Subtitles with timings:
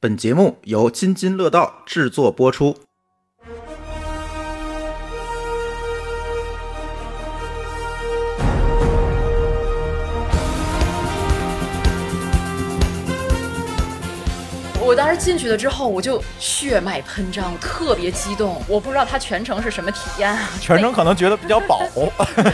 [0.00, 2.76] 本节目由津津乐道制作播出。
[14.80, 18.62] 我当时进去了之后，我就血脉喷张，特别激动。
[18.68, 20.48] 我不知道他全程是什么体验啊？
[20.60, 21.82] 全程可能觉得比较饱，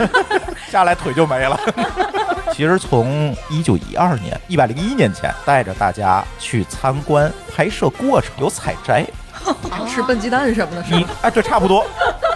[0.71, 1.61] 下来腿就没了。
[2.57, 9.05] 其实从一九一二年，一百零一年前，带着大家去参观拍摄过程，有采摘，
[9.91, 11.11] 吃笨鸡蛋什么的，是你吧？
[11.23, 11.85] 哎，这，差不多。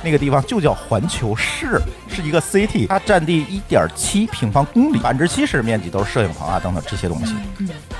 [0.03, 7.35] 那个地方就叫环球市，是一个 city，它占地一点七平方公里，百分之七十面积都是摄影棚啊等等这些东西。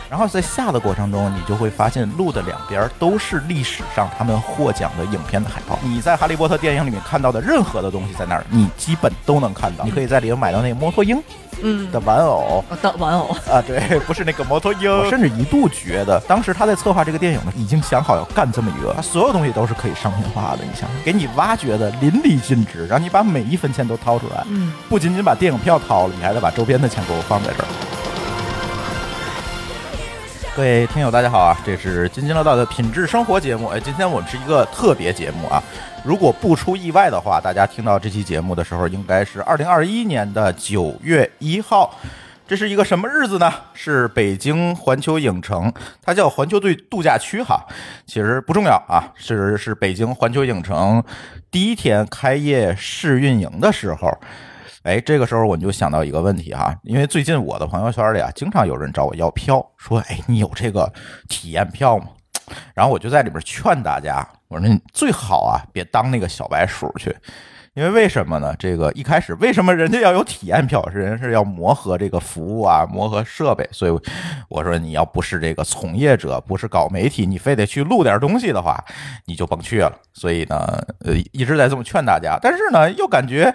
[0.09, 5.79] 然后在下的过程中，你就会发现路的两边都是历史上他们获奖的影片的海报。
[5.83, 9.85] 你在《哈利波特》电影里面看到的任何的东西，在那儿你基本都能看到。
[9.85, 11.23] 你可以在里面买到那个摩托鹰
[11.61, 12.65] 嗯，的玩偶。
[12.81, 14.91] 的玩偶，啊，对，不是那个摩托鹰。
[14.91, 20.65] 我甚至一度觉得，当时他在策划这个电影呢，已经想好要干这么一个，他所有东西都是可以商品化的。
[20.65, 24.45] 你想，给你挖掘的淋漓尽致，让你把每一分钱都掏出来。
[24.49, 27.69] 嗯，不仅仅把电影票掏了，你还得把周边的钱给我放在这儿。
[30.57, 31.57] 各位听友，大家好啊！
[31.65, 33.69] 这是津津乐道的品质生活节目。
[33.69, 35.63] 哎，今天我们是一个特别节目啊！
[36.03, 41.95] 如果不出意外的话，大家听到这期节目的时候，应该是二零二一年的九月一号。
[42.49, 43.53] 这是一个什么日子呢？
[43.75, 47.63] 是北京环球影城，它叫环球队度假区哈，
[48.07, 51.05] 其实不重要啊，是是北京环球影城
[51.51, 54.11] 第一天开业试运营的时候。
[54.85, 60.91] 哎，这个时候我就想到一个问题哈，因为最近我的朋友圈里啊，经常有人找我要票，说哎，你有这个
[61.29, 62.07] 体验票吗？
[62.73, 67.15] 然后我就在里边劝大家，我说你最好啊，别当那个小白鼠去，
[67.75, 68.55] 因为为什么呢？
[68.59, 70.89] 这个一开始为什么人家要有体验票？
[70.91, 73.69] 是人是要磨合这个服务啊，磨合设备。
[73.71, 74.01] 所以
[74.49, 78.85] 我说你要不是这个从业者，不是搞媒体，你非得去录点东西的话，
[79.27, 79.93] 你就甭去了。
[80.13, 83.55] 所以呢，呃，一直在这么劝大家，但是呢，又感觉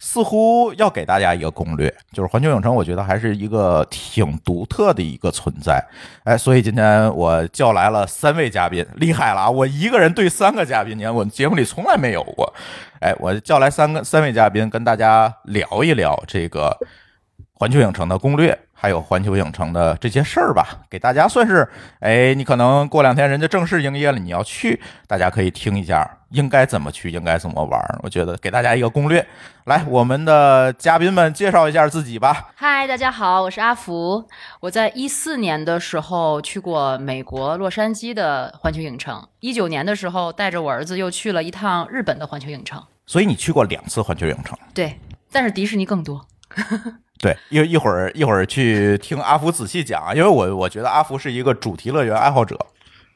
[0.00, 5.80] 似乎要给大家一个攻略，就是环球影城，我觉得还是一个挺独特的一个存在。
[6.24, 9.50] 哎，所以今天我叫来了三位嘉宾，厉害了啊！
[9.50, 12.52] 我一个人对三个嘉宾，你看我节目里从来没有过。
[13.02, 16.78] 哎，我叫来三个三位嘉宾，跟大家聊一聊这个
[17.52, 21.68] 环球影城的攻略，还有环球影城的这些事儿吧，给大家算是，
[21.98, 27.98] 哎，你可能过两天人家正式营业了，你要去，大家可以听一下应该怎么去，应该怎么玩。
[28.04, 29.26] 我觉得给大家一个攻略。
[29.64, 32.50] 来，我们的嘉宾们介绍一下自己吧。
[32.54, 34.28] 嗨，大家好，我是阿福。
[34.60, 42.80] 我在一四年的时候去过美国洛杉矶的环球影城，一九年的时候带着我儿子又去了一趟日本的环球影城。
[43.06, 44.58] 所以你去过两次环球影城。
[44.74, 44.98] 对，
[45.30, 46.26] 但是迪士尼更多。
[47.18, 52.58] 对，一一会儿一会儿去听阿福仔细讲啊，因为我我觉得阿福是一个主题乐园爱好者。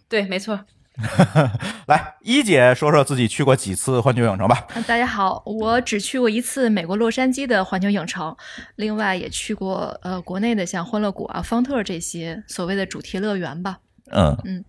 [0.09, 0.61] 对，没错。
[1.89, 4.67] 来，一姐说说自己去过几次环球影城吧。
[4.73, 8.35] 啊大家好，我只去过一次美国洛杉矶的环球影城，
[8.77, 13.79] 另外也去过呃国内的像欢乐谷啊、方特这些所谓的主题乐园吧。
[14.11, 14.65] 嗯嗯，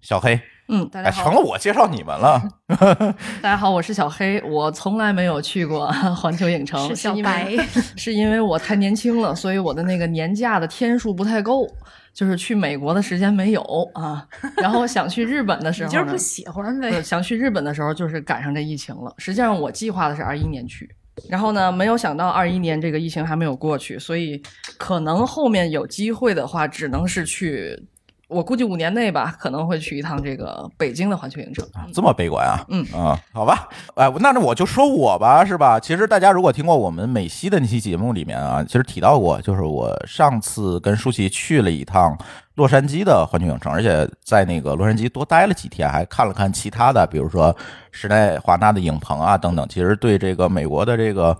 [0.00, 2.40] 小黑，嗯，大哎，家好，成了我介绍你们了。
[3.42, 7.56] 大家好，我是小黑，我从来没有去过 环球影城，是小因为白，
[7.96, 11.66] 是因为我太年轻了，所以我的那个年假的天数不太够，
[12.14, 13.62] 就是去美国的时间没有
[13.94, 14.24] 啊。
[14.58, 17.02] 然后想去日本的时候就是不，喜欢对，呗。
[17.02, 19.12] 想去日本的时候就是赶上这疫情了。
[19.18, 20.88] 实际上我计划的是二一年去，
[21.28, 24.40] 然后呢，没有想到二一年这个疫情还没有过去，所以
[24.78, 27.76] 可能后面有机会的话，只能是去。
[28.30, 31.66] 我估计五年内吧，可能会去一趟这个北京的环球影城。
[31.92, 32.64] 这么悲观啊？
[32.68, 35.80] 嗯啊，好吧，哎，那那我就说我吧，是吧？
[35.80, 42.16] 其实大家如果听过我们美西的那期节目里面啊，其实提到过，就是我上次跟舒淇去了一趟
[42.54, 47.54] 洛杉矶的环球影城，而且在那个洛杉矶多待了几天，还看了看其他的，比如说
[47.90, 51.36] 时代华纳的影棚啊等等，其实对这个美国的这个。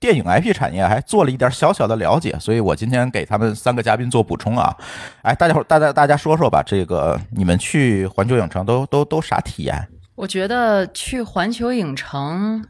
[0.00, 4.74] 电影 IP 产业还做了一点小小的了解，所以我今天给他们三个嘉宾做补充啊。
[5.20, 9.88] 哎，大家伙，大家大家说说吧，这个你们去环球影城都都都啥体验？
[10.14, 12.66] 我觉得去环球影城，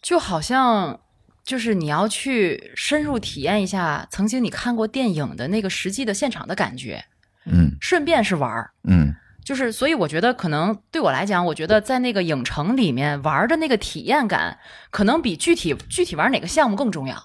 [0.00, 0.98] 就好像
[1.44, 7.04] 就是你要去深入体验一下曾经你看过电影的那个实际的现场的感觉，
[7.44, 8.70] 嗯顺便是玩儿。
[8.84, 14.58] 嗯就是，所以我觉得可能对我来讲，我觉得在那个影城里面玩的那个体验感，
[14.90, 17.24] 可能比具体具体玩哪个项目更重要。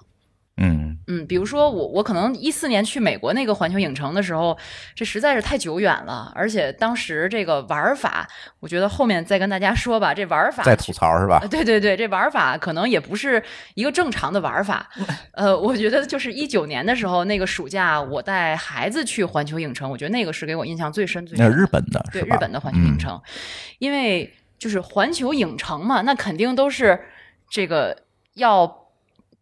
[0.56, 4.56] 嗯，嗯，比如说我我可能一四年去美国那个环球影城的时候，
[4.94, 8.28] 这实在是太久远了，而且当时这个玩法，
[8.60, 11.48] 我觉得后面再跟大家说吧，这玩法在吐槽是吧呃？
[11.48, 13.42] 对对对，这玩法可能也不是
[13.74, 14.88] 一个正常的玩法。
[15.32, 21.50] 呃，我觉得就是一九年的时候，那个暑假我带孩子去环球影城，我觉得那个是给我印象最深最深的。
[21.50, 22.20] 那日本的对？
[22.22, 23.18] 日本的环球影城，
[23.78, 27.00] 因为就是环球影城嘛，那肯定都是
[27.50, 27.96] 这个
[28.34, 28.66] 要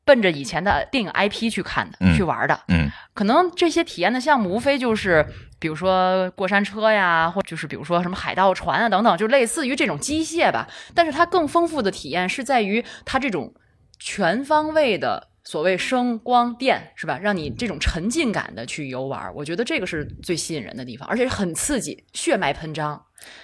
[0.07, 2.59] 奔着以前的电影 IP 去看的、嗯去玩的。
[2.69, 5.27] 嗯，可能这些体验的项目无非就是，
[5.59, 10.67] 比如说过山车呀，或就是比如说什么海盗船啊等等，就类似于这种机械吧。
[10.95, 13.53] 但是它更丰富的体验是在于它这种
[13.99, 15.29] 全方位的。
[15.49, 17.21] 所谓声光电是吧？
[17.23, 23.01] 让你这种沉浸感的去游玩，我觉得这个是最吸引人的地方，而且很刺激，血脉喷张。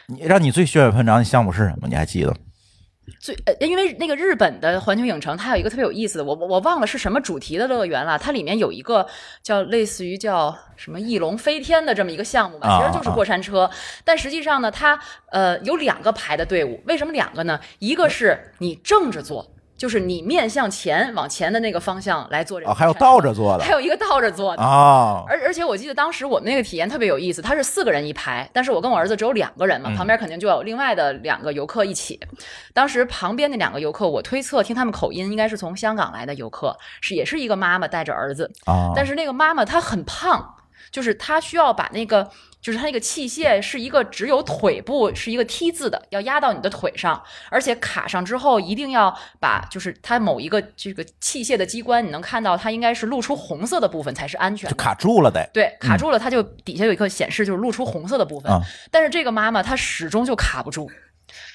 [0.08, 1.86] 你让你最血脉喷张的项目是什么？
[1.86, 2.34] 你还记得？
[3.18, 8.16] 最呃，因为那个日本的环球影城，它有一个特别有意思的，我我我忘了是什么主题的乐园了。
[8.16, 9.04] 它里面有一个
[9.42, 13.68] 叫类似于叫什么翼龙飞天的这么一个项目吧，啊其实就是过山车。
[14.04, 14.98] 但实际上呢，它
[15.30, 17.58] 呃有两个排的队伍，为什么两个呢？
[17.80, 24.62] 一个是你正着坐，就是你面向前往前的那个方向来做这个哦，还有倒着做的 还有一个倒着做的。
[24.62, 32.20] 啊，而而且我记得当时我们那个体验特别有意思，它是四个人一排，但是我跟我儿子只有两个人嘛，嗯旁边肯定就有另外的两个游客一起。
[32.72, 40.54] 当时旁边那两个游客，我推测听他们口音应该是从香港来的游客，是也是一个妈妈带着儿子，啊，但是那个妈妈她很胖，
[40.92, 42.30] 就是她需要把那个。
[42.62, 47.20] 就是它那个器械是一个只有腿部是一个 T 字的，要压到你的腿上，
[47.50, 54.70] 而且卡上之后一定要把就是它某一个这个器械的机关，你能看到它应该是露出红色的部分才是安全的。
[54.70, 58.50] 就卡住了得对，卡住了，它就底下有一个显示，就是露出红色的部分。
[58.50, 58.60] 啊
[58.92, 60.88] 但是这个妈妈她始终就卡不住，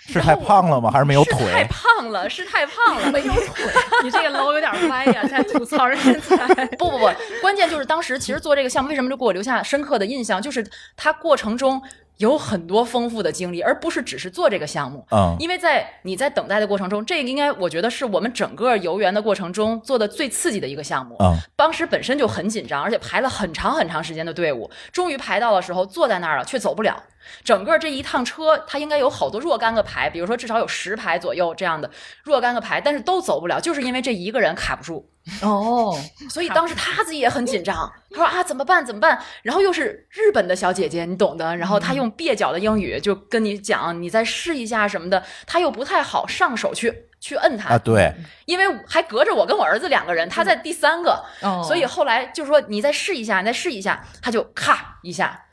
[0.14, 0.90] 是太胖了吗？
[0.90, 1.64] 还是没有腿太？
[1.66, 3.66] 胖了， 是太胖了，没有腿。
[4.04, 6.38] 你这个楼有点歪呀，在吐槽人身材。
[6.78, 7.10] 不不不，
[7.42, 10.66] 关键就是当时其实做这个项目，为什么就给我留下深刻的印象，就是
[10.96, 11.82] 它过程中
[12.18, 15.06] 有很多丰富的经历，而不是只是做这个项目。
[15.12, 21.16] 嗯因为在你在等待的过程中，这个应该我觉得是我们整个游园的过程中做的最刺激的一个项目。
[21.20, 27.04] 嗯当时本身就很紧张，而且排了很长很长时间的队伍，终于排到的时候坐在那儿了，却走不了。
[27.44, 31.90] 整个这一趟车，它应该有好多若干个排，比如说至少有十排左右这样的
[32.24, 35.10] 若干个排，但是都走不了，就是因为这一个人卡不住。
[35.44, 35.98] 哦，
[36.30, 39.22] 所以当时他自己也很紧张，他说啊怎么办怎么办？
[39.44, 41.56] 然后又是日本的小姐姐，你懂的。
[41.58, 48.14] 然后他用蹩脚的英语就跟你讲，你再试一下什么的，他又不太好上手去去摁它，啊，对，
[48.46, 55.44] 因为还隔着我跟我儿子两个人，他在第三个，哦所以后来就说你再试一下，你再试一下，他就咔一下。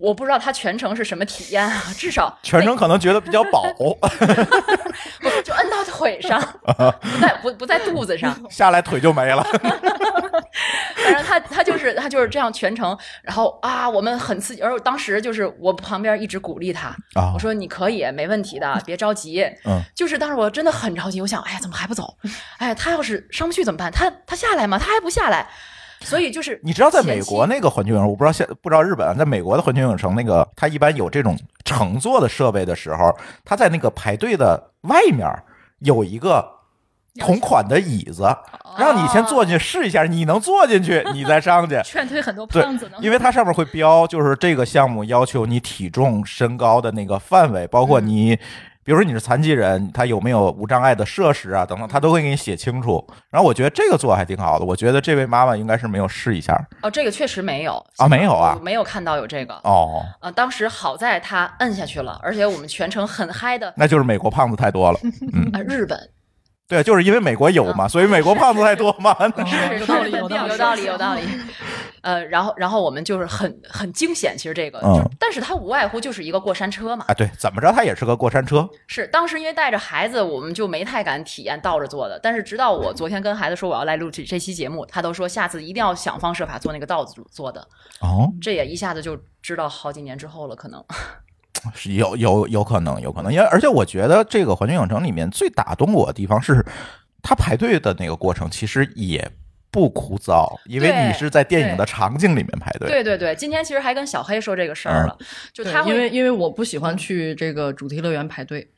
[0.00, 6.40] 我不知道他全程是什么体验啊， 至少全程可能觉得比较饱， 不就摁到腿上，
[7.00, 9.44] 不在不不在肚子上，下来腿就没了。
[11.04, 19.42] 反正他他就是他就是这样全程，然后啊，我们很刺激，而我当时就是我旁边一直鼓励他，啊我说你可以，没问题的，别着急。
[19.64, 22.14] 嗯，就是当时我真的很着急，我想，哎呀，怎么还不走？
[22.58, 23.90] 哎呀，他要是上不去怎么办？
[23.90, 24.78] 他他下来吗？
[24.78, 25.48] 他还不下来，
[26.00, 35.26] 所以就是你知道，在美国那个环球影城，我不知道现不知道日本啊，在美国的环球影城那个，它一般有这种乘坐的设备的时候，它在那个排队的外面
[35.80, 36.44] 有一个
[37.18, 38.22] 同款的椅子，
[38.78, 41.80] 让你先坐进去试一下，你能坐进去，你再上去。
[41.84, 42.98] 劝退很多对胖子呢，。
[43.00, 48.38] 因为它上面会标，就是这个项目要求你体重、身高的那个范围，包括你，
[48.88, 53.06] 比如说你是残疾人，他有没有无障碍的设施啊等等，他都会给你写清楚。
[53.28, 59.52] 然后我觉得这个做还挺好的，我觉得这位妈妈应该是没有试一下哦，这个确实没有啊，没有啊，没有看到有这个。
[59.64, 63.74] 哦，呃，当时好在他摁下去了，而且我们全程很嗨的。
[63.76, 64.98] 那就是美国胖子太多了。
[65.52, 66.08] 啊，日本
[66.66, 69.14] 对，就是因为美国有嘛，所以美国胖子太多嘛。
[69.44, 71.20] 是有道理是有道理有道理，有道理。
[72.08, 77.04] 呃，然后然后我们就是很很惊险，其实这个，嗯就但是它无外乎就是一个过山车嘛。
[77.06, 78.66] 啊，对，怎么着它也是个过山车。
[78.86, 82.18] 是当时因为带着孩子，我们就没太敢体验倒着坐的。
[82.22, 87.60] 但是直到我昨天跟孩子说我要来录这这期节目，他都说下次一定要想方设法做那个倒着坐的。
[88.00, 90.82] 哦，这也一下子就知道好几年之后了，可能。
[91.74, 96.64] 是有有有可能，有可能，因为而且我觉得这个环球影城里面最打动我的地方是，
[97.20, 99.30] 它排队的那个过程其实也
[99.70, 102.88] 不枯燥，因为你是在电影的场景里面排队。
[102.88, 105.16] 对对对，今天其实还跟小黑说这个事儿了，
[105.52, 108.68] 就他会因为因为我不喜欢去这个主题乐园排队，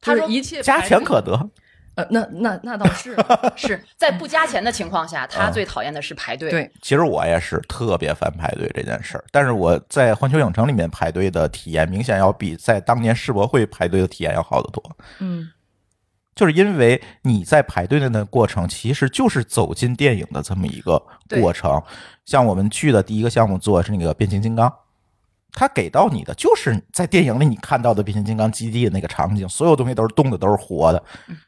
[0.00, 1.48] 他说一切加钱可得，
[1.94, 3.16] 呃，那那那倒是
[3.54, 6.50] 是在不加钱的情况下，他嗯最讨厌的是排队。
[6.50, 14.82] 对，其实我也是特别烦排队这件事儿，但是我在环球影城里面排队的体验，明显要比在当年世博会排队的体验要好得多。
[15.20, 15.48] 嗯，
[16.34, 21.02] 就是因为你在排队的那个过程，其实就是走进电影的这么一个
[21.40, 21.80] 过程。
[22.24, 24.72] 像我们去的第一个项目做的是那个变形金刚，
[25.52, 31.02] 它给到你的就是在电影里你看到的变形金刚基地的那个场景，所有东西都是动的，都是活的。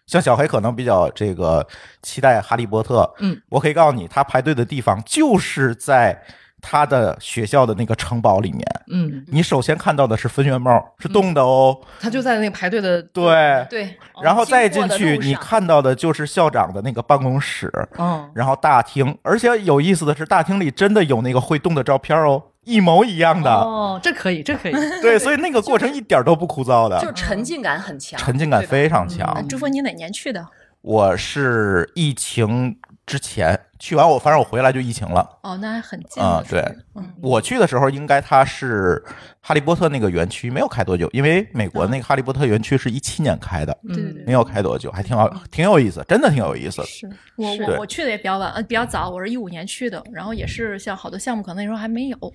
[0.06, 1.66] 像小黑可能比较这个
[2.02, 6.22] 期待哈利波特，嗯，我可以告诉你，他排队的地方就是在
[6.60, 8.62] 他的学校的那个城堡里面。
[8.88, 13.66] 嗯，你首先看到的是分院帽，是动的哦，他就在那个排队的，对。
[13.68, 23.50] 对，然后再进去，你看到的就是校长的那个办公室，嗯，然后大厅，而且有意思的是，大厅里真的有那个会动的照片哦，一模一样的。
[23.50, 24.72] 哦，这可以，这可以，
[25.02, 29.46] 对，所以那个过程一点都不枯燥的，就是沉浸感很强，沉浸感非常强。
[29.48, 30.46] 朱峰，你哪年去的？
[30.82, 35.28] 我是疫情之前去完，我反正我回来就疫情了。
[35.42, 36.60] 哦，那还很近啊、了对，
[36.94, 37.12] 嗯。
[37.22, 39.02] 我去的时候，应该它是
[39.40, 43.76] 哈利波特那个园区没有开多久，因为美国那个哈利波特园区是一七年开的，
[44.24, 46.78] 没有开多久，还挺好，挺有意思，真的挺有意思。
[46.78, 46.84] 的。
[46.84, 47.10] 是。
[47.36, 52.32] 我我我去的也比较晚，呃，比较早，我是一五年去的，然后也是像好多项目可能那时候还没有，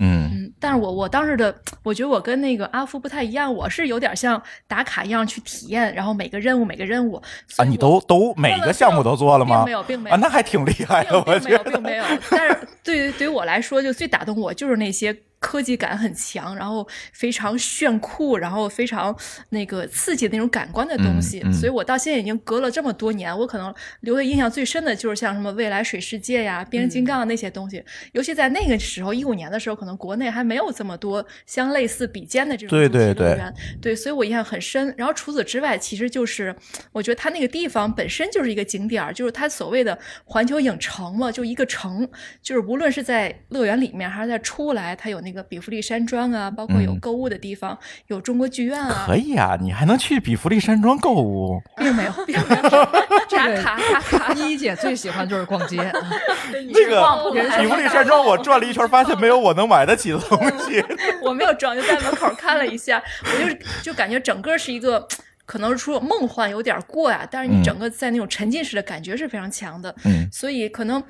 [0.00, 7.22] 嗯，嗯，但是我我当时的，我觉得我跟那个阿福不太一样，我是有点像打卡一样去体验，然后每个任务每个任务
[7.56, 9.58] 啊，你都都每个项目都做了吗？
[9.58, 11.62] 并没有，并没有啊，那还挺厉害的，没有。
[11.62, 12.04] 并没有。
[12.30, 19.14] 但是对于对于我来说，就最打动我就是那些科技感很强，然后非常炫酷，然后非常
[19.50, 21.40] 那个刺激的那种感官的东西。
[21.44, 27.84] 嗯嗯所以我到现在已经隔了这么多年，我可能留的印象最深的就是像什么未来水世界呀、变形金刚啊那些东西。
[28.12, 33.54] 尤其在那个时候，一五年的时候，可能国内还没有这么多相类似比肩的这种对主题对对乐园。
[33.82, 34.94] 对，所以我印象很深。
[34.96, 36.56] 然后除此之外，其实就是
[36.92, 42.08] 我觉得它那个地方本身就是一个景点儿，就是它所谓的环球影城嘛，就一个城，
[42.42, 47.00] 就是无论是在乐园里面还是在出来，它有那个比弗利山庄啊，包括有嗯。
[47.00, 49.04] 购物的地方，有中国剧院啊。
[49.06, 52.62] 可，以啊，你还能去比弗利山庄购物，并没有，并没有
[53.28, 54.32] 这个打卡打卡。
[54.34, 55.76] 依依姐最喜欢就是逛街
[56.72, 57.88] 这个逛不开比弗利。
[57.88, 60.82] 山庄我转了一圈，发现没有我能买得起的东西。
[61.22, 65.06] 我没有装，就在门口看了一下，我就是就感觉整个是一个。
[65.46, 67.62] 可能是说梦幻有点过呀，但是你嗯。
[67.62, 70.26] 整个在那种沉浸式的感觉是非常强的，嗯。
[70.32, 71.02] 所以可能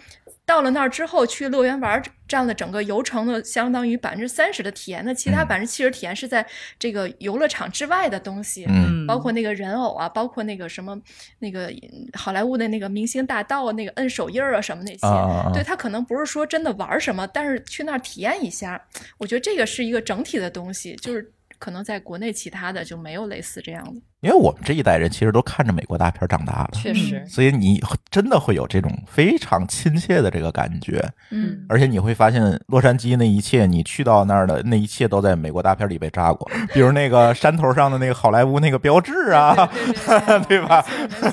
[0.46, 5.48] 到了那儿之后，去乐园玩儿占了整个游程的相当于百分之三十的体验，那其他嗯。
[5.48, 6.46] 百分之七十体验是在
[6.78, 11.00] 这个游乐场之外的东西，嗯包括那个人偶啊，包括那个什么
[11.38, 18.82] 那个嗯好莱坞的那个明星大道啊，那个摁手印儿啊什么那些，对他可能不是说真的玩儿什么，但是去那儿体验一下，
[19.18, 24.00] 我觉得这个是一个整体的东西，就是可能在国内其他的就没有类似这样的。
[24.24, 39.70] 因为我们这一代人其实都看着美国大片长大的，确实，所以你真的会有这种非常亲切的这个感觉，嗯，而且你会发现洛杉矶那一切，你去到那儿的那一切都在美国大片里被炸过，比如那个山头上的那个好莱坞那个标志啊，
[40.48, 40.82] 对吧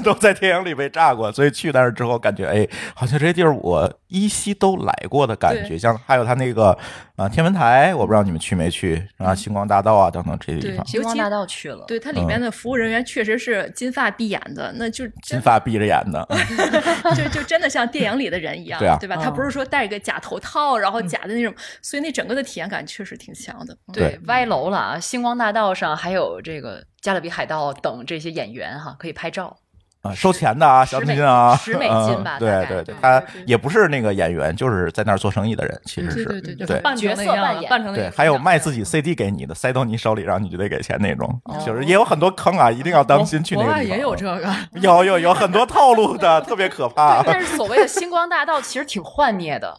[0.03, 5.77] 都在电影里被炸过，所以去那儿之后感觉，哎，好像这些地儿我依稀都来过的感觉。
[5.77, 6.77] 像还有他那个
[7.15, 16.27] 啊、天文台，我不知道你们去没去啊，星光大道啊等等这些地方，星光大道去了，对，它里面的服务人员确实是金发碧眼的，那就金发闭着眼的，
[17.15, 19.15] 就就真的像电影里的人一样，对啊吧？
[19.23, 23.73] 他不是说戴个假头套，然后假的那种，所以那整个的体验感确实挺强的。
[23.87, 24.99] 嗯对，歪楼了啊！
[24.99, 29.57] 星光大道上还有这个加勒比海盗等这些演员哈，可以拍照。
[30.01, 43.79] 啊，收钱的啊，小十美金啊，十美金吧嗯对对对他对对也不是那个演员，就是在那儿做生意的人，其实是对对对对扮角色扮，演成那个还有卖自己 CD 给你的，塞到你手里，然后你就得给钱那种，哦就是也有很多坑啊，一定要当心去那个地方。
[43.79, 49.77] 外也有这个，有有有很多套路的，特别可怕但是所谓的星光大道其实挺幻灭的，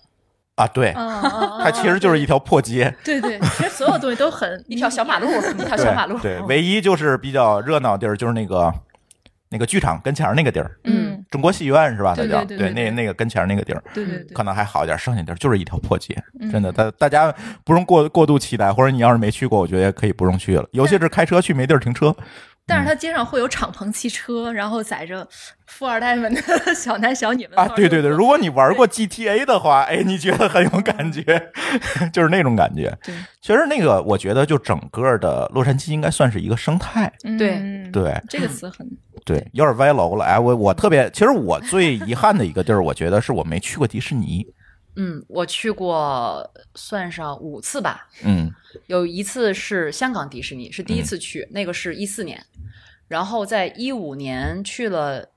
[0.55, 0.67] 啊！
[0.69, 0.93] 对！
[0.93, 5.27] 它其实就是一条破街，对对，其实所有东西都很一条小马路，
[5.59, 6.17] 一条小马路。
[6.21, 8.73] 对，唯一就是比较热闹地儿就是那个
[9.53, 12.15] 那个剧场跟前儿那个地儿，嗯，中国戏院是吧？
[12.17, 12.45] 它对叫？
[12.45, 14.35] 对那那个跟前儿那个地儿，对对对。
[14.35, 16.51] 可，能还好一点，剩下地儿就是一条破街，嗯。
[16.51, 17.33] 真的，大大家
[17.63, 22.17] 不用过过度期待，或者你要是没去过，我觉得也可以不用去了，尤其是开车去没地儿停车。
[22.67, 25.27] 但是他街上会有敞篷汽车，然后载着
[25.67, 26.41] 富二代们的
[26.75, 31.23] 小男小女们啊，对对对，如果你玩过 GTA 的话，哎，你觉得很有感觉，
[32.13, 32.97] 就是那种感觉。
[33.03, 38.89] 对，其实那个，我觉得就整个的洛杉矶应该算是一个生态，对嗯对这个词很
[39.25, 40.25] 对，有点歪楼了。
[40.25, 44.47] 哎，我我特别，其实我最遗憾的一个地儿，我觉得是我没去过迪士尼。
[44.97, 48.53] 嗯，我去过算上五次吧，嗯
[48.87, 52.45] 有一次是香港迪士尼，是第一次去，那个是一四年，
[53.09, 55.29] 然后在一五年去了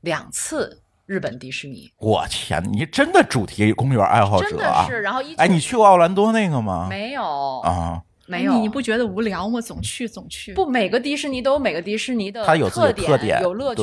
[0.00, 4.86] 两次日本迪士尼，我天，你真的主题公园爱好真者啊！
[4.86, 5.00] 的是。
[5.00, 6.86] 然后一哎，你去过奥兰多那个吗？
[6.88, 7.60] 没有？
[7.60, 9.60] 啊，没有你你不觉得无聊吗？
[9.60, 10.54] 总去总去。
[10.54, 13.82] 不，每个迪士尼都有每个迪士尼的特点有乐趣。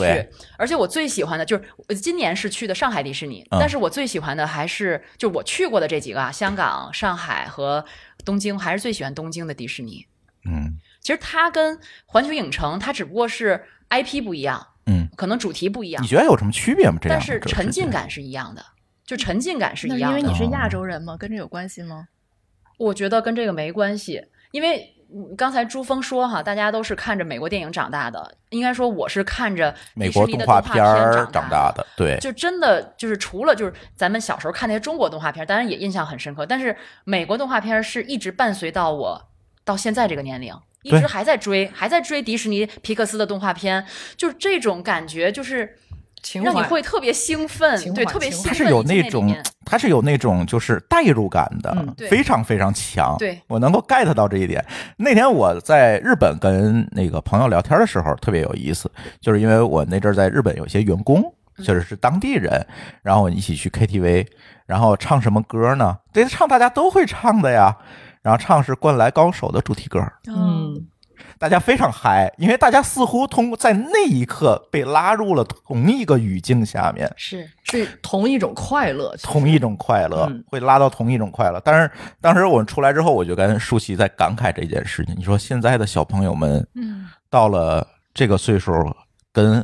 [0.58, 7.84] 而且我最喜欢的就是，我今年是去的上海迪士尼，嗯但是我最喜欢的还是就我去过的这几个啊，香港、上海和
[8.24, 10.06] 东京，还是最喜欢东京的迪士尼。
[10.50, 16.98] 嗯其实它跟环球影城，它只不过是 IP 不一样，嗯，可能主题不一样你，觉得有什么区别吗？
[17.02, 18.66] 这样但是沉浸感是一样的，
[19.06, 20.20] 就沉浸感是一样的。
[20.20, 21.18] 因为你是哦亚洲人吗？
[21.18, 22.08] 跟这有关系吗？
[22.78, 36.76] 我觉得跟这个没关系，因为嗯刚才朱峰说哈，大家都是看着美国电影长大的，应该说我是看着美国动画片长长大的，对，就真的就是除了就是咱们小时候看那些中国动画片，当然也印象很深刻，但是
[37.06, 39.30] 美国动画片是一直伴随到我
[39.64, 43.86] 到现在这个年龄，一直还在追，还在追迪士尼皮克斯的动画片，
[44.18, 45.78] 就是这种感觉，就是
[46.36, 48.50] 让你会特别兴奋，对，特别兴奋。
[48.50, 53.16] 它是有那种里面，它是有那种就是代入感的，嗯非常非常强。
[53.18, 54.64] 对我能够 get 到这一点。
[54.98, 58.92] 那天我在日本跟那个朋友聊天的时候特别有意思，
[59.22, 61.24] 就是因为我那阵儿在日本有些员工，
[61.64, 62.66] 就是是当地人，
[63.02, 64.28] 然后我们一起去 KTV，
[64.66, 65.98] 然后唱什么歌呢？
[66.12, 67.78] 这唱大家都会唱的呀。
[68.24, 70.86] 然后唱是《灌篮高手》的主题歌，嗯，
[71.40, 81.62] 大家非常嗨，因为大家似乎通过在那一刻被拉入了同一个语境下面，是是同一种快乐，同一种快乐嗯，会拉到同一种快乐。
[81.64, 85.16] 但是当时我们出来之后，我就跟舒淇在感慨这件事情。
[85.18, 88.74] 你说现在的小朋友们嗯，到了这个岁数，
[89.32, 89.64] 跟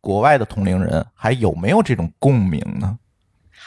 [0.00, 2.96] 国外的同龄人还有没有这种共鸣呢？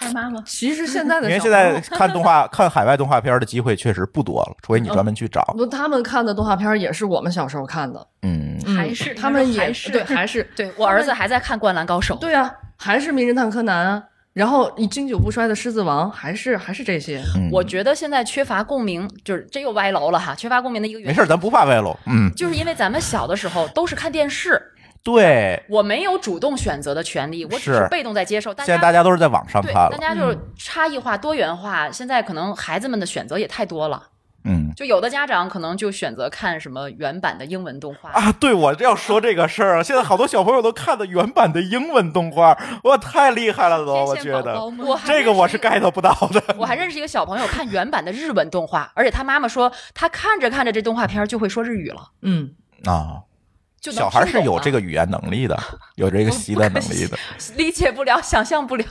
[0.08, 0.41] 孩妈妈。
[0.46, 5.43] 其实现在的 因为现在看动画、 看海外动画片的机会确实不多了，除非你专门去找。
[5.58, 14.03] 不，他们看的动画片也是我们小时候看的，嗯，嗯还是他们也是对，还是对我儿子还在看《灌篮高手》，对啊，还是名侦探柯南啊，
[14.34, 20.34] 然后你经久不衰的狮子王，还是还是这些，嗯我觉得现在缺乏共鸣，就是这又歪楼了哈。
[20.36, 21.98] 缺乏共鸣的一个原因，没事，咱不怕歪楼。
[22.05, 24.62] 嗯，就是因为咱们小的时候都是看电视，
[25.03, 28.53] 对，我没有主动选择的权利，我只是是被动在接受。
[28.53, 29.89] 大现在家大家都是在网上对，看了。
[29.89, 31.91] 大家就是差异化、多元化。
[31.91, 34.10] 现在可能孩子们的选择也太多了，
[34.43, 38.12] 嗯就有的家长可能就选择看什么原版的英文动画。
[38.12, 46.41] 啊，对，我这要说这个事儿啊，现在好多小朋友都看的原版的英文动画，哇，太厉害了都，我觉得我这个我是 get 不到的。
[46.58, 52.51] 我还认识一个小朋友看原版的日文动画，而且他妈妈说他看着看着这动画片就会说日语了，嗯，
[52.86, 53.22] 啊，
[53.82, 55.58] 就小孩是有这个语言能力的，
[55.96, 57.18] 有这个 习的能力的。
[57.58, 58.86] 理解不了、想象不了。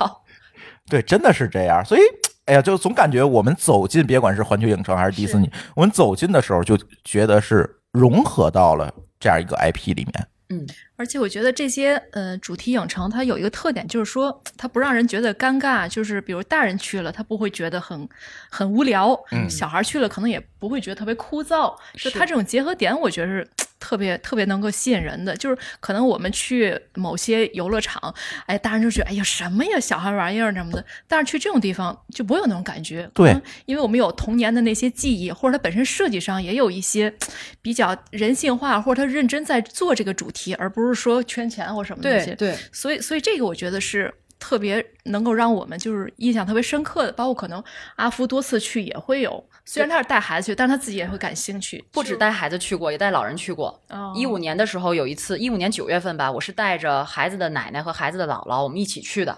[0.89, 1.85] 对，真的是这样。
[1.85, 2.01] 所以，
[2.47, 10.27] 哎呀，就总感觉我们走进，别管是环球影城还是迪士尼，我们走进的时候就觉得是融合到了这样一个 IP 里面。
[10.49, 10.67] 嗯，
[11.01, 18.07] 而且我觉得这些呃主题影城它有一个特点，就是说它不让人觉得尴尬，就是比如大人去了，他不会觉得很
[18.51, 21.75] 很无聊，嗯小孩去了可能也不会觉得特别枯燥。
[21.95, 25.35] 就是它这种结合点，我觉得是特别特别能够吸引人的。
[25.35, 33.11] 就是可能我们去某些游乐场，哎，大人就觉得哎呀什么呀小孩玩意儿什么的，但是去这种地方就不会有那种感觉。
[33.15, 33.35] 对
[33.65, 37.15] 因为我们有童年的那些记忆，或者它本身设计上也有一些
[37.63, 42.35] 比较人性化，或者他认真在做这个主题，而不是说圈钱或什么的那些。
[42.35, 47.63] 对，所以，所以这个我觉得是特别能够让我们就是印象特别深刻的，包括可能
[47.97, 51.85] 阿福多次去也会有，虽然他是带孩子去，但是他自己也会感兴趣。
[51.93, 53.69] 不止带孩子去过，也带老人去过。
[53.89, 59.37] 哦一五年的时候有一次，一五年九月份吧，我是带着孩子的奶奶和孩子的姥姥，我们一起去的。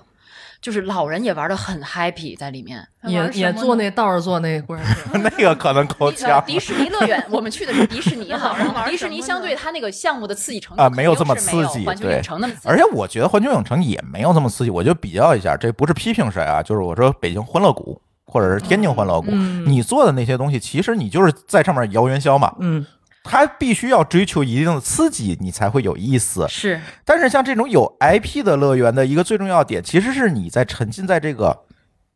[0.63, 2.83] 就是老人也玩的很 happy 在里面。
[3.05, 12.69] 也也坐那倒着坐那过山车， 那个可能够呃呛迪士尼乐园，我们去的是迪士尼哈老人玩，迪士尼相对它那个项目的刺激程度啊没有这么刺激环球对影城那么刺激。
[12.69, 14.71] 而且我觉得环球影城也没有这么刺激。
[14.71, 22.55] 我就比较一下，这不是批评谁啊，就是我说北京欢乐谷或者是天津欢乐谷，嗯你做的那些东西，其实你就是在上面摇元宵嘛。
[22.61, 22.87] 嗯，
[23.25, 26.47] 它必须要追求一定的刺激，你才会有意思。
[26.49, 31.65] 是但是像这种有 IP 的乐园的一个最重要点，其实是你在沉浸在这个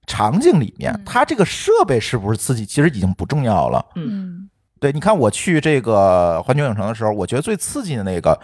[0.07, 3.85] 场景里面，它这个设备是不是刺激，其实已经不重要了。
[3.95, 8.39] 嗯对，你看我去这个环球影城的时候，我觉得最刺激的那个，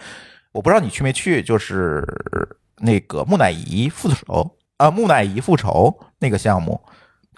[0.51, 2.03] 我不知道你去没去，就是
[2.79, 6.81] 那个木乃伊复仇啊，木乃伊复仇那个项目，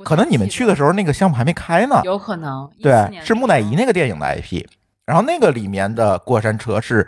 [0.04, 2.00] 可能你们去的时候那个项目还没开呢。
[2.06, 4.66] 有可能对，是木乃伊那个电影的 IP，
[5.06, 7.08] 然后那个里面的过山车是，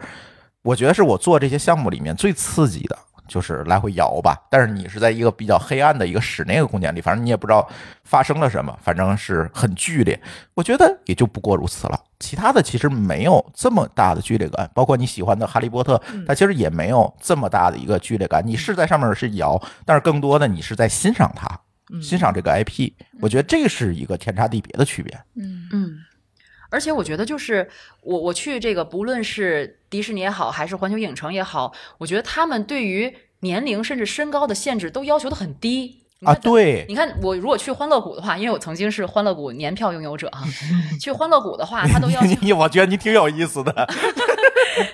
[0.62, 4.38] 我觉得是我做这些项目里面最刺激的，就是来回摇吧。
[4.50, 7.68] 但是你是在一个比较黑暗的一个室内的空间里，反正你也不知道
[8.04, 10.20] 发生了什么，反正是很剧烈。
[10.54, 12.00] 我觉得也就不过如此了。
[12.20, 18.42] 其他的其实没有这么大的剧烈感，包括你喜欢的《哈利波特》，它其实也没有这么大的一个剧烈感。
[18.46, 21.48] 你是在上面是摇，但是更多的你是在欣赏它，
[22.02, 22.92] 欣赏这个 IP。
[23.22, 25.16] 我觉得这是一个天差地别的区别。
[25.36, 25.98] 嗯嗯，
[26.70, 27.70] 而且我觉得，就是
[28.02, 36.04] 我我去这个，不论是迪士尼也好，还是环球影城也好，我觉得他们对于年龄甚至身高的限制都要求的很低。
[36.26, 36.34] 啊，。
[36.34, 40.44] 对，你看，我如果去欢乐谷的话，因为我曾经是欢乐谷年票拥有者哈，
[41.00, 43.72] 去欢乐谷的话，他都要求 你我觉得你挺有意思的，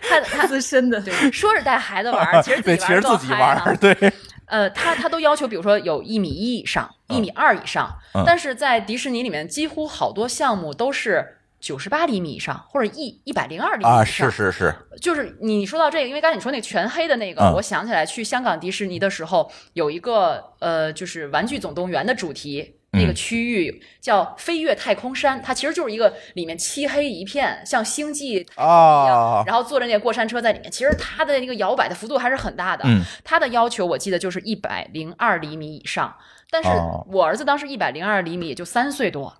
[0.01, 4.13] 他他 自身的，对说是带孩子玩儿，其实自对，己玩儿更其实自己玩儿，对，
[4.47, 8.23] 呃，他他都要求，比如说有一米一以上、一米二以上，嗯。
[8.27, 13.99] 但是在迪士尼里面，几乎好多项目都是九十八厘米以上，或者一一百零二厘米以上。
[13.99, 22.75] 啊，是是是，就是你说到这个，因为刚才你说那个全黑的那个，嗯我想起来去香港迪士尼的时候，有一个呃，就是《玩具总动员》的主题。
[22.95, 30.69] 那个嗯区域叫飞越太空山，它其实就是一个里面漆黑一片，像星际一样，啊，然后坐着那个过山车在里面。
[30.71, 32.83] 其实它的那个摇摆的幅度还是很大的。
[32.85, 36.15] 嗯，它的要求我记得就是一百零二厘米以上，
[36.51, 39.35] 但是哦我儿子当时一百零二厘米，也就三岁多。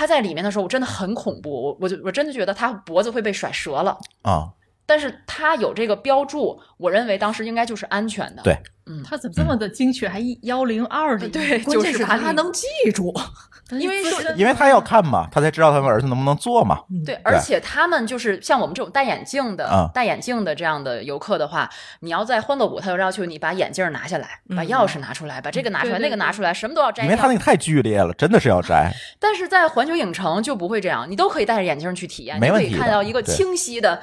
[0.00, 3.98] 他在里面的时候，我真的很恐怖，我我就我真的觉得他脖子会被甩折了。
[4.22, 4.48] 啊，
[4.90, 8.42] 但是他有这个标注，我认为当时应该就是安全的。
[8.42, 11.30] 对嗯他怎么这么的精确，还一幺零二零？
[11.30, 13.14] 对，关键是就是他他能记住，
[13.78, 27.04] 因为是因为他要看嘛，他才知道他们儿子能不能做嘛，对，而且他们就是像我们这种戴眼镜的、啊戴眼镜的这样的游客的话，你要在欢乐谷，他就要求你把眼镜拿下来，把钥匙拿出来，把这个拿出来，那个拿出来，什么都要摘掉。
[27.04, 34.00] 因为他那个太剧烈了，真的是要摘， 但是在环球影城就不会这样，你都可以戴着眼镜去体验，没问题你可以看到一个清晰的。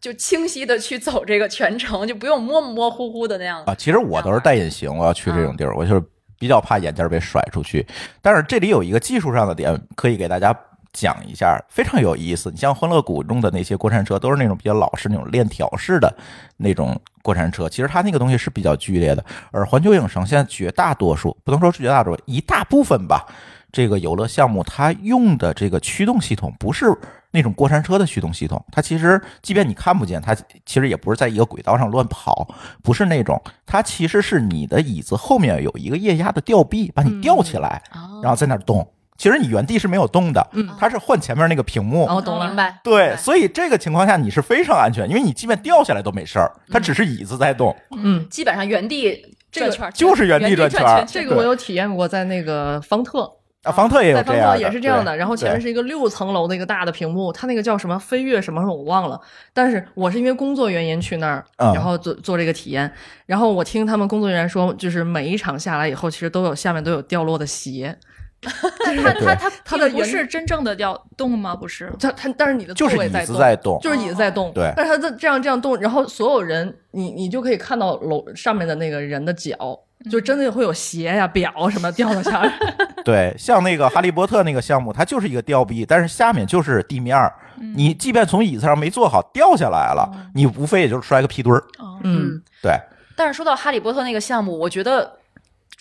[0.00, 6.02] 就清晰的去走这个全程，就不用模模糊糊的那样啊，其实我都是戴隐形，我要去这种地儿，我就是
[6.38, 7.84] 比较怕眼镜被甩出去。
[8.20, 10.54] 但是这里有一个技术上的点可以给大家
[10.92, 12.50] 讲一下，非常有意思。
[12.50, 16.14] 你像欢乐谷中的那些过山车，都是那种比较老式、那种链条式的
[16.56, 19.24] 那种过山车，其实它那个东西是比较剧烈的。
[19.50, 23.26] 而环球影城现在绝大多数，不能说是绝大多数，一大部分吧。
[23.72, 26.86] 这个游乐项目它用的这个驱动系统不是
[27.30, 30.34] 那种过山车的驱动系统，它其实即便你看不见，它
[30.64, 32.48] 其实也不是在一个轨道上乱跑，
[32.82, 38.92] 不是那种，它其实是你的椅子后面有一个液压的吊臂，把你吊起来，哦然后在那儿动。
[39.18, 42.04] 其实你原地是没有动的，嗯它是换前面那个屏幕。
[42.04, 42.78] 哦，我懂了，明白？
[42.84, 47.74] 对，所以这个情况下你是非常安全，因为你即便掉下来都没事儿，它只是椅子在动。
[47.96, 53.30] 嗯，基本上原地转圈儿，就是原地转圈儿圈这个我有体验过，在那个方特，
[53.66, 55.16] 啊，方特也有在方特这样的，也是这样的。
[55.16, 59.20] 然后前面是一个六层楼的一个大的屏幕，它那个叫什么飞跃什么什么我忘了。
[59.52, 62.90] 但是我是因为工作原因去那儿，嗯然后做做这个体验。
[63.26, 67.98] 然后我听他们工作人员说，就是每一场下来以后，其实都有下面都有掉落的鞋。
[68.84, 71.56] 但它它它它的不是真正的要动吗？
[71.56, 82.52] 不是，他他，但是你的座位在动，子在动，就是椅子在动，对但是他这这样这样动，然后所有人，你你就可以看到楼上面的那个人的脚，就真的会有鞋呀、表什么掉到下来。
[83.04, 87.32] 对，像那个哈利波特那个项目，它就是一个吊臂，但是下面就是地面儿。
[87.74, 91.60] 你即便从椅子上没坐好掉下来了，你无非也就是摔个屁墩儿。
[91.78, 92.72] 哦嗯，对，
[93.16, 95.18] 但是说到哈利波特那个项目，我觉得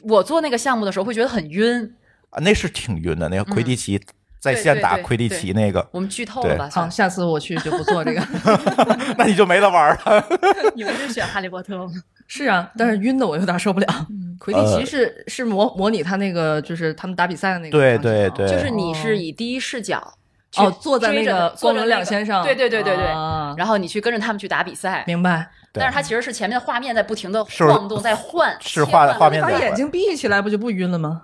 [0.04, 1.94] 我做那个项目的时候会觉得很晕。
[2.30, 3.28] 啊，那是挺晕的。
[3.28, 4.00] 那个魁地奇
[4.46, 6.70] 在对对对线打魁地奇那个，我们剧透了吧？
[6.72, 8.22] 好，下次我去就不做这个。
[9.18, 10.26] 那你就没得玩了。
[10.76, 11.86] 你们是选哈利波特吗？
[12.28, 13.88] 是啊，但是晕的我有点受不了。
[14.40, 20.14] 魁地奇呃是是模模拟他那个就是他们打比赛的那个对场景啊对对就是你是以第一视角
[20.52, 25.04] 去哦，坐在那个光轮坐着那个两先上，对对对对对，啊然后你去跟着他们去打比赛。
[25.08, 25.48] 明白。
[25.78, 31.22] 但是它其实是前面的画面在不停的晃动，在换，是画画面在把眼睛闭起来不就不晕了吗？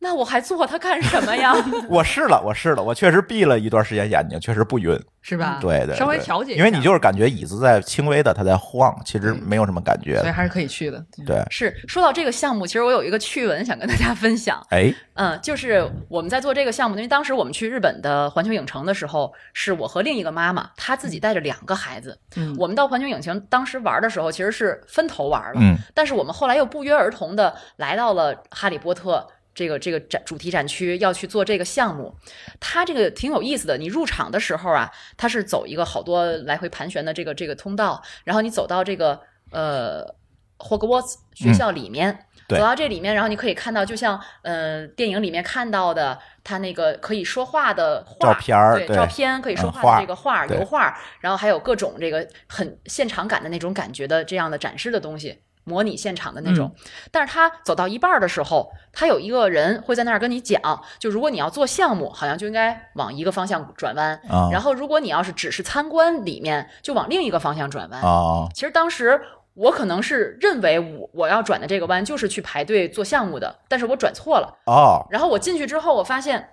[0.00, 1.52] 那我还做它干什么呀？
[1.90, 4.98] 我试了，我试了，我确实闭了一段时间眼睛，确实不晕。
[5.20, 5.58] 是吧？
[5.60, 10.32] 对对，稍微调节一下，因为你就是感觉椅子在轻微的它在晃，其实没有什么感觉所以。
[10.32, 11.04] 还是可以去的。
[11.26, 14.64] 对，是说到这个项目，其实我有一个趣闻想跟大家分享。
[14.70, 22.18] 哎，嗯，就是我们在做这个项目，因为当时我们去日本的环球影城的时候，是我和另一个妈妈，她自己带着两个孩子。
[22.36, 29.26] 嗯我们到环球影城当时玩的时候，其实是分头玩了，嗯但是我们后来又不约而同的来到了哈利波特。
[29.58, 32.14] 这个这个展主题展区要去做这个项目，
[32.60, 33.76] 它这个挺有意思的。
[33.76, 40.14] 你入场的时候啊，它是走一个好多来回盘旋的这个这个通道，然后你走到这个呃
[40.58, 55.42] 霍格沃茨学校里面，嗯走到这里面，然后你可以看到，就像呃电影里面看到的，它那个可以说话的画照片儿对对照片可以说话的这个画、对油画，然后还有各种这个很现场感的那种感觉的这样的展示的东西。
[55.68, 56.74] 模拟现场的那种，
[57.12, 64.48] 但是他走到一半儿的时候，他有一个人会在那儿跟你讲，就如果你要做项目，好像就应该往一个方向转弯，啊。
[64.50, 68.00] 然后如果你要是只是参观里面，就往另一个方向转弯。
[68.00, 68.48] 啊。
[68.54, 69.20] 其实当时
[69.54, 74.58] 我可能是认为我我要转的这个弯就是去排队做项目的，但是我转错了。
[74.66, 76.48] 哦，然后我进去之后，我发现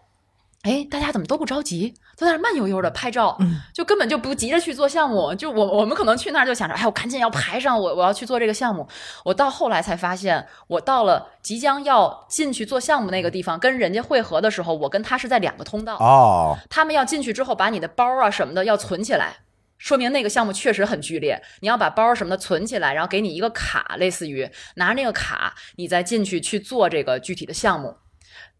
[0.65, 5.31] 哎，大家怎么都不着急，都在那儿慢悠悠的拍照，嗯就根本就不急着去做项目。
[5.35, 8.87] 就我我们可能去那儿就想着，哎，我赶紧要排上，我我要去做这个项目。
[9.23, 15.97] 我到后来才发现，我到了即将要进去做项目那个地方，跟人家会合的时候，我跟他是在两个通道。
[15.97, 19.37] 哦，他们要进去之后，把你的包啊什么的要存起来，
[19.77, 21.39] 说明那个项目确实很剧烈。
[21.59, 27.95] 你要把包什么的存起来，然后给你一个卡，类似于拿着那个卡，你再进去去做这个具体的项目。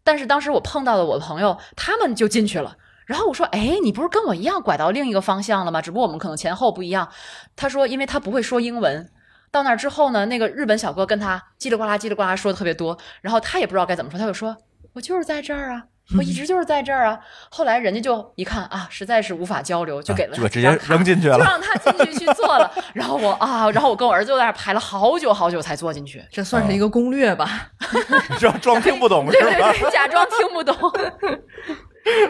[0.06, 2.76] 但是当时我碰到了我的朋友，他们就进去了。
[3.06, 5.82] 然后我说：“哎，你不是跟我一样拐到另一个方向了吗？
[5.82, 7.08] 只不过我们可能前后不一样。”
[7.56, 9.10] 他说：“因为他不会说英文。”
[9.50, 14.56] 到那儿之后呢，那个日本小哥跟他叽里呱啦叽里呱啦说的特别多，然后他也不知道该怎么说，他就说
[14.94, 15.84] ：“我就是在这儿啊，
[16.16, 17.18] 我一直就是在这儿啊。”
[17.50, 21.38] 后来人家就一看啊，实在是无法交流，就给了直接扔进去了。
[21.38, 22.70] 就让他进去去做了。
[22.94, 26.24] 然后我啊，然后我跟我儿子就在那儿排了好久好久才坐进去。
[26.30, 27.70] 这算是一个攻略吧？
[28.38, 29.72] 装装听不懂对是吧？
[29.72, 30.76] 对对，假装听不懂。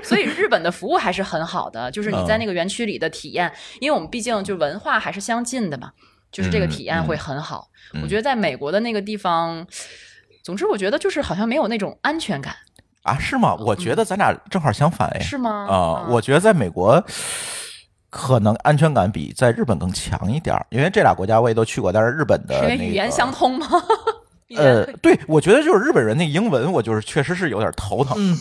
[0.03, 5.91] 所以日本的服务还是很好的，就是你在那个园区里的体验，因为我们毕竟就文化还是相近的嘛，
[6.33, 7.69] 就是这个体验会很好。
[7.93, 9.65] 嗯我觉得在美国的那个地方，
[10.43, 12.57] 总之我觉得就是好像没有那种安全感，
[13.07, 13.55] 啊，是吗？
[13.61, 15.21] 我觉得咱俩正好相反哎。
[15.21, 15.51] 是吗？
[15.71, 17.03] 啊、嗯我觉得在美国
[18.11, 23.67] 可能安全感比在日本更强一点儿，因为这俩国家我也都去过，但是日本的那个为语言相通吗？
[24.57, 28.15] 呃，对，我觉得就是日本人那英文，我就是确实是有点头疼。
[28.19, 28.39] 嗯，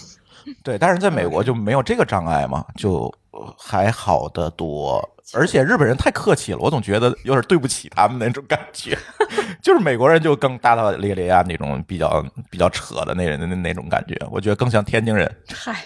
[0.63, 5.01] 对，但是在美国就没有这个障碍嘛，就呃还好的多。
[5.33, 8.97] 而且日本人太客气了，我总觉得有点对不起他们那种感觉。
[9.61, 15.29] 就是美国人就更大大咧咧啊，那种比较比较扯的那人的那那种感觉，我觉得更像天津人。
[15.51, 15.83] 嗨，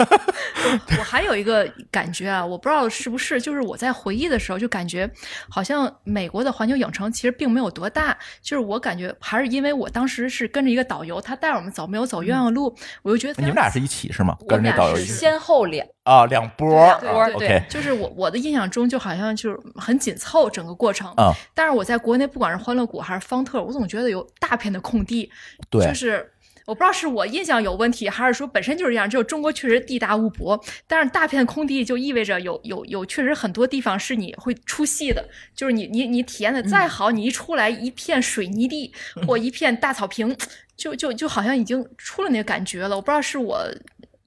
[0.98, 5.10] 我还有一个感觉啊，我不知道是不是，就是我在回忆的时候就感觉，
[5.48, 14.36] 好像美国的环球影城其实并没有多大，就是我感觉还是因为我当时是跟着一个导游，他带我们走，没有走冤枉路，我就觉得你们俩是一起是吗？
[14.46, 25.30] 跟着那导游一起先后两啊，两波两波对对对 OK 就是我我的印象中就好像就是很紧凑整个过程，啊，但是我在国内不管是欢乐谷还是方特，我总觉得有大片的空地，
[25.68, 26.32] 对就是。
[26.66, 29.08] 我不知道是我印象有问题，还是说本身就是这样。
[29.08, 35.26] 就是中国确实地大物博，但是大片空地就意味着有有有确实很多地方是你会出戏的。
[35.54, 38.92] 就是你你你体验的再好，你一出来一片水泥地
[39.26, 40.36] 或一片大草坪，
[40.76, 42.94] 就就就好像已经出了那个感觉了。
[42.94, 43.66] 我不知道是我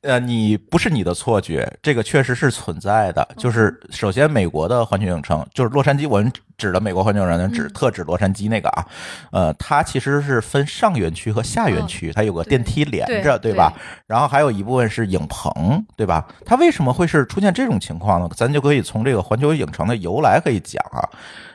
[0.01, 3.27] 呃，你不是你的错觉，这个确实是存在的。
[3.37, 8.87] 就是首先，美国的环球影城，就是洛杉矶，我们指的美国环球影城，指特指洛杉矶那个啊。
[9.31, 13.71] 呃，它其实是分上园区和下园区，它有个电梯连着，对对吧？
[14.07, 16.27] 然后还有一部分是影棚，对吧？
[16.47, 18.27] 它为什么会是出现这种情况呢？
[18.35, 21.07] 咱就可以从这个环球影城的由来可以讲啊。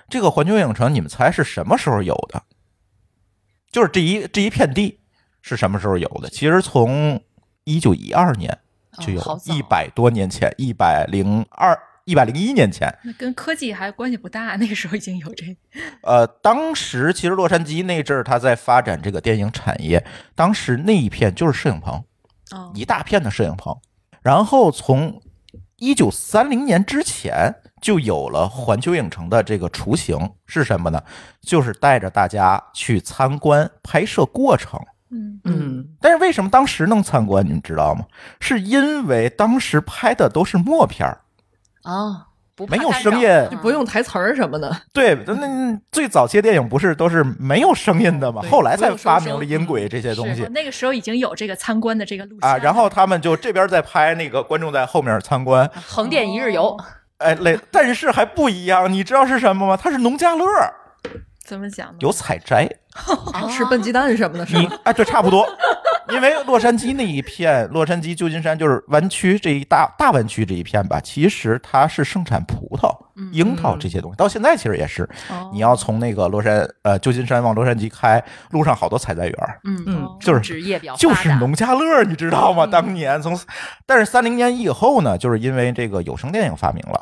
[0.08, 2.40] 这个环球影城，你们猜是什么时候有的？
[3.72, 5.00] 就是这一这一片地
[5.42, 6.28] 是什么时候有的？
[6.30, 7.20] 其实从
[7.66, 8.56] 一九一二年
[9.00, 12.88] 就有一百多年前，一百零二、一百零一年前。
[13.02, 15.44] 那跟科技还关系不大， 那个时候已经有这
[16.02, 22.02] 呃，当时其实洛杉矶那阵儿，他在发展这个电影产业，当时那一片就是摄影棚，
[22.52, 23.76] 哦一大片的摄影棚。
[24.22, 25.20] 然后从
[25.76, 27.52] 一九三零年之前
[27.82, 31.02] 就有了环球影城的这个雏形是什么呢？
[31.42, 34.80] 就是带着大家去参观拍摄过程。
[35.16, 35.40] 嗯。
[35.44, 38.04] 嗯，但是为什么当时能参观，你们知道吗？
[38.40, 41.20] 是因为当时拍的都是默片儿，
[41.82, 43.28] 啊，不没有声音。
[43.50, 44.74] 就不用台词儿什么的。
[44.92, 48.42] 对，那那最早期的电影不是都是没有声音的吗？
[48.50, 50.42] 后来才发明了音轨这些东西。
[50.42, 52.56] 是那个时候已经有这个参观的这个路线啊。
[52.58, 56.76] 然后他们就这边在拍，那个观众在后面参观，横店一日游，
[57.18, 59.76] 哎，类，但是还不一样，你知道是什么吗？
[59.76, 60.44] 它是农家乐，
[61.46, 61.94] 怎么讲呢？
[62.00, 62.68] 有采摘，
[63.06, 64.76] 哦吃笨鸡蛋什么的，是你吧？
[64.84, 65.46] 哎，对，差不多。
[66.10, 72.96] 因为洛杉矶那一片，洛杉矶、旧金山就是湾区这一大大湾区这一片吧，其实它是盛产葡萄、
[73.32, 75.02] 樱桃这些东西，到现在其实也是。
[75.28, 82.64] 哦你要从那个洛杉呃旧金山往洛杉矶开，路上好多采摘园儿，嗯嗯就是职业比较就是达农家乐，你知道吗？
[82.66, 83.36] 当年从，
[83.84, 87.00] 但是三零年以后呢，就是因为这个有声电影发明了。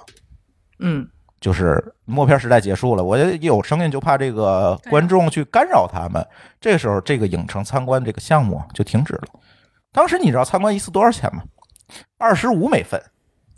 [0.81, 1.07] 嗯，
[1.45, 6.27] 就是默片时代结束了，我一有声音就怕这个观众去干扰他们。
[6.59, 9.25] 这个时候，这个影城参观这个项目就停止了。
[9.93, 11.43] 当时你知道参观一次多少钱吗？
[12.17, 12.99] 二十五美分，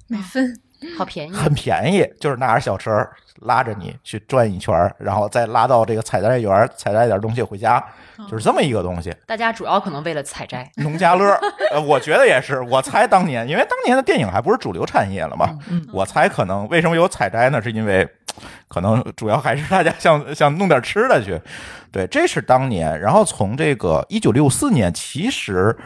[0.09, 0.61] 美分
[0.96, 2.90] 好便宜，很便宜，就是拿着小车
[3.42, 7.82] 拉着你去转一圈儿，然后再拉到这个采摘园，采摘点东西回家，
[8.30, 9.14] 就是这么一个东西。
[9.26, 11.38] 大家主要可能为了采摘，农家乐，
[11.70, 12.60] 呃，我觉得也是。
[12.62, 17.60] 我猜当年，因为当年的电影还不是主流产业了嘛，嗯我猜可能为什么有采摘呢？
[17.60, 18.08] 是因为
[18.68, 21.40] 可能主要还是大家想想弄点吃的去。
[21.90, 23.00] 对，这是当年。
[23.00, 25.76] 然后从这个一九六四年，其实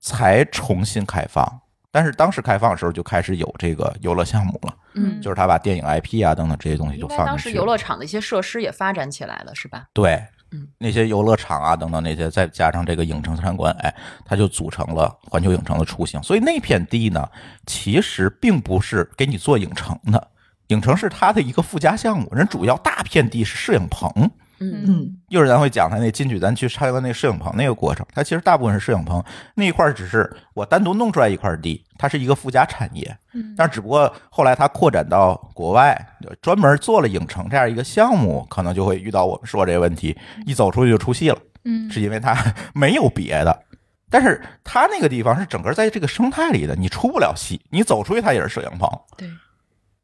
[0.00, 1.60] 才重新开放。
[1.92, 7.64] 但是当时开放的时候就开始有这个游乐项目了，嗯，就是他把电影 IP 啊等等这些东西应就该当时游放进去了。
[7.66, 9.86] 乐场的一些设施也发展起来了，是吧？
[9.92, 10.22] 对
[10.52, 16.20] 嗯，那些游乐场啊等等那些，再加上这个影城参观，哎，它就组成了环球影城的雏形。
[16.22, 17.28] 所以那片地呢，
[17.66, 20.28] 其实并不是给你做影城的，
[20.68, 24.30] 影城是它的一个附加项目，人主要大片地是摄影棚。
[24.60, 28.06] 嗯嗯一会儿咱会讲他那进去，咱去参观那摄影棚那个过程。
[28.14, 29.22] 它其实大部分是摄影棚
[29.54, 33.16] 那一块，只是我单独弄出来一块地，它是一个附加产业。
[33.32, 35.96] 嗯但只不过后来它扩展到国外，
[36.42, 42.36] 专门做了影城这样一个项目，可能就会遇到我们说这个问题，一走出去就出戏了，嗯是因为它
[42.74, 43.64] 没有别的。
[44.12, 48.88] 但是它那个地方是整个在这个生态里的，你出不了戏，你走出去它也是摄影棚。
[49.16, 49.28] 对，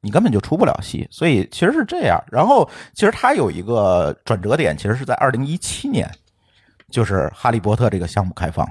[0.01, 2.23] 你根本就出不了戏，所以其实是这样。
[2.31, 6.09] 然后其实它有一个转折点，其实是在二零一七年，
[6.91, 8.67] 就是《哈利波特》这个项目开放，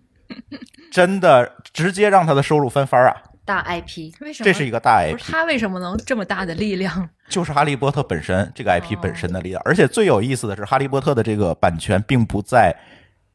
[0.90, 3.14] 真的直接让他的收入翻番啊！
[3.44, 4.44] 大 IP， 为什么？
[4.44, 7.08] 这是一个大 IP，他为什么能这么大的力量？
[7.28, 9.60] 就是《哈利波特》本身这个 IP 本身的力量。
[9.64, 12.74] 而且最有意思的是，《哈利波特》的这个版权并不在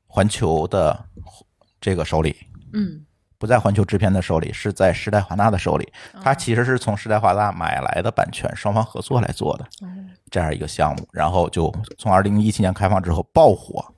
[0.08, 1.06] 环球的
[1.80, 2.36] 这个手里，
[2.74, 3.06] 嗯
[3.40, 5.92] 不在环球制片的手里，是在时代华纳的手里。
[6.22, 9.66] 它其实是从时代华纳买来的版权，双方合作来做的
[10.30, 11.08] 这样一个项目。
[11.14, 13.94] 然后就从二零一七年开放之后爆火，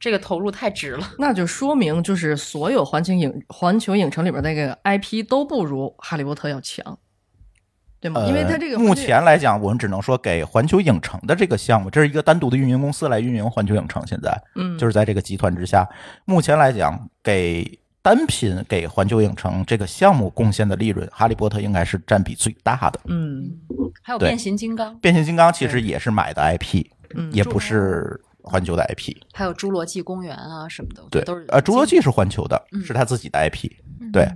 [0.00, 1.06] 这个投入太值了。
[1.18, 6.98] 那就说明就是所有环球影环球影城里边那个 IP 都不如哈利波特要强，
[8.00, 8.24] 对吗？
[8.26, 14.02] 因为它这个呃目前来讲，我们只能说给环球影城的这个项目，这是一个单独的运营公司来运营环球影城。
[14.06, 15.86] 现在嗯就是在这个集团之下，
[16.24, 17.78] 目前来讲给。
[18.02, 23.00] 单品给环球影城这个项目贡献的利润，《哈利波特》应该是占比最大的。
[23.04, 23.50] 嗯。
[24.02, 26.84] 还有变形金刚，变形金刚其实也是买的 IP，
[27.14, 29.14] 嗯也不是环球的 IP。
[29.32, 32.82] 还有侏罗纪公园啊什么的，对都是，呃，侏罗纪是环球的，嗯。
[32.82, 33.70] 是他自己的 IP，
[34.12, 34.28] 对，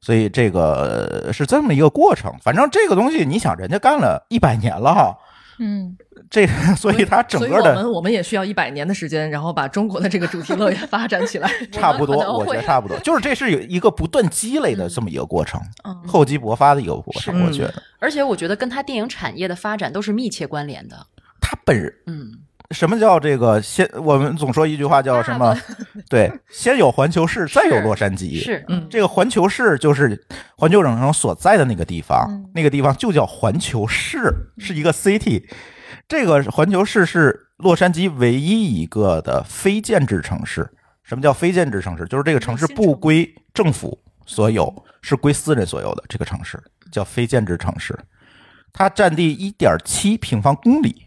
[0.00, 2.32] 所以这个呃是这么一个过程。
[2.42, 5.16] 反正这个东西，你想，人家干了一百年了哈，
[5.58, 5.96] 嗯，
[6.30, 11.50] 这所以它整所以个的我们我们也需要一百年的时间，然后把中国的这个主题乐园发展起来。
[11.72, 17.44] 差不多，我觉得差不多，就是这是有一个不断积累的这么一个过程，嗯厚积薄发的一个过程。
[17.44, 21.06] 我觉得而且我觉得跟它电影产业的发展都是密切关联的。
[21.40, 22.32] 它本人嗯，
[22.70, 23.88] 什么叫这个先？
[24.02, 25.56] 我们总说一句话叫什么？
[26.08, 28.42] 对，先有环球市，再有洛杉矶。
[28.42, 30.26] 是，嗯这个环球市就是
[30.56, 35.44] 环球影城所在的那个地方，嗯那个地方就叫环球市，是一个 city。
[36.08, 40.68] 这个环球市是洛杉矶唯一一个的非建制城市。
[41.02, 42.04] 什么叫非建制城市？
[42.06, 46.02] 就是这个城市不归政府所有，是归私人所有的。
[46.08, 47.96] 这个城市叫非建制城市，
[48.72, 51.05] 它占地一点七平方公里，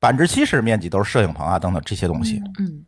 [0.00, 2.42] 百分之七十面积都是摄影棚啊等等这些东西。
[2.58, 2.84] 嗯，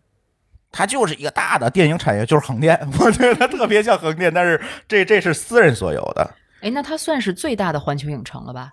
[0.73, 8.71] 它就是一个大的电影产业，就是横店，我觉得它特别像横店，但是这这是私人所有的，哎，那它算是最大的环球影城了吧？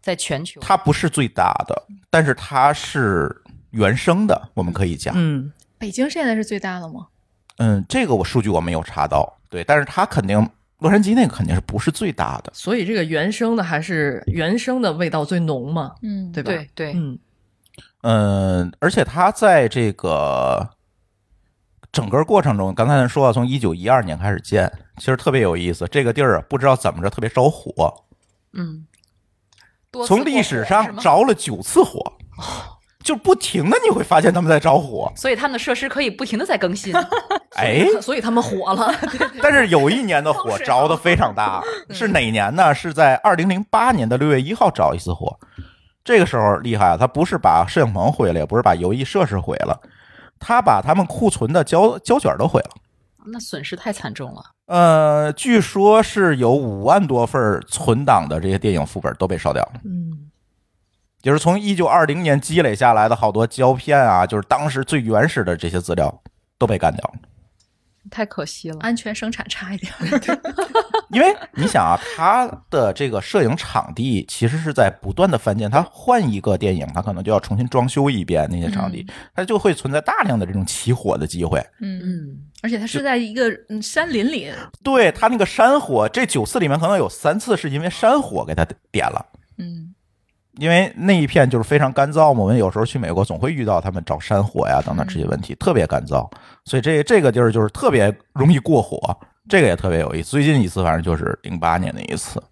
[0.00, 3.34] 在全球，它不是最大的，但是它是
[3.70, 7.06] 原生的，我们可以讲，嗯，北京现在是最大的吗？
[7.58, 16.50] 嗯，这个我数据我没有查到，对，但是它肯定洛杉矶那个肯定是不是最大的，所以这个原生的还是原生的味道最浓嘛，嗯，对吧？
[16.50, 17.16] 对对，嗯
[18.02, 20.70] 嗯，而且它在这个
[21.92, 28.04] 整个过程中，刚才咱说了，从一九一二年开始建，其实特别有意思，这个地儿啊不知道怎么着特别着火，
[28.52, 28.86] 嗯，
[30.06, 32.00] 从历史上着了九次火，
[33.04, 35.12] 就不停的你会发现他们在着火。
[35.14, 36.94] 所以他们的设施可以不停的在更新。
[37.56, 38.92] 哎，所以他们火了。
[39.42, 42.74] 但是有一年的火 着的非常大，是哪年呢？
[42.74, 45.38] 是在二零零八年的六月一号着一次火。
[46.04, 49.80] 这个时候厉害啊，他不是把摄影棚毁了，也不是把游艺设施毁了，
[50.38, 52.70] 他把他们库存的胶胶卷都毁了。
[53.24, 54.42] 那损失太惨重了。
[54.66, 59.80] 呃，据说是有五万多份存档的这些电影副本都被烧掉了。
[59.84, 60.30] 嗯，
[61.20, 66.22] 就是从一九二零年积累下来的好多胶片啊，就是当时最原始的这些资料
[66.58, 67.20] 都被干掉了。
[68.12, 68.76] 太可惜了。
[68.80, 69.92] 安全生产差一点。
[71.10, 81.58] 因为你想啊，他的这个摄影场地其实是在不断的翻建，他换一个电影，他可能就要重新装修一遍那些场地，它就会存在大量的这种起火的机会。
[81.80, 84.50] 嗯，嗯，而且它是在一个嗯山林里，
[84.82, 89.26] 对它那个山火，这九次里面可能有三次是因为山火给它点了。
[89.58, 89.94] 嗯
[90.58, 96.30] 因为那一片就是非常干燥嘛，我们有时候去美国总会遇到他们找山火呀等等这些问题，特别干燥，
[96.64, 98.98] 所以这这个地儿就是特别容易过火，
[99.48, 100.30] 这个也特别有意思。
[100.30, 102.42] 最近一次反正就是零八年那一次，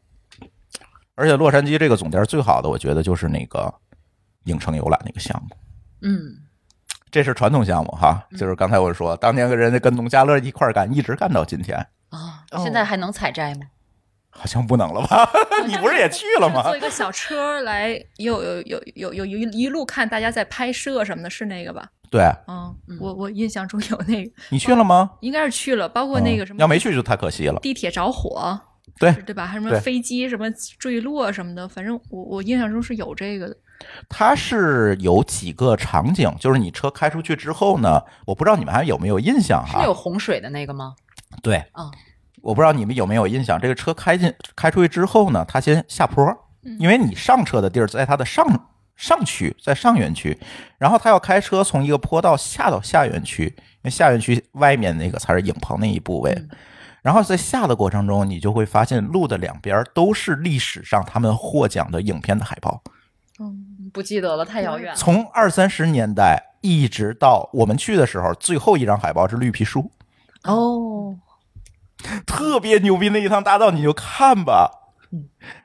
[1.14, 3.72] 而且洛杉矶这个总店最好的，我觉得就是那个
[4.44, 5.56] 影城游览那个项目，
[6.00, 6.18] 嗯，
[7.10, 11.76] 这是传统项目哈，就是刚才我说，当年跟人家跟农家乐一块儿干，一直干到今天，
[12.08, 13.66] 啊，哦现在还能采摘吗？
[14.30, 15.28] 好像不能了吧？
[15.66, 16.76] 你不是也去了吗坐？
[16.76, 21.86] 一个小车来，有有有有有有一一路看大家在拍摄什么的，是那个吧？
[22.10, 25.12] 对嗯嗯，我我印象中有那个，你去了吗？
[25.20, 27.60] 应该是去了，包括那个什么，嗯要没去就太可惜了。
[27.60, 28.58] 地铁着火，
[28.98, 29.46] 对对吧？
[29.46, 30.46] 还有什么飞机什么
[30.78, 33.56] 坠落什么的，反正我我印象中是有这个的。
[34.08, 39.94] 它是有几个场景，就是你车开出去之后呢，我不知道你们还有没有印象哈是有？
[39.94, 40.94] 洪水的那个吗？
[41.42, 41.90] 对，啊，
[42.42, 46.24] 我不知道你们有没有印象，这个车开进开出去之后呢，它先下坡，
[46.78, 48.46] 因为你上车的地儿在它的上
[48.96, 50.38] 上区，在上园区，
[50.78, 56.36] 然后它要开车从一个坡道下到下园区，因为下园区外面那个才是影棚那一部位。
[57.02, 62.82] 然后在下的过程中，你就会发现路的两边都是历史上他们获奖的影片的海报，
[63.38, 64.94] 嗯不记得了，太遥远了。
[64.94, 69.90] 从二三十年代一直到我们去的时候，最后一张海报是绿皮书。
[70.44, 71.16] 哦，
[72.26, 74.76] 特别牛逼那一趟大道，你就看吧。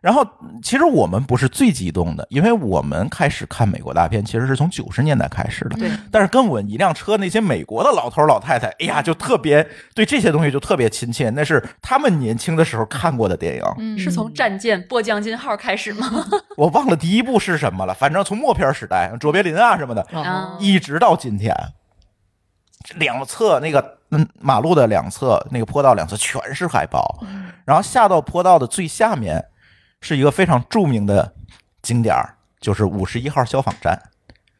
[0.01, 0.25] 然后，
[0.63, 5.77] 其实我们不是最激动的，因为我们开始看美国大片，其实是从九十年代开始的。
[5.77, 13.63] 对，但是跟我一辆车那些美国的老头老太太，哎呀，就特别对这些东西就特别亲切，那是他们年轻的时候看过的电影。
[13.77, 16.25] 嗯，是从战舰波将金号开始吗？
[16.57, 21.55] 我忘了第一部是什么了，反正从默片时代，卓别林啊什么的，啊一直到今天，
[22.97, 27.19] 两侧那个嗯马路的两侧那个坡道两侧全是海报，
[27.65, 29.43] 然后下到坡道的最下面
[30.01, 31.33] 是一个非常著名的
[31.81, 33.99] 景点儿，就是五十一号消防站。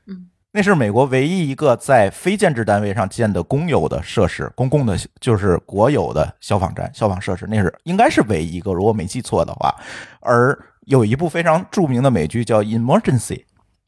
[0.08, 9.74] 嗯，那是美国唯一一个在非建制单位上建的公有的设施，公共的就是国有的消防站、消防设施，那是应该是唯一一个，如果没记错的话。
[10.20, 13.38] 而有一部非常著名的美剧叫《Emergency》，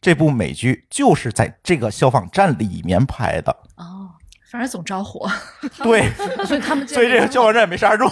[0.01, 3.55] 这部美剧就是在这个消防站里面拍的。
[4.47, 5.29] 哦，反正总着火。
[5.83, 6.09] 对，
[6.45, 8.05] 所以他们建所以这个消防站也没刹住。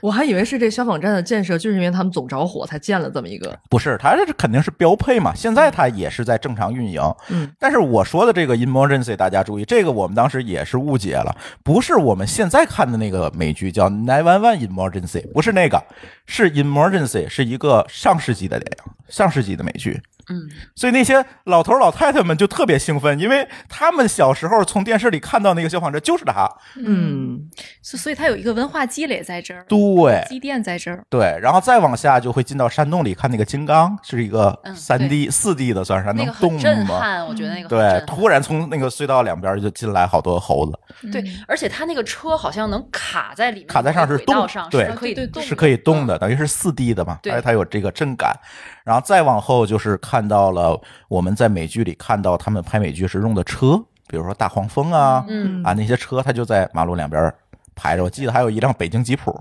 [0.00, 3.56] 我还以为是这消防站的建设，就是因为他们总着火才建了这么一个。
[3.70, 5.32] 不是，它这肯定是标配嘛。
[5.34, 7.00] 现在它也是在正常运营。
[7.28, 15.82] 嗯，但是我说的这个 emergency，大家注意，这个我们当时也是误解了，不是我们现在看的那个美剧叫 Nine One One Emergency，不是那个，
[16.26, 20.00] 是 emergency，是一个上世纪的电影，上世纪的美剧。
[20.28, 26.48] 嗯，所以那些老头老太太们就特别兴奋，因为他们小时候从电视里看到那个消防车就是他。
[26.76, 27.48] 嗯，
[27.82, 31.04] 所所以它有一个文化积累在这儿，对，积淀在这儿。
[31.08, 36.98] 对，然后再往下就会进到山洞里看那个金刚，是一个嗯三 D、四 D 的，算是那能动个很震吗？
[36.98, 40.78] 撼，我觉得那个对，突然从那个隧道两边就进来好多猴子，
[41.10, 46.06] 对嗯，而且他那个车好像能卡在里面，卡在上是动轨道上，对是可以动的，是可以动嗯。
[46.06, 48.36] 的，等于是四 D 的嘛，对而且它有这个震感。
[48.84, 53.76] 然后再往后就是看到了我们在美剧里看到他们拍美剧时用的车，
[54.08, 57.32] 比如说大黄蜂啊，嗯啊那些车，它就在马路两边
[57.74, 58.02] 排着。
[58.04, 59.38] 我记得还有一辆北京吉普。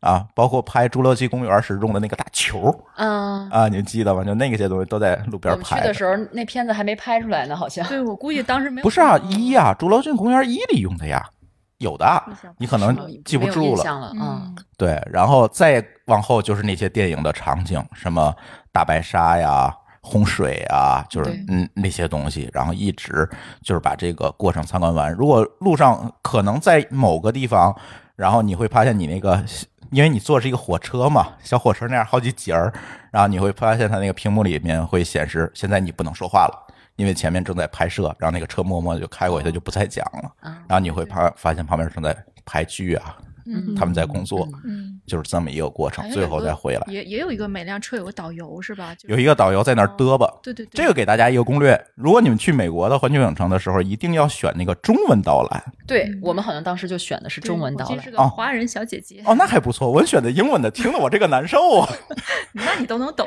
[0.00, 4.24] 啊，包括拍《侏罗纪公园》时用的那个大球嗯，啊，你记得吗？
[4.24, 7.86] 就那个些东西都在路我们去边拍的时候，那片子还没拍出来呢，好像。
[7.86, 8.82] 对，我估计当时没有。
[8.82, 11.22] 不是啊，一呀，《侏罗纪公园》一里用的呀，
[11.76, 12.24] 有的，
[12.56, 14.14] 你可能记不住了。
[14.18, 18.34] 嗯，对，然后再往后就是那些电影的场景，什么
[18.72, 19.70] 大白鲨呀、
[20.00, 23.28] 洪水啊，就是嗯那些东西，然后一直
[23.62, 25.12] 就是把这个过程参观完。
[25.12, 27.74] 如果路上可能在某个地方，
[28.16, 29.44] 然后你会发现你那个，
[29.90, 32.72] 因为你坐的是一个火车嘛，小火车那样好几节儿，
[33.10, 36.66] 然后你会发现它那个屏幕里面会显示，现在你不能说话了。
[36.96, 40.30] 因为前面正在拍摄，然后那个车默默的就开过去，它就不再讲了。
[40.40, 43.16] 啊然后你会发发现旁边正在拍剧啊，
[43.52, 46.82] 嗯他们在工作，嗯，就是这么一个过程，最后再回来。
[46.88, 48.94] 也也有一个每辆车有个导游是吧？
[48.94, 50.32] 就是有一个导游在那儿嘚吧。
[50.42, 55.62] 对对对，这个给大家一个攻略：如果你们去美国的环球影城的时候，一定要选那个中文导览。
[55.86, 58.10] 对我们好像当时就选的是中文导览是。
[58.10, 59.90] 哦个华人小姐姐，哦，那还不错。
[59.90, 61.88] 我选的英文的，听得我这个难受啊。
[62.52, 63.26] 那你都能懂。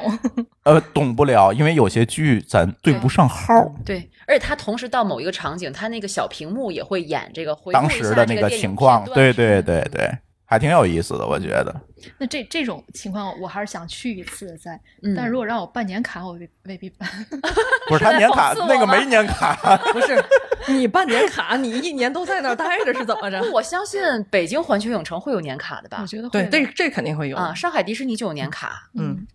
[0.64, 3.54] 呃，懂不了，因为有些剧咱对不上号。
[3.86, 10.10] 对，而且他同时到某一个场景，他那个小屏幕也会演这个回顾当一下时的那个情况，对对对对，
[10.46, 11.76] 还挺有意思的，我觉得。
[12.18, 14.80] 那这这种情况，我还是想去一次再。
[15.04, 17.10] 嗯但是如果让我办年卡，我未未必办。
[17.88, 19.56] 不是他年卡那个没年卡，
[19.94, 20.22] 不是，
[20.68, 23.42] 你办年卡，你一年都在那儿待着是怎么着？
[23.52, 26.08] 我相信北京环球影城会有年卡的吧我？
[26.08, 28.90] 觉得对，会这这肯定会有啊，上海迪士尼就有年卡。
[28.96, 29.26] 嗯，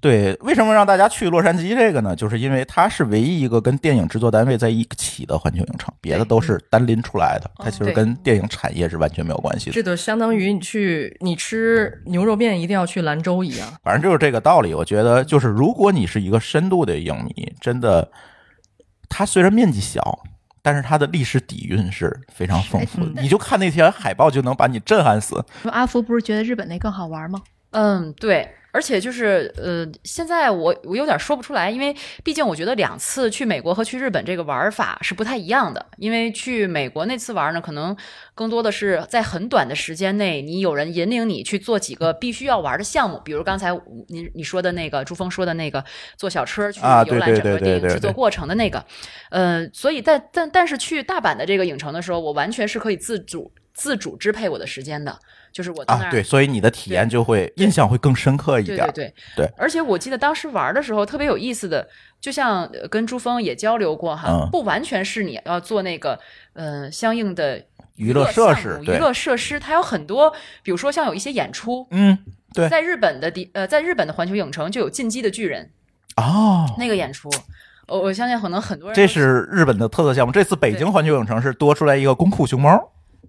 [0.00, 2.16] 对，为什么让大家去洛杉矶这个呢？
[2.16, 9.72] 就是因为它是唯一一个跟电影制作单位在一起的环球影城，别的都是单拎出来的，它其实跟电影产业是完全没有关系的。
[9.72, 13.68] 这就相当于你去你吃牛肉面一定要去兰州一样。
[13.84, 14.72] 反正就是这个道理。
[14.72, 18.10] 我觉得，就是如果你是一个深度的影迷，真的
[19.08, 20.20] 它虽然面积小，
[20.62, 23.20] 但是它的历史底蕴是非常丰富的。
[23.20, 25.44] 你就看那些海报就能把你震撼死。
[25.60, 27.42] 说阿福不是觉得日本那更好玩吗？
[27.72, 35.84] 嗯，对，而且就是呃，现在我我有点说不出来，因为毕竟我觉得两次去美国和去日本这个玩法是不太一样的。
[35.96, 37.96] 因为去美国那次玩呢，可能
[38.34, 43.70] 更多的是在很短的时间内，你有人引领你去做几个必须要玩的项目，比如刚才
[44.08, 45.84] 你你说的那个朱峰说的那个
[46.16, 48.84] 坐小车去游览整个电影制作过程的那个，
[49.30, 55.18] 呃，所以但但但是去大阪的这个影城的时候，我完全是可以自主自主支配我的时间的，
[55.52, 58.90] 就是我到那儿、啊，对，所以你的体验就会印象会更深刻一点儿。
[58.92, 61.86] 对对对对而且我记得当时玩的时候特别有意思的，
[62.20, 66.18] 就像呃跟朱峰也交流过哈，嗯不完全是你要做那个
[66.52, 67.62] 呃相应的
[67.96, 70.32] 娱乐乐设施娱乐设施，它有很多，
[70.62, 72.16] 比如说像有一些演出，嗯，
[72.54, 75.70] 对在日本的迪呃在日本的环球影城就有《进击的巨人》
[76.22, 77.28] 哦，那个演出，
[77.88, 80.32] 我我相信可能很多人这是日本的特色项目。
[80.32, 82.88] 这次北京环球影城是多出来一个功库熊猫，嗯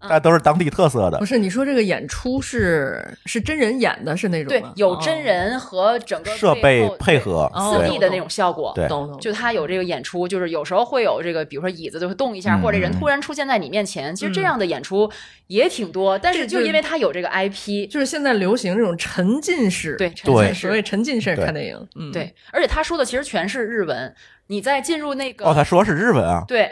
[0.09, 1.25] 但都是当地特色的不。
[1.25, 8.87] 是你说这个演出是是真人演的，是那种吗对有哦真人和整个设备配合哦四 D 的那种效果，对
[9.19, 14.15] 就他有这个演出，就是有时候会有这个，比如说椅子就会动一下，嗯或者人突然出现在你面前。
[14.15, 15.09] 其实这样的演出
[15.47, 24.13] 也挺多，但是就就因为他有这个 IP，就是现在流行这种沉浸式，对沉浸式所谓沉浸式看电影，嗯，对，而且他说的其实全是日文。
[24.47, 26.71] 你在进入那个哦，他说是日文啊，对。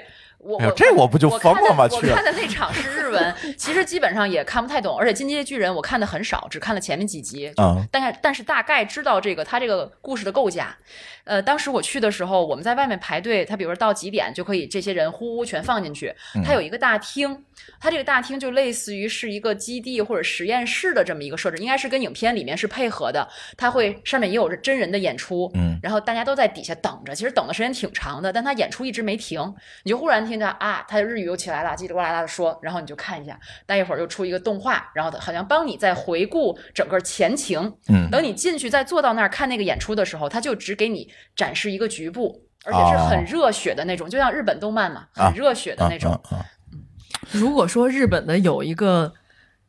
[0.75, 7.51] 这我不就疯了吗去看的那场是日文， 其实基本上也看不太懂，而且《进击的巨人》我看的很少，只看了前面几集。
[7.57, 10.75] 嗯但是但是大概知道这个他这个故事的构架。
[11.29, 16.11] 呃，当时我去的时候，我们在外面排队，他比如说到几点就可以这些人呼呼全放进去。
[16.35, 17.43] 嗯它有一个大厅，
[17.79, 23.27] 他这个大厅就类似于是一个基地或者实验室的这么一个设置，应该是跟影片里面是配合的。
[23.55, 29.39] 它会上面也有真人的演出，嗯，然后大家都在底下等着，其实等的时间挺长的，但他演出一直没停，
[29.83, 37.59] 你就忽然听见啊，他的日语又起来了，叽里呱啦啦的说，然后你就看一下，待一会儿又出一个动画，然后好像帮你在回顾整个前情。
[37.87, 46.19] 嗯等你进去再坐到那儿看那个演出的时候，他就只给你展示一个局部，而且是很热血的那种，就像日本动漫嘛，啊很热血的那种。
[47.31, 49.13] 如果说日本的有一个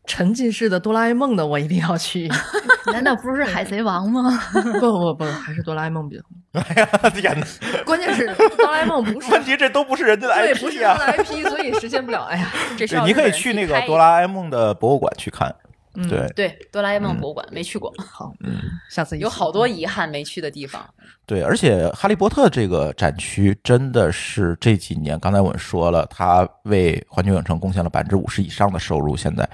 [0.07, 2.29] 沉浸式的哆啦 A 梦的，我一定要去。
[2.93, 4.41] 难道不是海贼王吗？
[4.81, 6.61] 不不不，还是哆啦 A 梦比较好。
[6.61, 7.47] 哎呀，天哪！
[7.85, 8.27] 关键是
[8.57, 12.25] 哆啦 A 梦不是问题这都不是人家的对，不 IP 呀、是哆啦 IP，所以实现不了。
[12.25, 15.55] 哎呀，对你可以去那个哆啦 A 梦的博物馆去看。
[15.95, 20.83] 嗯对，对哆啦 A 梦博物馆、没去过， 好，嗯下次有好多遗憾没去的地方。
[21.27, 29.49] 对，而且哈利波特这个展区真的是这几年，刚才我们说了，它为环球影城贡献了百分之五十以上的收入，现在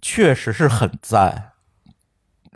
[0.00, 1.52] 确实是很赞。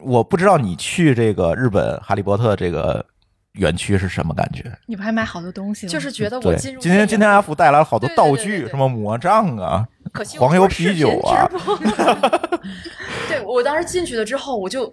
[0.00, 3.04] 我不知道你去这个日本哈利波特这个
[3.52, 4.64] 园区是什么感觉？
[4.86, 5.92] 你不还买好多东西吗？
[5.92, 11.48] 就是觉得我，进入今天今天阿福带来了好多道具，对对对什么魔杖啊，可惜黄油啤酒啊
[13.28, 14.92] 对我当时进去了之后，我就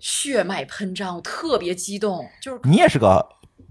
[0.00, 3.24] 血脉喷张，我特别激动，就是你也是个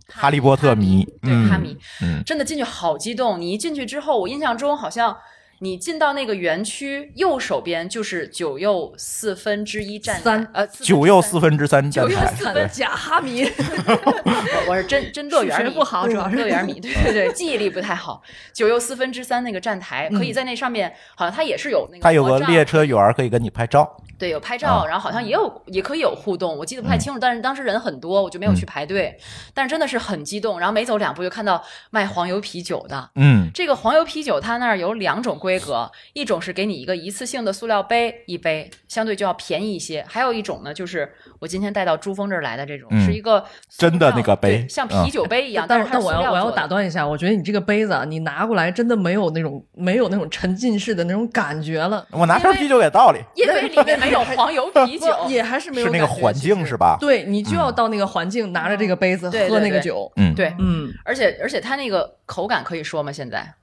[0.08, 3.40] 哈利波特迷，对嗯哈迷，嗯，真的进去好激动。
[3.40, 5.16] 你一进去之后，我印象中好像
[5.60, 18.22] 你进到那个园区右手边就是九又四分之一站台三呃九又三四分之三站九又台，对四分假哈迷， 我我是真真乐园迷，不好主要是乐园迷，对对对，记忆力不太好。
[18.54, 23.98] 九又四分之三那个站台，可以在那上面，好像它也是有那个它有个列车员可以跟你拍照。
[24.18, 27.00] 对，有拍照，啊然后好像也有也可以有互动，我记得不太嗯。
[27.00, 29.18] 清楚，但是当时人很多，我就没有去排队，
[29.54, 33.10] 但是真的是很激动，然后没走两步就看到卖黄油啤酒的。
[33.16, 43.46] 嗯，这个黄油啤酒，它那儿有两种规格，一种是给你一个一次性的塑料杯一杯，相对就要便宜一些；还有一种呢，就是我今天带到珠峰这儿来的这种，嗯是一个
[43.78, 52.06] 真的那个杯像嗯啤酒杯一样，但是它是但我要我要打断一下，我觉得你这个杯子啊，你拿过来真的没有那种没有那种沉浸式的那种感觉了。
[52.12, 60.12] 我拿瓶啤酒给道理，因为里面没有黄油啤酒，不也还是没有是那个环境是吧对你就要到那个环境，拿着这个杯子喝那个酒。
[60.16, 63.12] 嗯，，对，嗯，而且而且它那个口感可以说吗？
[63.12, 63.54] 现在。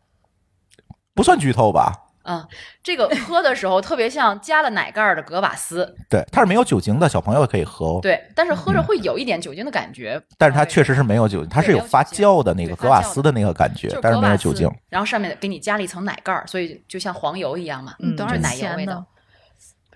[1.14, 2.00] 不算剧透吧？
[2.26, 2.42] 嗯，
[2.82, 7.98] 这个喝的时候特别像加了奶盖儿的格瓦斯， 对，它是没有酒精的，小朋友可以喝哦。
[8.00, 19.04] 对，但是喝着会有一点酒精的感觉，但是它确实是没有酒精，它是有发酵的那个格瓦斯的那个感觉，但是没有酒精。，然后上面给你加了一层奶盖儿，所以就像黄油一样嘛，嗯都是奶油味道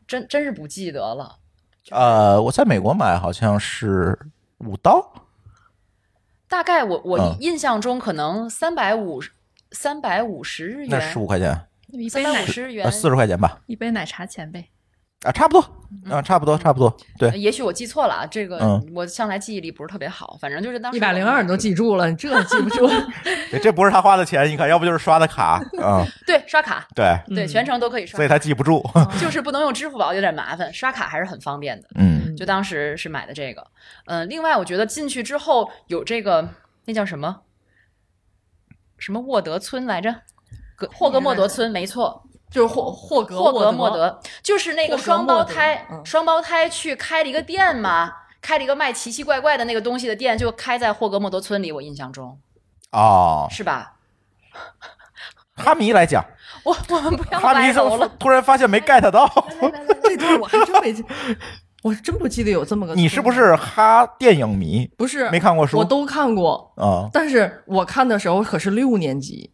[0.09, 1.37] 真真是不记得了。
[1.91, 4.19] 呃，我在美国买好像是
[4.59, 5.29] 五刀，
[6.49, 9.23] 大概我我嗯印象中可能三百五
[9.71, 13.61] 三百五十日那元，十五块钱，一杯奶三百五十日元呃，四十块钱吧。
[13.67, 14.69] 一杯奶茶钱呗。
[15.23, 15.61] 啊，差不多
[16.09, 18.93] 啊，差不多差不多，对，也许我记错了啊，这个嗯。
[18.95, 22.89] 我向来记忆力不是特别好，反正就是当时一百零二你都记住了，你这记不住？
[23.51, 28.81] 这这不是他花的钱，你看，要不就是刷的卡，啊， 对刷卡，对，对全程都可以刷所以，他记不住，
[29.21, 31.89] 就是不能用支付宝有点麻烦，刷卡还是很方便的。
[31.97, 32.37] 嗯。
[32.37, 33.67] 就当时是买的这个，
[34.07, 36.49] 嗯、另外我觉得进去之后有这个
[36.85, 37.41] 那叫什么？
[38.97, 40.15] 什么沃德村来着，
[40.77, 52.39] 格霍格莫德村，没错，就是霍霍格霍格莫莫德，就是那个双胞胎，嗯双胞胎去开了一个店嘛，开了一个卖奇奇怪怪的那个东西的店，就开在霍格莫德村里，我印象中
[52.93, 53.95] 哦，是吧？
[55.55, 56.25] 哈迷来讲，
[56.63, 59.29] 我我们不要哈迷就歪楼了，突然发现没 get 到，
[60.05, 61.05] 这段我还真没记，
[61.83, 62.95] 我真不记得有这么个。
[62.95, 63.33] 你是不？
[63.33, 64.89] 是哈电影迷？
[64.97, 67.11] 不是，没看过书我都看过，啊？
[67.13, 69.51] 但是我看的时候可是六年级，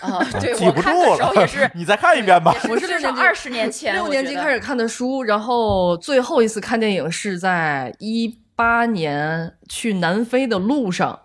[0.00, 2.54] 啊，对记不住我看的时候也是了，你再看一遍吧。
[2.68, 11.20] 我是六年级二十年前，六年级开始看的书，然后最后一次看电影是在一八年去南非的路上，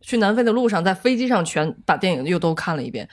[0.00, 3.08] 去南非的路上，在飞机上全把电影又都看了一遍。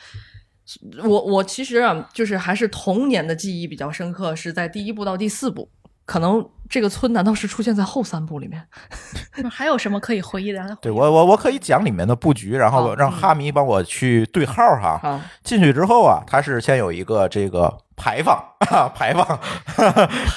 [1.03, 5.69] 我我其实啊，就是还是童年的记忆比较深刻，是在第一部到第四部。
[6.07, 8.63] 可能这个村难道是出现在后三部里面？
[9.51, 10.77] 还有什么可以回忆的？
[10.81, 14.99] 对我我我可以讲里面的布局，然后让哈迷帮我去对号哈。
[15.01, 18.35] 好，进去之后啊，它是先有一个这个牌坊，
[18.71, 19.39] 啊、牌坊，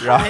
[0.05, 0.27] 然后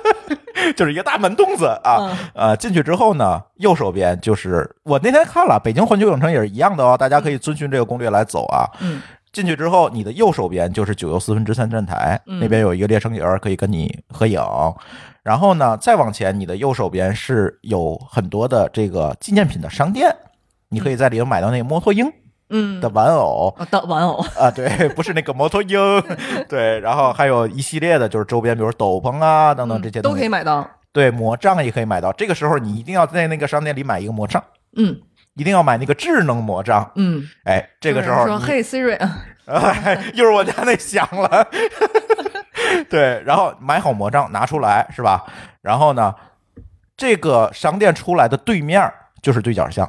[0.76, 2.16] 就是一个大门洞子啊。
[2.34, 8.68] 呃，进去之后呢，右手边就是我那天看了北京环球影城也是一样的哦，大家可以遵循这个攻略来走啊。
[8.80, 9.00] 嗯，
[9.36, 14.40] 进去之后，你的右手边就是九又四分之三站台，嗯那边有一个列车员儿可以跟你合影。
[15.22, 20.10] 然后呢，再往前，你的右手边是有很多的这个纪念品的商店，
[20.70, 22.10] 你可以在里头买到那个摩托鹰
[22.48, 23.54] 嗯的玩偶。
[23.58, 25.78] 啊的玩偶， 啊，对，不是那个摩托鹰，
[26.48, 30.66] 对，然后还有一系列的，就是周边，比如斗篷啊等等这些嗯都可以买到。
[30.92, 32.10] 对，魔杖也可以买到。
[32.12, 34.42] 这个时候你一定要在那个商店里买一个魔杖，
[34.76, 34.98] 嗯
[35.36, 36.90] 一定要买那个智能魔杖。
[36.96, 38.98] 嗯，哎，这个时候说嘿 Siri，
[39.46, 41.46] 哎，又是我家那响了。
[42.90, 45.24] 对，然后买好魔杖拿出来是吧？
[45.62, 46.14] 然后呢，
[46.96, 49.88] 这个商店出来的对面就是对角巷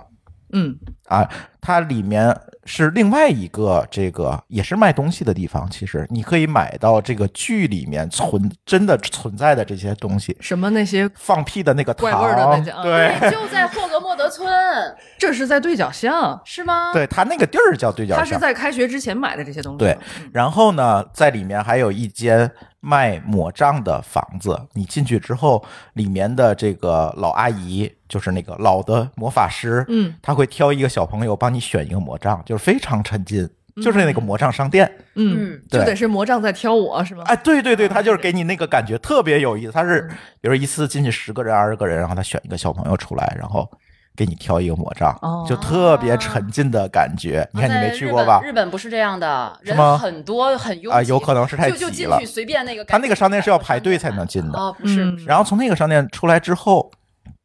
[0.53, 0.77] 嗯
[1.07, 1.27] 啊，
[1.61, 2.35] 它里面
[2.67, 5.67] 是另外一个这个也是卖东西的地方。
[5.71, 14.47] 其实你可以买到这个剧里面存真的存在的这些东西，什么那些，放屁的那个糖，怪味儿的那些啊对就在霍格莫德村，
[15.17, 16.91] 这是在对角巷，是吗？
[16.93, 18.25] 对，他那个地儿叫对角巷。
[18.25, 19.77] 他是在开学之前买的这些东西。
[19.77, 19.97] 对，
[20.33, 22.51] 然后呢，在里面还有一间
[22.81, 24.59] 卖魔杖的房子。
[24.73, 25.63] 你进去之后，
[25.93, 33.49] 里面的这个老阿姨，就是那个老的魔法师，嗯，他会挑一个小朋友帮你选一个魔杖，就是非常沉浸，
[33.83, 34.91] 就是那个魔杖商店。
[35.15, 37.23] 嗯，就得是魔杖在挑我是吗？
[37.25, 39.71] 哎，对对对，他就是给你那个感觉特别有意思。
[39.71, 40.07] 他是
[40.41, 43.69] 比如一次进去十个人、二十个人，然后他选一个小朋友出来，然后
[44.15, 47.47] 给你挑一个魔杖，哦就特别沉浸的感觉。
[47.53, 48.41] 你看你没去过吧日？
[48.43, 52.25] 本日本不是这样的，人是吗很多很拥啊，挤有可能是太就就进去。
[52.25, 54.59] 随便那个，他那个商店是要排队才能进的。
[54.59, 56.91] 哦，不是，嗯不是然后从那个商店出来之后，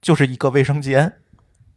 [0.02, 1.14] 就是一个卫生间，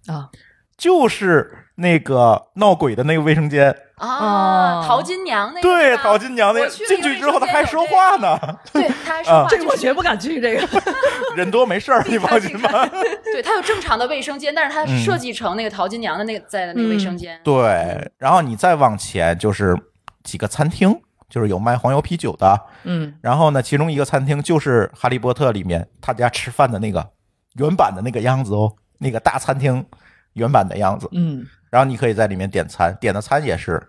[0.08, 0.30] 啊，
[0.76, 3.74] 就是那个闹鬼的那个卫生间。
[3.96, 4.84] 啊，哦。
[4.86, 8.38] 淘金娘那个对，淘金娘那个进去之后他还说话，呢，
[8.74, 10.82] 对，他还说啊话，这个我绝不敢去这个。
[11.38, 12.86] 人多没事儿， 你放心吧。
[13.24, 15.00] 对，他有正常的卫生间，但是它嗯。
[15.00, 17.40] 设计成那个淘金娘的那个在的那个卫生间。
[17.44, 19.78] 对，然后你再往前就是
[20.24, 21.00] 几个餐厅，
[21.30, 23.14] 就是有卖黄油啤酒的，嗯。
[23.22, 27.08] 然后呢，其中一个餐厅就是《哈利波特》里面他家吃饭的那个
[27.56, 29.86] 原版的那个样子哦，那个大餐厅
[30.34, 31.10] 原版的样子。
[31.12, 33.82] 嗯然后你可以在里面点餐，点的餐也是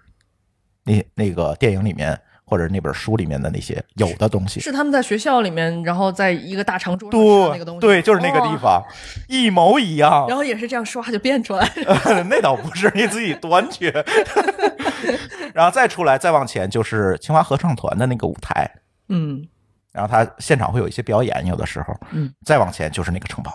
[0.82, 4.58] 那那个电影里面或者那本书里面的那些有的东西。
[4.58, 7.80] 是他们在学校里面，然后在一个大长桌上那个东西。
[7.80, 8.58] 对对，就是那个地哦。
[8.60, 8.84] 方，
[9.28, 10.26] 一模一样。
[10.26, 11.70] 然后也是这样刷就变出来。
[12.28, 13.92] 那倒不是，你自己端去。
[15.54, 18.68] 然后再出来，再往前就是清华合唱团的那个舞台，
[19.08, 19.46] 嗯
[19.96, 23.50] 然后他现场会有一些表演，有的时候，嗯，再往前就是那个城堡，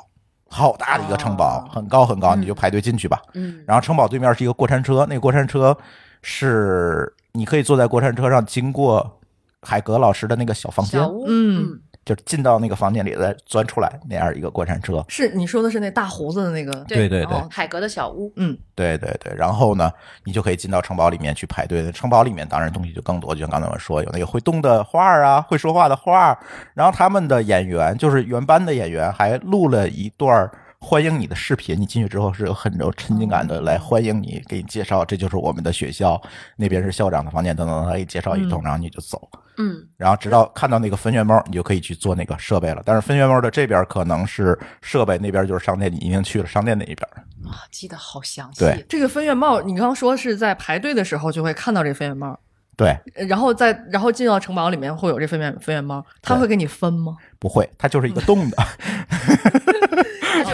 [0.49, 1.69] 好大的一个城堡，哦。
[1.71, 3.21] 很高很高，你就排队进去吧。
[3.35, 5.77] 嗯，然后城堡对面是一个过山车，那个过山车
[6.23, 9.19] 是你可以坐在过山车上经过
[9.61, 10.99] 海格老师的那个小房间。
[11.27, 15.03] 嗯，就是进到那个房间里再钻出来那样一个过山车。
[15.07, 16.73] 是你说的是那大胡子的那个？
[16.85, 19.91] 对对对哦海格的小屋，嗯对对对，然后呢，
[20.23, 21.91] 你就可以进到城堡里面去排队。
[21.91, 26.37] 城堡里面当然东西就更多，就像刚才我说，有那个会动的画儿啊，会说话的画儿，
[26.73, 31.79] 然后他们的演员就是原班的演员，还录了一段儿欢迎你的视频。
[31.79, 36.19] 你进去之后是有很有沉浸感的来欢迎你，给你介绍这就是我们的学校，
[36.55, 39.29] 那边是校长的房间等等他，给你介绍一通，然后你就走。
[39.33, 39.50] 嗯，
[39.97, 42.81] 然后直到看到那个分院猫，你就可以去做那个设备了。
[42.85, 47.07] 但是分院猫的这边可能是设备，那边就是商店，你已经去了商店那一边。
[47.45, 48.59] 啊，记得好详细。
[48.59, 52.39] 对这个分院帽，你刚刚说是在排队的时候就会看到这分院帽，
[52.77, 57.17] 对，呃然后在然后进到城堡里面会有这分院分院猫，它会给你分吗？
[57.39, 58.57] 不会，它就是一个洞的，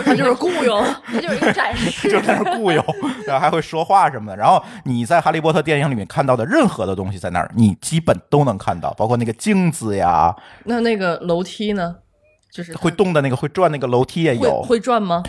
[0.08, 0.84] 他就是雇佣。
[1.05, 2.84] 他就是一个战士， 就在那儿雇佣，
[3.28, 4.38] 然后还会说话什么的。
[4.38, 11.97] 然后你在《哈利波特》电影里面看到的任何的东西，在那儿你基本都能看到，包括那个镜子呀，那那个楼梯呢？
[12.49, 14.64] 就是会动的那个会转那个楼梯也有。
[14.64, 15.22] 会转吗？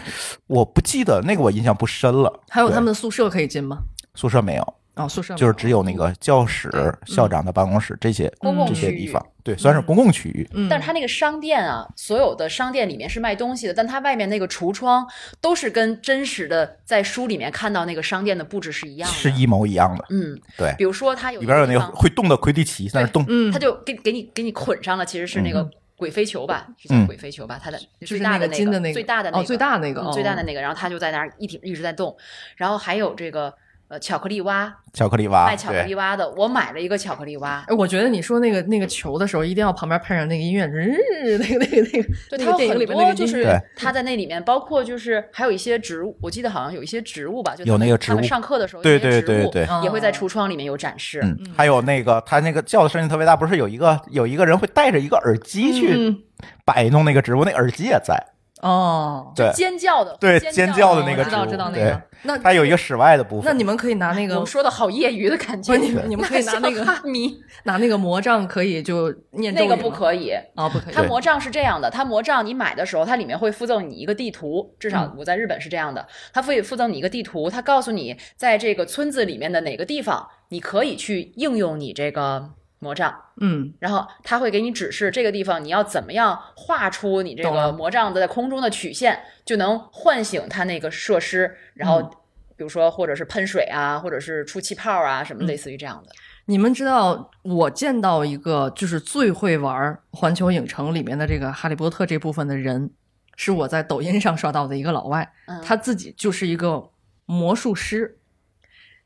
[0.46, 2.40] 我不记得那个，我印象不深了。
[2.48, 3.78] 还有他们的宿舍可以进吗？
[4.14, 6.70] 宿舍没有，哦，宿舍就是只有那个教室、
[7.06, 10.46] 校长的办公室这些公共这些区域地方，对，算是公共区域。
[10.52, 15.06] 嗯，但是它那个商店啊，所有的商店里面是卖东西的，但它外面那个橱窗
[15.40, 32.16] 都是跟真实的在书里面看到那个商店的布置是一样的，是一模一样的，嗯，对，比如说它有里边有那个会动的魁地奇在那动，嗯它就给给你给你捆上了，其实是那个鬼飞球吧，是叫嗯鬼飞球吧，它的最大的那个金的那个最大的那个哦最大那个嗯哦最大的那个，然后它就在那儿一直一直在动，
[32.56, 33.52] 然后还有这个
[33.88, 42.86] 呃巧克力蛙，巧克力蛙，卖巧克力，蛙的，我买了一个巧克力蛙，哎，我觉得你说那个那个球的时候，一定要旁边配上那个音乐，嗯那个那个那个就，它很。
[42.86, 51.20] 多就是对它在那里面，包括就是还有一些植物，我记得好像有一些植物吧，就有那个植物上课的时候，对有一些植物对对对也会在橱窗里面有展示。
[51.22, 56.18] 嗯，还有那个他那个叫的声音特别大，不是有一个有一个人会带着一个耳机去嗯
[56.64, 58.16] 摆弄那个植物，那耳机也在，
[58.60, 59.50] 哦，对。
[59.52, 62.02] 尖叫的，对，尖尖叫的那个知道知道那个。
[62.22, 70.30] 那它有一个室外的部分，那你们可以拿那个我说的好业余的感觉，你们你们可以拿那个像哈迷，拿那个魔杖，可以就念咒那个不可以。
[70.56, 70.94] 啊，不可以。
[70.94, 71.02] 它。
[71.04, 83.14] 魔杖是这样的，它魔杖你买的时候，它里面会附赠你一个地图，至嗯少我在日本是这样的，它会附赠你一个地图，它告诉你在这个村子里面的哪个地方，你可以去应用你这个魔杖。
[83.40, 91.56] 嗯，然后他会给你指示这个地方你要怎么样画出你这个魔杖的在空中的曲线，就能唤醒它那个设施。
[91.74, 92.10] 然后，嗯
[92.58, 96.12] 比如说或者是喷水啊，或者是出气泡啊，什么类似于这样的。
[96.46, 102.90] 你们知道我见到一个就是最会玩环球影城里面的这个哈利波特这部分的人，
[103.36, 106.90] 是我在抖音上刷到的一个老外，嗯，他自己就是一个
[107.26, 108.18] 魔术师。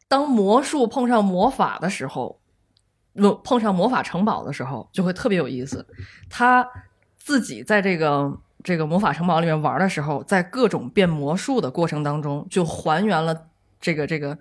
[0.08, 2.41] 当魔术碰上魔法的时候，不
[3.44, 5.86] 碰上魔法城堡的时候，就会特别有意思。
[6.30, 6.66] 他
[7.18, 8.32] 自己在这个
[8.62, 13.46] 这个魔法城堡里面玩的时候，在各种变魔术的过程当中，就还原了
[13.80, 14.38] 这个这个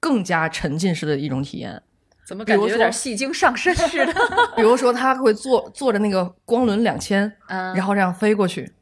[0.00, 1.82] 更加沉浸式的一种体验。
[2.26, 4.14] 怎么感觉有点戏精上身 似的？
[4.56, 8.72] 比如说，他会坐坐着那个光轮两千，嗯，然后这样飞过去，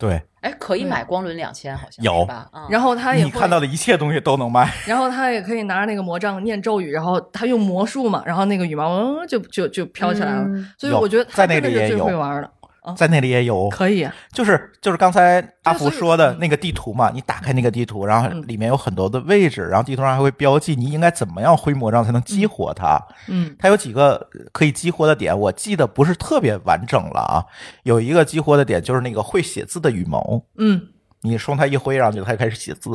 [0.00, 0.20] 对。
[0.40, 2.48] 哎，可以买光轮两千，好像有是吧？
[2.54, 10.42] 嗯，然后他也会你看到的一切东西都能卖， 然后他也可以拿着那个魔杖念咒语，然后他用魔术嘛，然后那个羽毛嗯就就就飘起来了。
[10.46, 10.66] 嗯。
[10.78, 12.50] 所以我觉得他在那真的是最会玩的，
[12.96, 14.02] 在那里也有，可以。
[14.02, 23.00] 啊就是就是刚才阿福说的那个地图嘛，你打开那个地图，然后嗯里面有很多的位置，然后地图上还会标记你应该怎么样挥魔杖才能激活它。
[23.28, 27.44] 嗯它有几个可以激活的点，我记得不是特别完整了啊。
[27.82, 30.80] 有一个激活的点就是那个会写字的羽毛，嗯
[31.22, 32.90] 你冲它一挥，然后就它就开始写字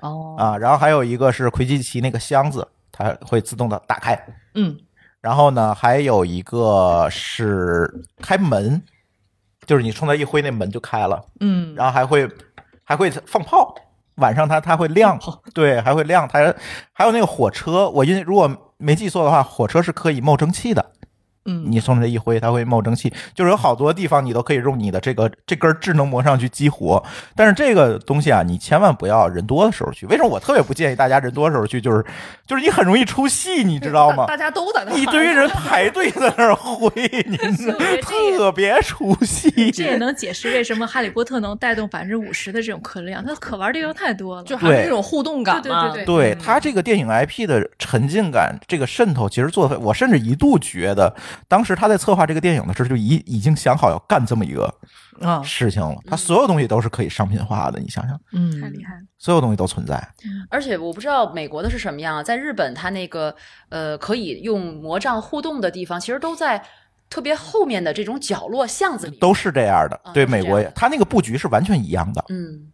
[0.00, 0.58] 哦啊。
[0.58, 4.18] 然后还有一个是魁地奇那个箱子，它会自动的打开。
[4.54, 4.76] 嗯
[5.22, 7.88] 然后呢，还有一个是
[8.20, 8.82] 开门，
[9.66, 11.22] 就是你冲它一挥，那门就开了。
[11.40, 12.28] 嗯然后还会
[12.84, 13.74] 还会放炮，
[14.16, 15.18] 晚上它它会亮，
[15.54, 16.28] 对，还会亮。
[16.28, 16.54] 它
[16.92, 20.92] 还有那个火车，我因为如果没记错的话，火车是可以冒蒸汽的。
[21.46, 27.02] 嗯你冲它一挥，它会冒蒸汽，就是有好多地方你都可以用你的这个这根智能膜上去激活。
[27.34, 30.04] 但是这个东西啊，你千万不要人多的时候去。
[30.06, 31.80] 为什么我特别不建议大家人多的时候去？
[31.80, 32.04] 就是
[32.46, 34.36] 就是你很容易出戏，你知道吗大？
[34.36, 36.90] 家都在那一堆人排队在那儿挥，
[37.26, 37.36] 你
[38.02, 39.70] 特别出戏。
[39.70, 44.42] 这也能解释为什么哈利波特能带动百分之五十的这种客量，它可玩的地方太多了。
[44.42, 45.90] 就还是对这种互动感嘛。
[45.92, 51.14] 对对对它这个电影 IP 的沉浸感，这个渗透其实做的，我甚至一度觉得，
[51.48, 54.72] 当时他在策划这个电影的时候，就已已经想好要干这么一个
[55.20, 55.96] 啊，事情了。
[56.06, 59.00] 他所有东西都是可以商品化的，你想想，嗯太厉害了！
[59.18, 60.02] 所有东西都存在。
[60.50, 63.34] 而且我不知道美国的是什么样啊，在日本它那个
[63.68, 66.62] 呃可以用魔杖互动的地方，其实都在
[67.10, 69.18] 特别后面的这种角落巷子里。
[69.18, 72.24] 都是这样的啊，对美国也都是这样的，它那个布局是完全一样的。
[72.30, 72.71] 嗯，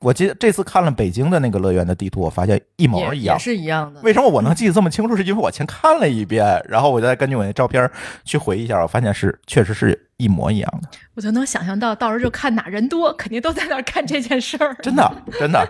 [0.00, 3.38] 我记得这次看了北京的那个乐园的地图，我发现一模一样也也。
[3.38, 4.00] 是一样的。
[4.02, 5.16] 为什么我能记得这么清楚？
[5.16, 7.90] 是因为我先看了一遍，然后我再根据我那照片
[8.24, 14.74] 去回忆一下，我发现是确实是一模一样的，我就能想象到，到时候就看哪人多，肯定都在那儿干这件事儿。
[14.82, 15.66] 真的真的，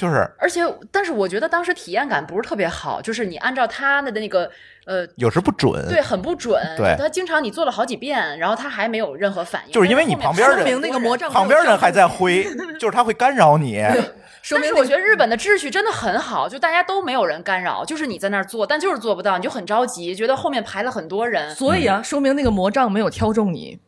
[0.00, 4.50] 就是而且，但是我觉得当时体验感不是特别好，就是你按照他的那个
[4.86, 6.58] 呃，有时不准，对，很不准。
[6.74, 12.42] 对他经常你做了好几遍，然后他还没有任何反应，就是因为你旁边人那个魔杖旁边人还在挥，
[12.80, 13.84] 就是他会干扰你。
[14.40, 23.78] 说明但是我觉得日本的秩序真的很好，就大家都没有人干扰，就是你在那儿做，但就是做不到，你就很着急，觉得后面排了很多人，所以啊，说明那个魔杖没有挑中你。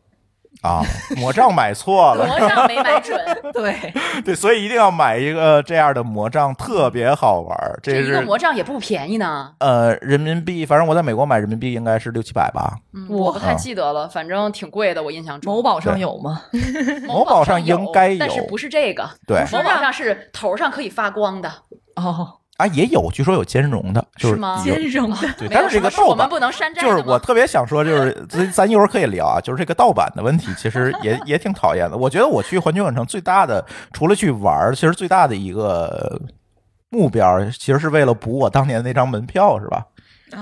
[0.63, 0.81] 啊，
[1.17, 3.19] 魔杖买错了，魔杖没买准。
[3.53, 3.93] 对，
[4.23, 7.77] 对，所以一定要买一个这样的魔杖，特别好玩儿。
[7.83, 12.77] 这这一个是魔杖也不便宜呢，呃人民币，反正我在美国买人民币应该是六七百吧。
[12.93, 15.53] 嗯，我不太记得了，反正挺贵的，我印象中。
[15.53, 16.43] 某宝上有吗？
[17.07, 19.09] 某宝上应该有但是不是这个？
[19.27, 21.51] 对某宝上是头上可以发光的，
[21.97, 26.17] 哦，啊，也有，据说有兼容的，就是吗兼容的，对，但是这个盗版。
[26.19, 31.97] 们不能山寨就是我特别想说，就是 咱咱一会儿可以聊啊，就是这个盗版的问题，其实也 也挺讨厌的。
[31.97, 36.21] 我觉得我去环球影城最大的，除了去玩儿，其实最大的一个
[36.89, 39.85] 目标，其实是为了补我当年那张门票，是吧？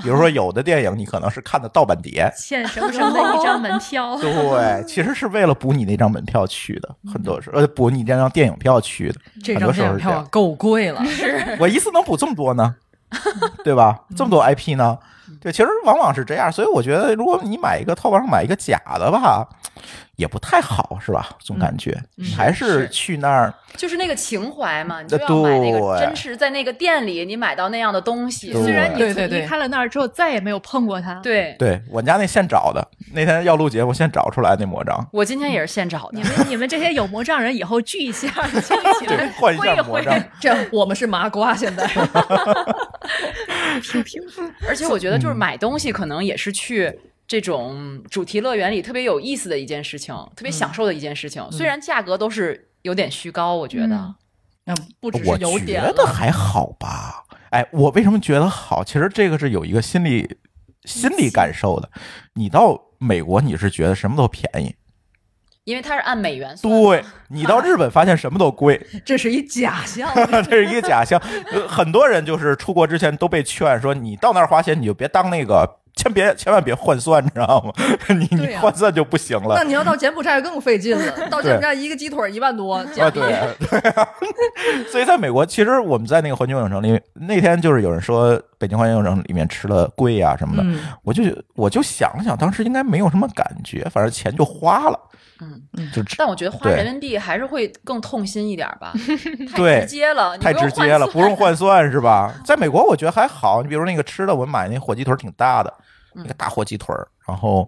[0.02, 4.18] 比如说有的电影你可能是看的盗版碟， 欠生生的一张门票。
[4.22, 10.24] 对，其实是为了补你那张门票去的，很多时候呃补你这张电影票去的，这很多时张电影候是这样。
[10.24, 11.02] 票够贵了。
[11.60, 12.76] 我一次能补这么多呢，
[13.64, 14.00] 对吧？
[14.16, 14.98] 这么多 IP 呢？
[15.39, 19.48] 对，其实往往是这样，所以我觉得，如果你买一个淘宝上买一个假的吧，
[20.15, 21.30] 也不太好，是吧？
[21.39, 21.97] 总感觉、
[22.36, 28.53] 还是是去那儿，就是那个情怀嘛，你就呃要买那个对真实在那个店里你买到那样的东西。
[28.53, 36.24] 虽然你对对对离开了那儿之后再也没有碰过它，对，对我家那现找的，那天要录节目现找出来那魔杖，我今天也是现找的你。
[36.24, 41.89] 们你们这些有魔杖人以后聚一下，聚一起对来，换一下挥一挥魔杖，这我们是麻瓜，现在。
[44.67, 46.99] 而且我觉得嗯就是买东西可能也是去
[47.32, 51.49] 这种主题乐园里特别有意思的一件事情，特别享受的一件事情。
[51.49, 53.95] 虽然价格都是有点虚高，我觉得。
[53.95, 54.15] 嗯
[54.65, 57.23] 嗯，不只我是有点觉得，还好吧。
[57.51, 58.84] 哎，我为什么觉得好？
[58.84, 60.36] 其实这个是有一个心理
[60.84, 61.89] 心理感受的。
[62.34, 64.75] 你到美国，你是觉得什么都便宜，
[65.63, 66.82] 因为它是按美元算的。
[66.82, 70.09] 对你到日本发现什么都贵， 这是一假象。
[70.43, 71.21] 这是一个假象。
[71.51, 77.71] 呃很多人就是出国之前都被劝说，你到那儿花钱你就别当那个，千别千万别换算，你知道吗？
[78.09, 79.63] 你你换算就不行了那。
[79.63, 83.34] 你要到柬埔寨更费劲了，到柬埔寨一个鸡腿一万多，对对
[83.91, 84.07] 啊，
[84.91, 91.23] 所以在美国，其实我们在那个环球影城里，那天就是有人说北京环球影城里面吃的贵呀、什么的，嗯我就
[91.55, 94.99] 我就想了想，当时应该没有什么感觉，反正钱就花了，
[95.41, 95.61] 嗯，
[95.93, 98.91] 就但我觉得花对人民币还是会更痛心一点吧，
[99.51, 102.34] 太对直接了，太直接了，不用换 算是吧？
[102.43, 105.74] 在美国我觉得还好，你比如那个吃的，我买那火鸡腿挺大的，
[106.15, 107.67] 嗯那个大火鸡腿儿，然后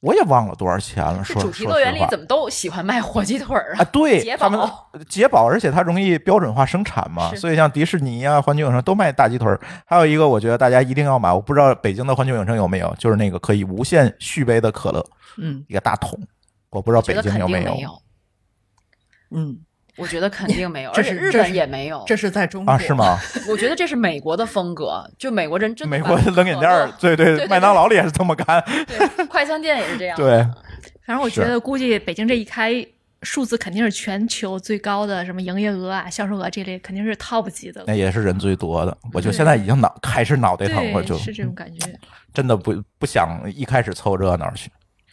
[0.00, 9.58] 我也忘了多少钱了，说主题乐园里怎么都喜欢卖火鸡腿儿啊，对 解他们饱解饱，而且它容易标准化生产嘛，所以像迪士尼啊、环球影城都卖大鸡腿儿。
[9.86, 15.04] 还有一个，我觉得大家一定要买，我不知道北京的环球影城有没有，就是那个可以无限续杯的可乐，
[15.38, 16.18] 嗯一个大桶，
[16.70, 17.90] 我不知道北京有没有没有，
[19.30, 19.58] 嗯，
[19.96, 22.02] 我觉得肯定没有，这而且日本是这是也没有。
[22.06, 22.78] 这是在中国啊？
[22.78, 22.94] 是？
[22.94, 23.18] 吗？
[23.48, 30.16] 我觉得这是美国的风格，就美国人真的美国的冷饮店儿，对对对对麦当劳里也是这么干，对，快餐店也是这样。
[30.16, 30.38] 对，
[31.06, 32.86] 反正我觉得，估计北京这一开，
[33.22, 37.82] 数字肯定是全球最高的，什么营业额啊、销售额这类，肯定是 top 级的。
[37.86, 38.96] 那也是人最多的。
[39.12, 41.90] 我就现在已经脑开始脑袋疼了，就是这种感觉。
[42.32, 44.70] 真的不不想一开始凑热闹去。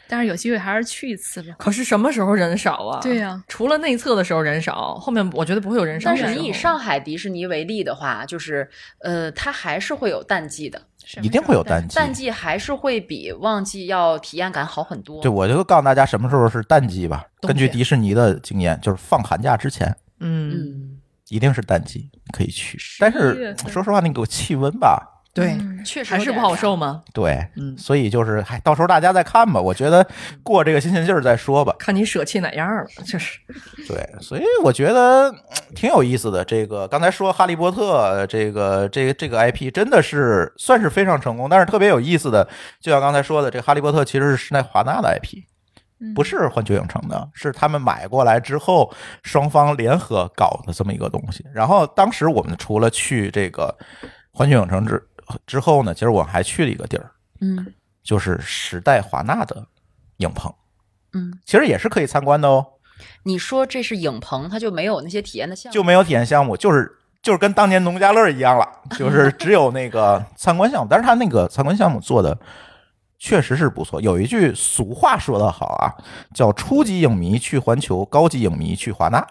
[0.07, 1.55] 但是有机会还是去一次吧。
[1.57, 2.99] 可是什么时候人少啊？
[3.01, 6.09] 对呀除了内测的时候人少，后面我觉得不会有人少。
[6.09, 10.81] 但是你以上海迪士尼为例的话，就是呃，它还是会有淡季的，
[11.21, 11.95] 一定会有淡季。
[11.95, 15.21] 淡季还是会比旺季要体验感好很多。
[15.21, 17.25] 对，我就告诉大家什么时候是淡季吧。
[17.41, 20.97] 根据迪士尼的经验，就是放寒假之前嗯，嗯，
[21.29, 22.77] 一定是淡季，可以去。
[22.99, 27.03] 但是说实话，那个气温吧，对，嗯确实还是不好受吗？
[27.13, 29.59] 对，嗯所以就是，嗨到时候大家再看吧。
[29.59, 30.07] 我觉得
[30.41, 31.75] 过这个新鲜劲儿再说吧。
[31.77, 33.38] 看你舍弃哪样了，就是
[33.86, 35.36] 对，所以我觉得嗯
[35.75, 36.43] 挺有意思的。
[36.45, 42.47] 这个刚才说《哈利波特》这个这个这个 IP 真的是算是非常成功，但是特别有意思的，
[42.79, 45.43] 就像刚才说的，这个《哈利波特》其实是施耐华纳的 IP，
[46.15, 48.89] 不是环球影城的，是他们买过来之后
[49.21, 51.45] 双方联合搞的这么一个东西。
[51.53, 53.75] 然后当时我们除了去这个
[54.31, 55.01] 环球影城之
[55.45, 57.11] 之后呢，其实我还去了一个地儿，
[57.41, 57.73] 嗯。
[58.03, 59.65] 就是时代华纳的
[60.17, 60.53] 影棚，
[61.13, 62.63] 嗯，其实也是可以参观的哦。
[63.23, 66.88] 你说这是影棚，它就没有那些体验的项目，就没有体验项目，就是
[67.23, 72.38] 就是跟当年农家乐一样了，就是 只有那个参观项目，但是它那个参观项目做的
[73.17, 73.99] 确实是不错。
[73.99, 75.97] 有一句俗话说得好啊，
[76.32, 79.26] 叫“初级影迷去环球，高级影迷去华纳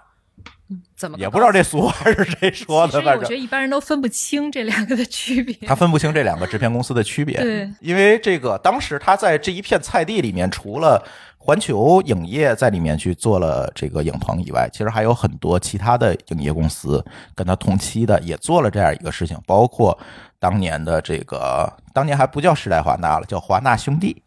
[0.96, 5.54] 怎么也不知道这俗话是谁 说的，其实反正我觉得一般人都分不清这两个的区别。
[5.66, 7.36] 他分不清这两个制片公司的区别。
[7.38, 11.06] 对，因为这个当时他在这一片菜地里面，除了
[11.36, 17.04] 环球影业在里面去做了这个影棚以外，其实还有很多其他的影业公司
[17.34, 19.96] 跟他同期的也做了这样一个事情，包括
[20.38, 24.22] 当年的这个当年还不叫时代华纳了，叫华纳兄弟。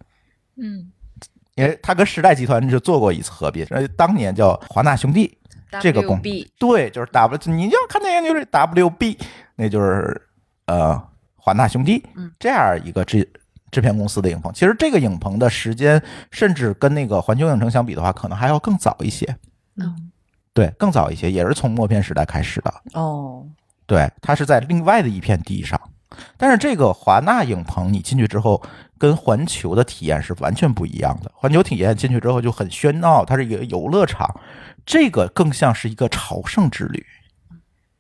[0.58, 0.92] 嗯，
[1.56, 5.36] 因为他跟时代集团就做过一次合并，呃，当年叫华纳兄弟，
[5.82, 9.18] 这个公 WB 对，就是 W，你要看电影就是 WB，
[9.56, 10.22] 那就是
[10.66, 11.02] 呃
[11.36, 13.30] 华纳兄弟，嗯，这样一个制
[13.72, 14.52] 制片公司的影棚。
[14.54, 16.02] 其实这个影棚的时间，
[16.32, 19.26] 甚至跟那个环球影城相比的话，可能还要更早一些。
[19.76, 20.12] 嗯，
[20.54, 22.74] 对，更早一些，也是从默片时代开始的。
[22.94, 23.46] 哦，
[23.86, 25.80] 对，它是在另外的一片地上。
[26.38, 28.62] 但是这个华纳影棚，你进去之后，
[28.98, 31.30] 跟环球的体验是完全不一样的。
[31.36, 34.28] 环球体验进去之后就很喧闹，它是一个游乐场，
[34.88, 37.06] 这个更像是一个朝圣之旅。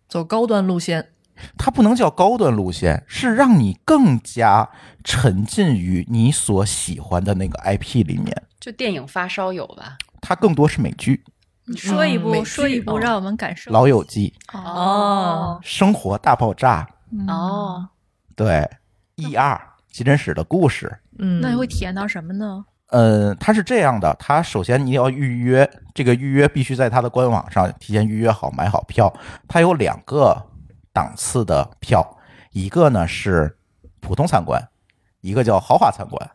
[0.07, 1.09] 走高端路线。
[1.55, 4.67] 它不能叫高端路线，是让你更加
[5.03, 8.43] 沉浸于你所喜欢的那个 IP 里面。
[8.59, 9.99] 就电影发烧友吧。
[10.19, 11.23] 它更多是美剧，
[11.65, 17.87] 你说一部，嗯说一部，哦让我们感受《老友记》哦《生活大爆炸》嗯哦，
[18.35, 18.47] 对，
[19.17, 19.61] 《E.R.
[19.91, 20.87] 急诊室的故事》。
[21.19, 22.65] 嗯，那你会体验到什么呢？
[22.89, 29.13] 嗯，它是这样的，它首先你要预约，这个预约必须在它的官网上提前预约好，买好票。
[29.47, 30.41] 它有两个
[30.93, 32.17] 档次的票，
[32.51, 33.57] 一个呢是
[33.99, 34.61] 普通参观，
[35.21, 36.29] 一个叫豪华参观。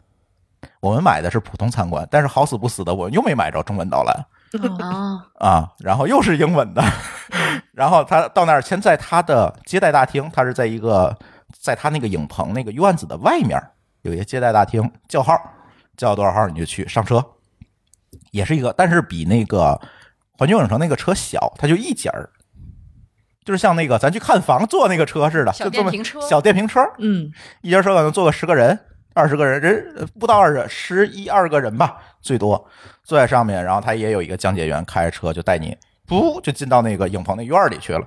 [0.80, 4.26] 我们买的是普通参观，但是好死不死的，我又没买着中文导览
[4.78, 6.82] 啊， 啊，然后又是英文的，
[7.72, 11.16] 然后他到那儿先在他的接待大厅，他是在一个
[11.58, 13.60] 在他那个影棚那个院子的外面
[14.02, 15.34] 有一个接待大厅，叫号，
[15.96, 17.24] 叫多少号你就去上车，
[18.30, 19.80] 也是一个，但是比那个
[20.32, 22.30] 环球影城那个车小，它就一节儿，
[23.44, 26.20] 就是像那个咱去看房坐那个车似的，小电瓶车。
[26.20, 27.30] 小电瓶车，嗯。
[27.60, 28.78] 一节车可能坐个十个人、
[29.14, 32.68] 二十个人，人呃不到二十，十一二个人吧，最多。
[33.04, 35.76] 坐在上面，然后他也有一个讲解员开着车就带你，
[36.06, 38.06] 噗就进到那个影棚那院里去了。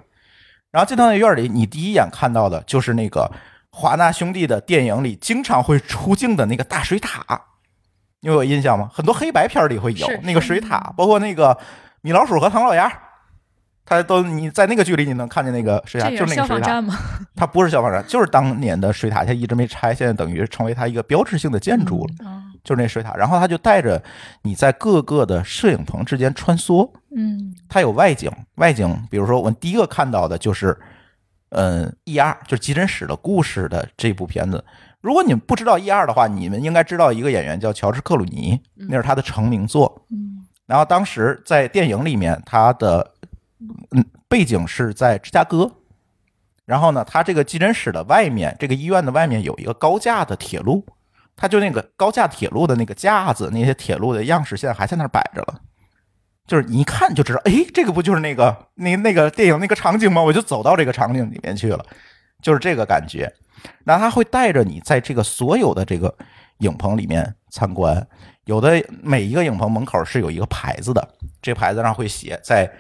[0.72, 3.32] 然后进到那院里，你第一眼看到的就是那个
[3.72, 7.24] 华纳兄弟的电影里经常会出镜的那个大水塔，
[8.26, 8.90] 你有印象吗？
[8.92, 11.56] 很多黑白片儿里会有那个水塔，包括那个
[12.02, 12.92] 米老鼠和唐老鸭。
[13.88, 16.82] 他都你在那个剧里你能看见那个水塔，就是是那个水塔。
[16.82, 16.98] 吗？
[17.38, 23.14] 它不是消防站，就是当年的水塔，它一直没拆，现在等于成为它一个标志性的建筑了，嗯，就是那水塔。
[23.14, 24.02] 然后他就带着
[24.42, 30.76] 你在各个的摄影棚之间穿梭，嗯它有外景，外景，比如说我第一个看到的就是，
[31.50, 32.36] 嗯，E.R.
[32.48, 34.66] 就是急诊室的故事的这部片子。
[35.06, 36.08] 如果你们不知道 E.R.
[36.08, 40.04] 的话，你们应该知道一个演员叫乔治·克鲁尼，那是他的成名作。
[40.10, 43.14] 嗯然后当时在电影里面，他的
[43.92, 45.72] 嗯背景是在芝加哥。
[46.66, 50.84] 然后呢，他这个急诊室的外面，这个医院的外面有一个高架的铁路，
[51.36, 55.62] 他就那个高架铁路的那个架子，那些铁路的样式现在还在那儿摆着了。
[56.48, 60.24] 就是你一看就知道，哎，这个不就是那个那那个电影那个场景吗？
[60.24, 61.86] 我就走到这个场景里面去了，
[62.42, 63.32] 就是这个感觉。
[63.84, 66.14] 然后他会带着你在这个所有的这个
[66.60, 68.06] 影棚里面参观，
[68.46, 71.08] 有的每一个影棚门口是有一个牌子的，
[71.42, 72.72] 这牌子上会写在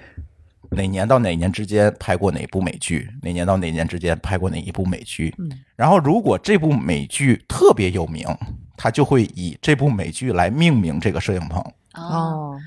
[0.71, 5.33] 哪年到哪年之间拍过哪部美剧，哪年到哪年之间拍过哪一部美剧。
[5.37, 8.27] 嗯，然后如果这部美剧特别有名，
[8.75, 11.61] 他就会以这部美剧来命名这个摄影棚。
[11.93, 12.59] 哦，哦，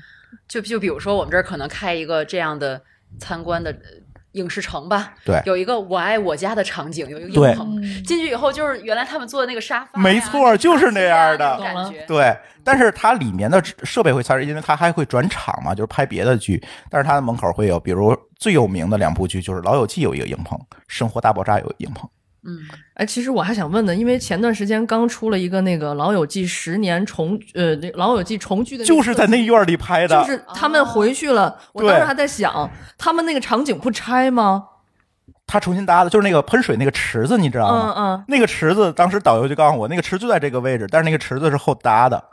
[0.47, 2.81] 就就比如说我们这儿可能开一个这样的
[3.19, 3.77] 参观的呃
[4.33, 12.05] 影视城吧，对有一个我爱我家的场景，有一个影棚，嗯进去以后就是原来他们坐的那个沙发呀，没错就是那样的感觉。
[12.07, 16.63] 对，但是它里面的设备会参，因为它还会转场嘛，就是拍别的剧。
[16.89, 20.57] 但是它的门口会有，比如最有名的两部剧，就是《老友记》有一个影棚，
[20.87, 22.09] 《生活大爆炸》有一个影棚。
[22.45, 22.57] 嗯，
[22.93, 34.63] 哎，其实我还想问呢，因为前段时间刚出了一个那个《老友记》十年重呃，那《老友记》重聚的就是在那院里拍的，就是他们回去了，我当时还在想，他们那个场景不拆吗？
[35.45, 37.93] 他重新搭的，就是那个喷水那个池子，你知道嗯吗？
[37.97, 42.23] 嗯嗯，那个池子，当时导游就告诉我，那个池就在这个位置，但是那个池子是后搭的，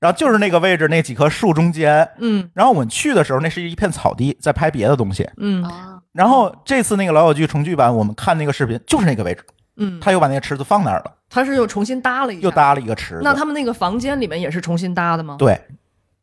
[0.00, 2.08] 然后就是那个位置那几棵树中间。
[2.18, 5.28] 嗯然后我们去的时候，那是一片草地，在拍别的东西。
[5.36, 9.44] 嗯啊，然后这次那个老友记重聚版，我们看那个视频，就是那个位置，
[9.76, 12.50] 嗯，他又把那个池子放那儿了，他是又重新搭了一下，又。
[12.50, 13.20] 搭了一个池子。
[13.22, 15.36] 那他们那个房间里面也是重新搭的吗？。
[15.38, 15.60] 对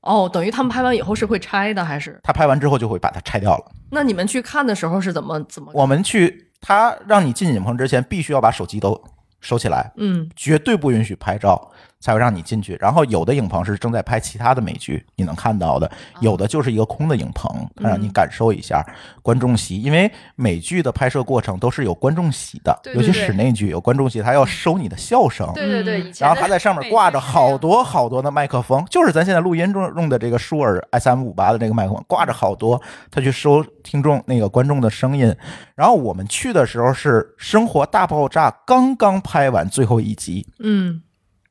[0.02, 2.20] 哦，等于他们拍完以后是会拆的，还是？
[2.24, 3.66] 他拍完之后就会把它拆掉了。
[3.92, 5.72] 那你们去看的时候是怎么怎么？
[5.74, 9.02] 我们去，他让你进影棚之前必须要把手机都
[9.40, 11.72] 收起来，嗯绝对不允许拍照。
[12.00, 12.78] 才会让你进去。
[12.80, 15.88] 然后有的影棚是正在拍其他的美剧，你能看到的；
[16.22, 18.84] 有的就是一个空的影棚，它让你感受一下
[19.22, 19.82] 观众席。
[19.82, 25.52] 因为美剧的拍摄过程都是有观众席的，尤其室内剧有观众席，它要收你的笑声。
[25.54, 35.36] 对对对，然后它在上面挂着好多好多的麦克风，就是咱现在录音中用的这个舒尔 SM 五八的这个麦克风，挂着好多，它去收听众那个观众的声音。
[35.76, 41.02] 然后我们去的时候是《生活大爆炸》刚刚拍完最后一集，嗯，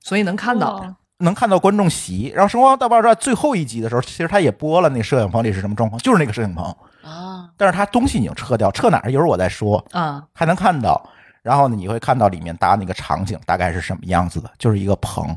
[0.07, 0.77] 所以能看到。
[0.77, 2.31] 哇能看到观众席。
[2.35, 6.63] 然后《生活大爆炸》最后一集的时候，其实他也播了那摄影棚里是什么状况，就是那个摄影棚，
[7.03, 9.83] 啊，但是他东西已经撤掉，撤哪儿一会儿我再说。
[9.93, 11.09] 啊，还能看到。
[11.43, 15.35] 然后呢，你会看到里面搭那个场景大概是什么样子的，就是一个棚。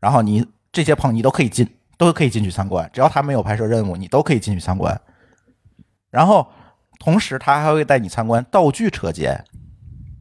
[0.00, 1.66] 然后你这些棚你都可以进，
[1.96, 5.00] 都可以进去参观，只要他没有拍摄任务，你都可以进去参观。
[6.10, 6.46] 然后
[6.98, 9.42] 同时他还会带你参观道具车间，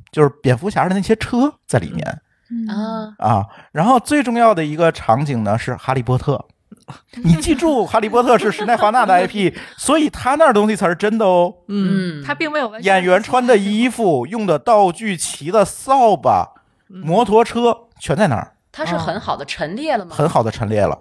[0.09, 2.21] 就是蝙蝠侠的那些车在里面嗯
[2.69, 3.45] 啊，啊。
[3.71, 6.45] 然后最重要的一个场景呢是哈利波特。
[7.23, 11.53] 你记住，哈利波特是史奈华纳的 IP，所以他那儿东西才是真的哦。
[11.69, 16.49] 嗯，嗯，他并没有演员穿的衣服、用的道具、骑的扫把、
[16.87, 20.13] 摩托车全在那儿，它是很好的陈列了吗？
[20.13, 20.97] 很好的陈列了，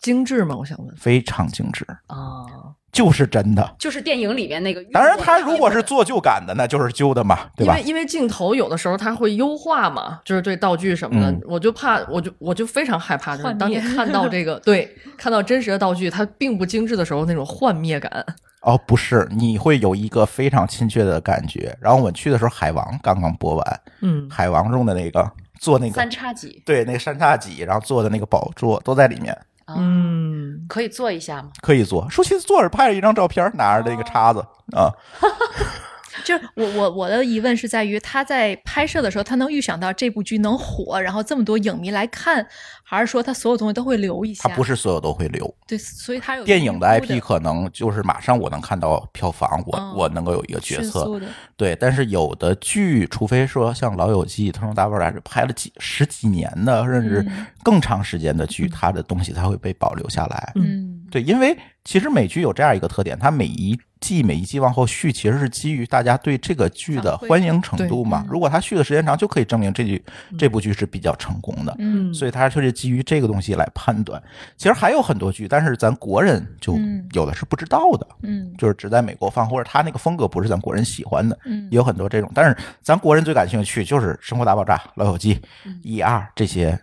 [0.00, 0.56] 精致吗？
[0.58, 3.74] 我想问非常精致，啊，就是真的。
[3.78, 4.82] 就是电影里面那个。
[4.84, 7.88] 当然，他如果是做旧感的，那就是旧的嘛，对吧因为？
[7.90, 18.24] 因为镜头有的时候它会优化嘛，就是对道具什么的，嗯我就怕，我就我就非常害怕，就是当你看到这个 对看到真实的道具它并不精致的时候，那种幻灭感。
[18.62, 21.76] 哦，不是，你会有一个非常亲切的感觉。
[21.80, 25.30] 然后我们去的时候，海王刚刚播完，嗯，海王中的那个
[25.60, 31.50] 做那个三个叉戟，对那个三叉戟，然后做的那个宝座都在里面，啊，嗯，可以做一下吗？
[31.62, 32.08] 可以做。
[32.10, 34.40] 舒淇坐着拍了一张照片，拿着这个叉子
[34.76, 34.92] 啊，
[36.22, 42.46] 就是我我我的疑问是在于他在拍摄的时候，他能预想到这部剧能火，然后这么多影迷来看，
[42.82, 44.48] 还是说他所有东西都会留一下？
[44.48, 45.52] 他不是所有都会留。
[45.66, 51.76] 对，所以他有电影的 IP 可能就是马上我能看到票房，我、嗯我能够有一个角色，迅速的，对。
[51.76, 60.52] 但是有的剧，除非说像《老友记》《特种大爆炸》是拍了几十几年的，甚至嗯更长时间的剧，它的东西才会被保留下来。
[60.56, 68.24] 嗯对，因为其实美剧有这样一个特点，它每一季每一季往后续，其实是基于大家对这个剧的欢迎程度嘛。
[68.26, 70.04] 嗯如果它续的时间长，就可以证明这剧
[70.36, 71.72] 这部剧是比较成功的。
[71.78, 74.20] 嗯所以它就是基于这个东西来判断。
[74.56, 82.28] 其实还有很多剧，但是咱国人就嗯有的是不知道的，嗯就是只在美国放，或者他那个风格不是咱国人喜欢的，嗯也有很多这种。
[82.34, 86.76] 但是咱国人最感兴趣就是《生活大爆炸》《老友记》嗯 ER 这些，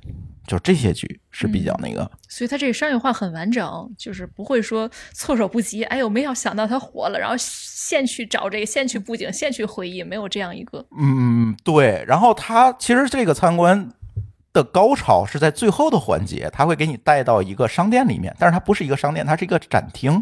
[0.51, 2.09] 就这些剧是比较那个。
[2.27, 5.83] 所以它这个商业化很完整，就是不会说措手不及。
[5.85, 10.85] 哎呦，没有想到它火了，然后现去找这个，现去布景，现去回忆，没有这样一个。
[10.97, 12.03] 嗯，对。
[12.07, 13.91] 然后它其实这个参观。
[14.53, 20.21] 的高潮是在最后的环节，它会给你带到一个商店里面，但是它不是一个商店，它是一个展厅。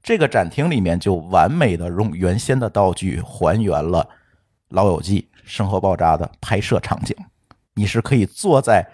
[0.00, 4.04] 这个展厅里面就完美的用原先的道具还原了
[4.68, 7.16] 《老友记》《生活爆炸》的拍摄场景，
[7.74, 8.86] 你是可以坐在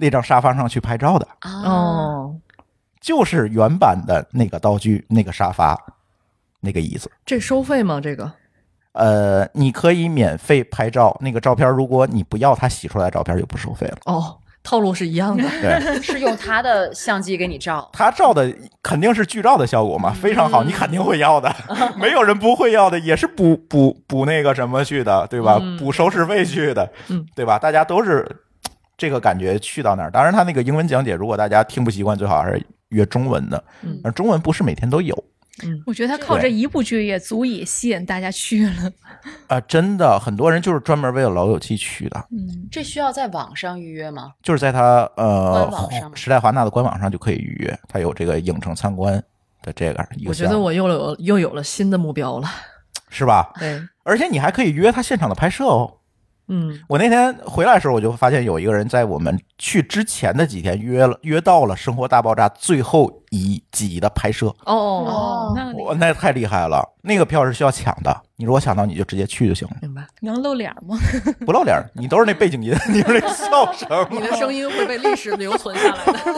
[0.00, 2.36] 那张沙发上去拍照的，啊，哦，
[3.00, 5.78] 就是原版的那个道具、那个沙发、
[6.60, 7.10] 那个椅子。
[7.26, 8.00] 这收费吗？
[8.00, 8.32] 这个
[8.92, 13.98] 呃，你可以免费拍照，那个照片如果你不要他洗出来照片就不收费了。
[14.06, 15.44] 哦，套路是一样的。
[15.62, 17.88] 对，是用他的相机给你照。
[17.92, 21.54] 他照的肯定是剧照的效果嘛，非常好，你肯定会要的，
[21.96, 25.58] 没有人不会要的，也是补补补那个什么去的，对吧？
[25.60, 27.58] 嗯补收视费去的，嗯，对吧？
[27.60, 28.26] 大家都是
[29.00, 30.10] 这个感觉去到那儿。
[30.10, 35.14] 当然，他那个英文讲解，如果大家听不习惯，最好还是约中文的，嗯而中文不是每天都有。
[35.62, 38.92] 嗯我觉得他靠这一部剧也足以吸引大家去了。
[39.46, 44.32] 啊、真的，很多人就是专门为了老友记去的，嗯，这需要在网上预约吗？
[44.42, 49.14] 就是在他呃官网上时代华纳的官网上就可以预约，他有这个影城参观
[49.62, 52.46] 的这个我觉，得我又有又有了新的目标了。
[53.12, 53.52] 是吧？
[53.58, 55.92] 对，而且你还可以约他现场的拍摄哦。
[56.50, 65.52] 嗯，我那天回来的时候，我就发现有一个人在我们去之前的几天约了约到了《生活大爆炸》最后一集的拍摄，哦，哦。
[65.54, 66.84] 那哇，那太厉害了！
[67.02, 70.02] 那个票是需要抢的，你如果想到你就直接去就行了，明白。
[70.22, 70.96] 能露脸吗？
[71.44, 74.08] 不露脸，你都是那背景音，你是那笑声。
[74.10, 76.30] 你的声音会被历史留存下来的。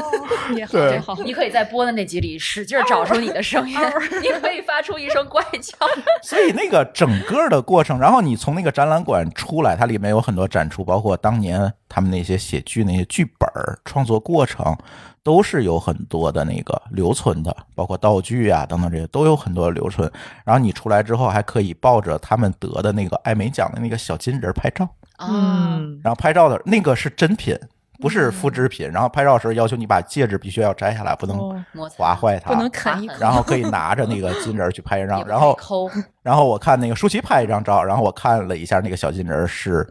[0.57, 1.15] 也好，对也好。
[1.23, 3.79] 你可以在播的那集里使劲儿找出你的声音，
[4.21, 5.87] 你可以发出一声怪叫。
[6.25, 13.49] 所以那个整个的过程，然后你从那个展览馆出来，它里面有很多展出，包括当年他们那些写剧那些剧本
[13.85, 14.77] 创作过程，
[15.23, 20.11] 都是有很多的那个留存的，包括道具啊等等这些都有很多留存。
[20.45, 24.85] 然后你出来之后，还可以抱着他们得的那个艾美奖的那个小金人儿拍照，
[25.17, 27.59] 啊，嗯，然后拍照的那个是真品。
[28.01, 28.91] 不是复制品。
[28.91, 31.65] 然后拍照时要求你把戒指必须要摘下来，不能
[31.97, 33.15] 划坏它，不能啃一口。
[33.21, 35.89] 然后可以拿着那个金人儿去拍一张 然后抠，
[36.21, 39.89] 然后我看那个舒淇拍一张照，然后我看了一下那个小金人儿是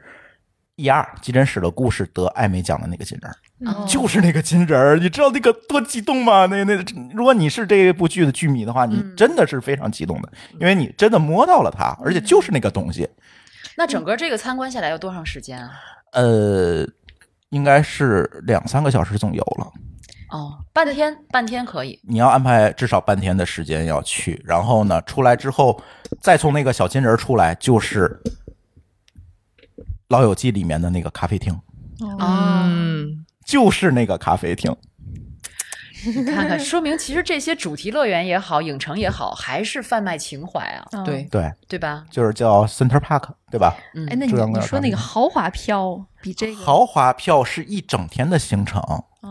[0.76, 3.32] E R 金针史的故事得艾美奖的那个金人
[3.88, 6.46] 就是那个金人儿，你知道那个多激动吗？
[6.48, 6.76] 那那
[7.14, 13.08] 如果你是这部剧的剧迷的话，你嗯真的是非常激动的，因为你真的摸到了它，而且就是那个东西。
[13.78, 15.72] 那整个这个参观下来要多长时间啊？
[16.14, 16.86] 呃，
[17.50, 19.72] 应该是两三个小时总有了。
[20.30, 22.00] 哦，半天，半天可以。
[22.04, 25.82] 你要安排至少半天的时间要去，然后呢，出来之后
[26.22, 28.22] 再从那个小金人儿出来，就是
[30.08, 31.54] 《老友记》里面的那个咖啡厅，
[32.00, 33.21] 哦，嗯，
[33.52, 34.74] 就是那个咖啡厅。
[36.06, 41.04] 你看看，说明其实这些主题乐园也好，影城也好，还是贩卖情怀啊，嗯。
[41.04, 42.06] 对，对，对吧？
[42.10, 43.76] 就是叫 Center Park，对吧？
[43.94, 46.56] 嗯哎，那你你说那个豪华票比这个。
[46.56, 48.82] 豪华票是一整天的行程，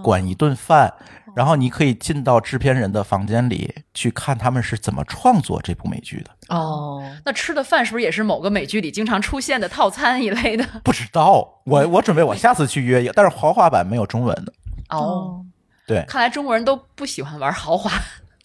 [0.03, 0.93] 管一顿饭，
[1.41, 6.31] 然后你可以进到制片人的房间里去看他们是怎么创作这部美剧的。
[6.55, 10.67] 哦，那吃的饭是不是也是某个美剧里经常出现的套餐一类的？
[10.85, 14.53] 不知道，我我准备我下次去约一个，但是豪华版没有中文的。
[14.91, 15.43] 哦，
[15.87, 17.91] 对，看来中国人都不喜欢玩豪华。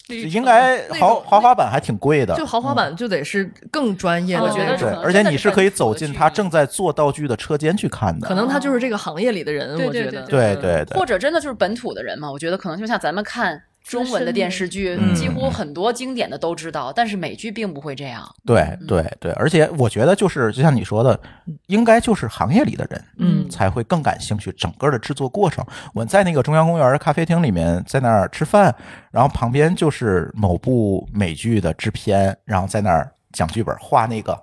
[0.08, 8.28] 应该豪豪华版还挺贵的，就豪华版就得是更专业的我那种，对觉得而且你是可以走进他正在做道具的车间去看的。
[8.28, 12.30] 可能他就是这个行业里的人，我觉得，对对对或，者真的就是本土的人嘛？
[12.30, 18.28] 我觉得可能就像咱们看中文的电视剧，嗯几乎很多经典的都知道，但是美剧并不会这样。
[18.44, 21.18] 对对对，而且我觉得就是就像你说的，
[21.66, 25.64] 应该就是行业里的人，嗯才会更感兴趣整个的制作过程。
[25.94, 28.74] 我在那个中央公园咖啡厅里面，在那儿吃饭，
[29.12, 34.36] 然后旁边就是某部美剧的制片，然后在那儿讲剧本，画那个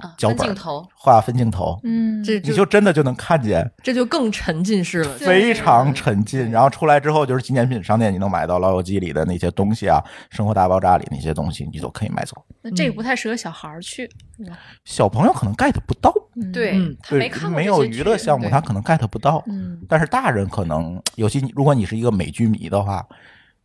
[0.00, 3.70] 啊，脚本镜头，画分镜头，嗯，这你就真的就能看见。
[3.82, 5.14] 这就更沉浸式了。
[5.18, 9.98] 非常沉浸，然后出来之后就是纪念品商店，你能买到《老友记》里的那些东西啊，
[10.36, 12.44] 《生活大爆炸》里那些东西，你都可以买走。
[12.62, 14.08] 那这个不太适合小孩儿去。
[14.84, 16.12] 小朋友可能 get 不到，
[16.52, 19.42] 对嗯他没，看没有娱乐项目，他可能 get 不到。
[19.46, 23.06] 嗯但是大人可能，尤其你如果你是一个美剧迷的话，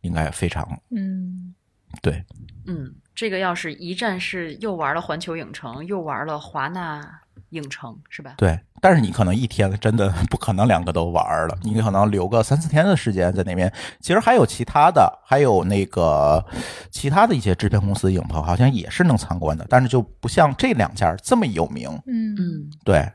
[0.02, 1.54] 应该非常嗯，
[2.02, 2.22] 对。
[2.66, 7.06] 嗯，这个要是一站式又玩了环球影城，又玩了华纳
[7.50, 8.32] 影城，是吧？
[8.38, 13.70] 对，但是你可能一天真的不可能两个都玩了，你可能留个三四天的时间在那边。
[14.00, 16.42] 其实还有其他的，还有那个
[16.90, 21.90] 其他的一些制片公司影棚，好像也是能参观的，但是就不像这两家这么有名。
[22.06, 23.06] 嗯嗯，对，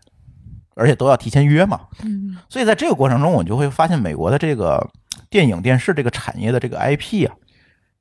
[0.76, 1.82] 而且都要提前约嘛。
[2.04, 4.88] 嗯所以在这个过程中，我就会发现美国的这个
[5.32, 7.34] 电影电视这个产业的这个 IP 啊，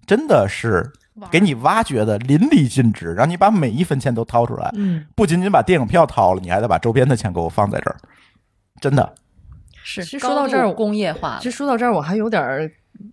[0.07, 0.93] 真的是
[1.31, 4.71] 给你挖掘的淋漓尽致，让你把每一分钱都掏出来。
[4.75, 7.97] 嗯，不仅仅把电影票掏了，你还得把周边的钱给我放在这儿，
[8.81, 9.15] 真的。
[9.83, 10.03] 是。
[10.05, 12.71] 其实说到这儿工业化其实说到这儿，我还有点儿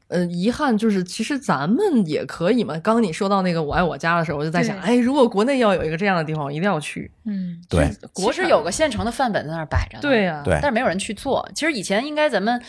[0.08, 2.74] 呃遗憾，就是其实咱们也可以嘛。
[2.80, 7.10] 刚刚你说到那个我爱我家的时候，我就在想，对哎，如果国内要有一个这样的地方，我一定要去。
[7.24, 10.02] 嗯对国实有个现成的范本在那儿摆着呢。
[10.02, 11.48] 对呀、对但是没有人去做。
[11.54, 12.60] 其实以前应该咱们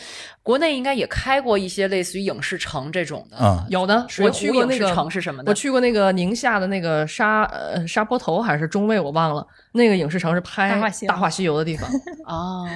[0.43, 5.49] 国内应该也开过一些类似于影视城这种的，嗯有的，我去过浒影视那个城是什么的？
[5.49, 9.45] 我去过那个宁夏的那个沙呃沙坡头还是中卫，我忘了。
[9.73, 11.89] 那个影视城是拍大话西游大话西游的地方，
[12.27, 12.67] 哦，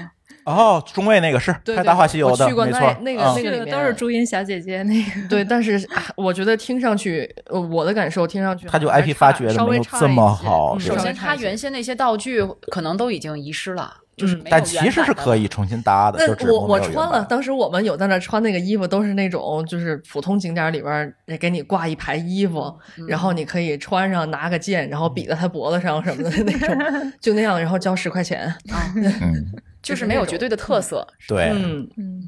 [0.48, 2.88] 哦，中卫那个是拍《对对大话西游》的，我去过那没错。
[2.88, 5.28] 嗯那个那个都是朱茵小姐姐那个。
[5.30, 10.48] 对，但是啊我觉得听上去，呃我的感受听上去他就还 IP 差发掘得稍微没有这么差一些。
[10.48, 11.44] 嗯好首先它稍微差一些。
[11.44, 12.42] 原先那些道具
[12.72, 15.48] 可能都已经遗失了，就是嗯没有但其实是可以。
[15.48, 28.54] 重新搭的，那我我穿了，当时我们有在那穿那个衣服，都是那种就是普通景点里边儿给你挂一排衣服，嗯然后你可以穿上拿个剑，然后比在他脖子上什么的 那种，就那样，然后交十块钱。
[29.22, 29.46] 嗯，
[29.82, 31.08] 就是没有绝对的特色。
[31.28, 32.24] 对，嗯，嗯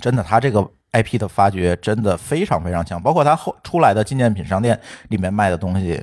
[0.00, 4.78] 真的，他这个 IP 的发掘真的非常非常强，包括它后出来的纪念品商店
[5.08, 6.00] 里面卖的东西，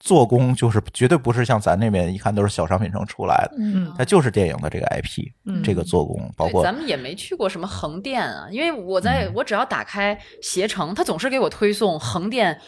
[0.00, 3.92] 做工就是绝对不是像咱那边一看都是小商品城出来的，嗯。
[3.96, 5.62] 它就是电影的这个 IP，、嗯。
[5.62, 9.32] 这个做工，包，括咱们也没去过什么横店啊，因为我在、嗯。
[9.34, 12.60] 我只要打开携程，它总是给我推送横店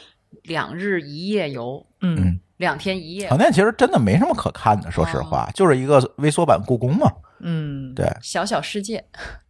[0.44, 2.16] 两日一夜游，嗯。
[2.18, 3.28] 嗯，两天一夜。
[3.28, 7.10] 横，店其实真的没什么可看的，说实话，就是一个微缩版故宫嘛，
[7.40, 9.04] 嗯，对，小小世界。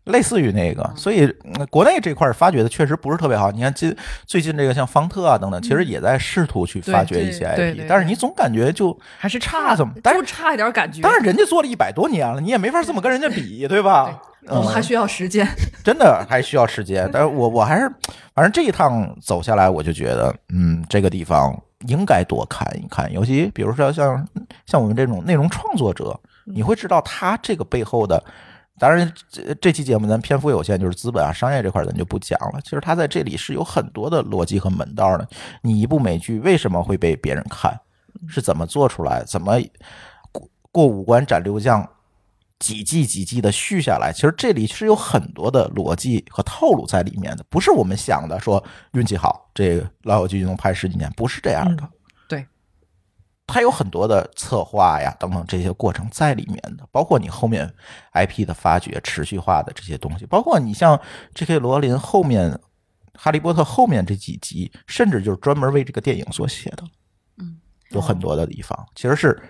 [0.04, 3.50] 类似于那个，所以、嗯国内这块儿发掘的确实不是特别好。
[3.50, 3.92] 你看近
[4.24, 11.02] 最近这个像方特啊等等，其实也在试图去发掘一些 IP，对但是你总感觉就还是差怎么，但就是差一点感觉。
[11.02, 14.20] 当然人家做了一百多年了，你也没法这么跟人家比， 对吧？
[14.48, 15.44] 嗯我们还需要时间。
[15.82, 17.90] 真的还需要时间，但是我我还是，
[18.32, 21.52] 反正这一趟走下来，我就觉得，嗯，这个地方
[21.88, 24.24] 应该多看一看，尤其比如说像
[24.66, 28.22] 像我们这种内容创作者，你会知道他这个背后的
[28.78, 32.60] 当然，这这期节目咱篇幅有限，就是资本啊、商业这块咱就不讲了。
[32.62, 35.28] 其实它在这里是有很多的逻辑和门道的。
[35.62, 37.78] 你一部美剧为什么会被别人看？
[38.28, 39.22] 是怎么做出来？
[39.24, 39.60] 怎么
[40.32, 41.86] 过过五关斩六将？
[42.58, 51.86] 几季几季的续下来，其实这里是有很多的逻辑和套路在里面的，不是我们想的说运气好，这个《老友记》就能拍十几年，不是这样的。
[53.46, 57.72] 它有很多的策划呀等等这些过程在里面的，包括你后面
[58.12, 61.00] IP 的发掘、持续化的这些东西，包括你像
[61.34, 61.58] J.K.
[61.60, 62.50] 罗琳后面
[63.14, 66.82] 《哈利波特》后面这几集，甚至就是专门为这个电影所写的，
[67.38, 67.58] 嗯，
[67.90, 69.40] 有很多的地方其实是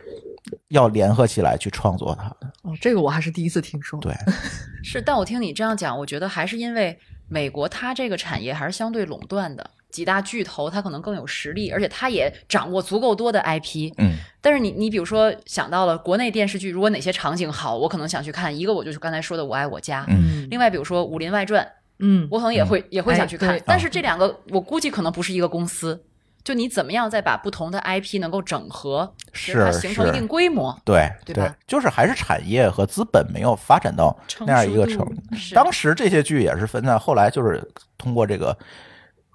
[0.69, 2.53] 要联合起来去创作它的。
[2.63, 3.99] 哦，这个我还是第一次听说。
[4.01, 4.15] 对，
[4.85, 6.97] 是，但我听你这样讲，我觉得还是因为
[7.29, 13.93] 美国它这个产业还是相对垄断的，几大巨头它可能更有实力，而且它也掌握足够多的 IP。
[13.99, 18.57] 嗯，但是你你比如说想到了国内电视剧，如果哪些场景好，我可能想去看。
[18.57, 21.65] 一个我就是刚才说的《我爱我家》，嗯另外比如说《武林外传》，
[21.99, 23.51] 嗯，我可能也会、也会想去看。
[23.51, 26.03] 哎但是这两个我估计可能不是一个公司。
[26.45, 30.81] 就你怎么样再把不同的 IP 能够整合，使它是形成一定规模？
[30.85, 35.17] 对对吧就是还是产业和资本没有发展到那样一个程度。
[35.53, 37.61] 当时这些剧也是分在，后来就是
[37.99, 38.57] 通过这个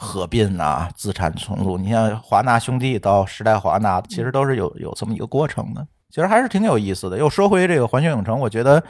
[0.01, 1.77] 合并啊、资产重组。
[1.77, 5.87] 你像华纳兄弟到时代华纳，其实都是有有这么一个过程的。
[6.09, 7.17] 其实还是挺有意思的。
[7.19, 8.83] 又说回这个环球影城，我觉得，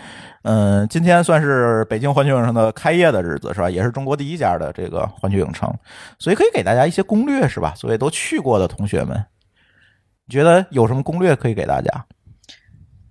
[0.43, 3.69] 嗯、今天算是北京环球影城的开业的日子，是吧？
[3.69, 5.69] 也是中国第一家的这个环球影城，
[6.17, 7.73] 所以可以给大家一些攻略，是吧？
[7.75, 9.23] 所谓都去过的同学们，
[10.25, 12.05] 你觉得有什么攻略可以给大家？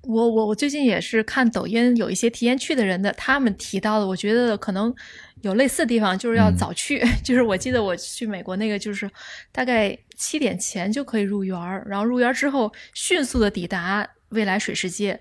[0.05, 4.93] 我我我最近也是看抖音有一些提前去的人的，他们提到的，我觉得可能
[5.43, 7.03] 有类似的地方，就是要嗯早去。
[7.25, 9.11] 就是我记得我去美国那个，就是
[9.53, 15.21] 大概七点前就可以入园儿，然后入园之后迅速的抵达未来水世界。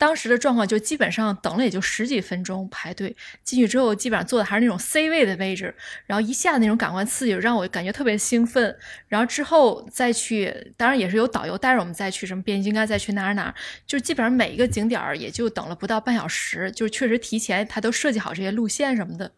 [0.00, 3.14] 当时的状况就基本上等了也就十几分钟排队
[3.44, 5.74] 进去之后，基本上坐的还是那种 C 位的位置，
[6.06, 8.74] 然后一下那种感官刺激让我感觉特别兴奋。
[9.08, 13.54] 然后之后再去，当然也是有导游带着我们再去什么变形金刚，再去哪儿哪儿，
[13.86, 19.30] 就基本上每一个景点儿也就等了不到半小时，就是确实提前他都设计好这些路线什么的。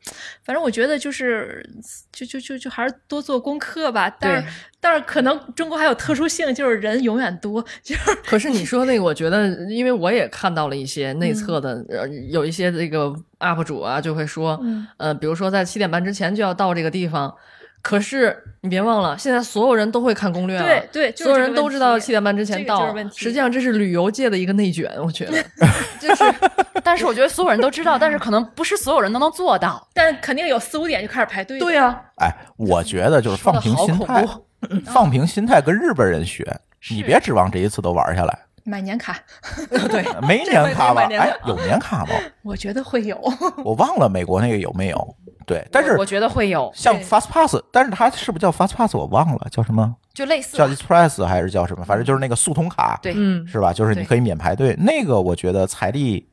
[0.44, 1.68] 反正我觉得就是
[2.12, 4.08] 就就就就还是多做功课吧。
[4.08, 4.52] 但是对
[4.84, 17.32] 但是可能中国还有特殊性，就是人永远多，就是可是你说那个，我觉得，因为我也看到了一些内测的，呃，有一些这个 UP 主啊，就会说，嗯呃，比如说在七点半之前就要到这个地方。
[17.80, 22.94] 可是你别忘了，现在所有人都会看攻略了，对对就是所有人都知道题七点半之前到。
[23.12, 25.42] 实际上这是旅游界的一个内卷，我觉得，
[25.98, 26.22] 就是
[26.84, 29.84] 但是我觉得所有人都知道，但是可能不是所有人都能做到。
[29.92, 31.64] 但肯定有四五点就开始排队的。
[31.64, 34.24] 对呀、哎，我觉得就是放平心态
[34.86, 36.44] 放平心态跟日本人学，
[36.90, 38.38] 你别指望这一次都玩下来。
[38.64, 39.18] 买年卡，
[39.90, 42.14] 对，没年卡吧哎，有年卡吗？
[42.42, 43.20] 我觉得会有。
[43.64, 45.16] 我忘了美国那个有没有。
[45.44, 48.94] 对，但是我觉得会有，像 Fast Pass，但是它是不是叫 Fast Pass？
[48.94, 51.84] 我忘了叫什么，就类似叫 Express 还是叫什么？
[51.84, 53.72] 反正就是那个速通卡，对嗯，是吧？
[53.72, 54.76] 就是你可以免排队。
[54.78, 56.24] 那个我觉得财力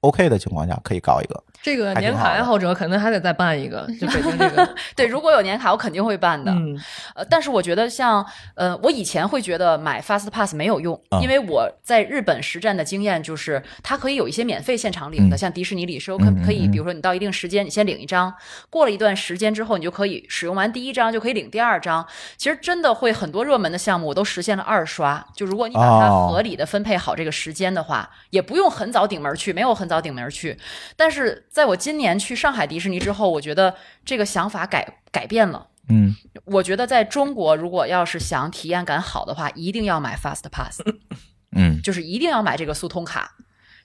[0.00, 1.44] OK 的情况下可以搞一个。
[1.64, 6.52] 这个年卡爱好者可能还得再办一个，就北京这个， 对，如果有年卡，我肯定会办的。
[6.52, 6.78] 嗯，
[7.14, 8.22] 呃，但是我觉得像
[8.54, 18.30] 呃，我以前会觉得买 Fast Pass 没有用，嗯因为我在日本实战的经验就是，它可以有一些免费现场领的，嗯像迪士尼里是有可可以，嗯比如说你到一定时间，你先领一张，
[18.68, 22.06] 过了一段时间之后，你就可以使用完第一张就可以领第二张。
[22.36, 30.58] 其实真的会很多热门的项目我都实现了二刷，就如果你把它哦合理的分配好这个时间的话，也不用很早顶门去，没有很早顶门去。
[30.94, 35.68] 但是在我今年去上海迪士尼之后，我觉得这个想法改改变了。
[35.88, 36.12] 嗯，
[36.46, 40.82] 我觉得在中国，如果要是想体验感好的话，一定要买 Fast Pass，
[41.54, 43.36] 嗯，就是一定要买这个速通卡。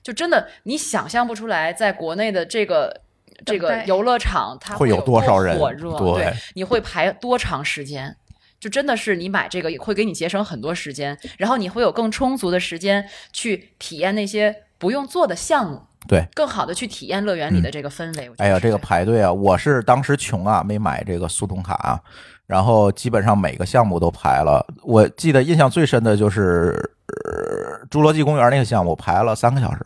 [0.02, 3.02] 就真的你想象不出来，在国内的这个
[3.46, 5.96] 这个游乐场，它会有有多少人火热？
[6.16, 8.16] 对你会排多长时间？
[8.58, 16.26] 就真的是你买这个也会给你节省很多时间，然后你会有更充足的时间去体验那些不用做的项目，对。
[16.34, 18.30] 更好的去体验乐园里的这个氛围。
[18.38, 22.00] 哎呀，这个排队啊，我是当时穷啊，没买这个速通卡啊，
[22.46, 24.66] 然后基本上每个项目都排了。
[24.82, 29.78] 我记得印象最深的就是呃侏罗纪公园那个项目，排了三个小时，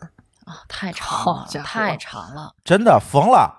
[0.45, 2.53] 啊，太长了太长了。
[2.63, 3.53] 真的疯了，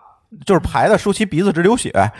[0.44, 1.90] 就是排的舒淇鼻子直流血。
[1.90, 2.12] 哎，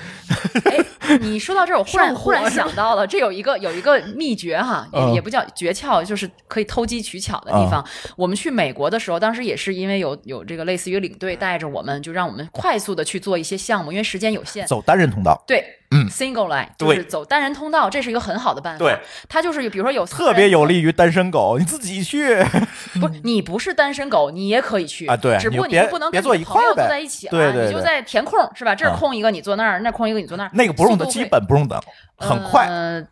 [1.21, 5.15] 你说到这儿，我忽然忽然想到了，这有一个有一个秘诀哈，也、嗯。
[5.17, 7.83] 也不叫诀窍，就是可以偷机取巧的地方。
[8.17, 14.67] 我们去美国的时候，当时也是因为有有这个类似于领队带着我们，就让我们快速的去做一些项目，因为时间有限。
[14.67, 16.07] 走单人通道，对，嗯。
[16.11, 18.85] single line，就是走单人通道，这是一个很好的办法。
[18.85, 22.37] 对，它就是比如说有特别有利于单身狗，你自己去。
[23.01, 25.07] 不你不是单身狗，你也可以去。
[25.07, 28.75] 啊对只不过你就不能跟你的朋友坐在一起了，对对对你就在填空是吧？
[28.75, 31.79] 这儿啊空一个你坐那儿，那儿空一个你坐那儿，那个不用基本不用等，
[32.17, 32.67] 很快。
[32.67, 33.07] 呃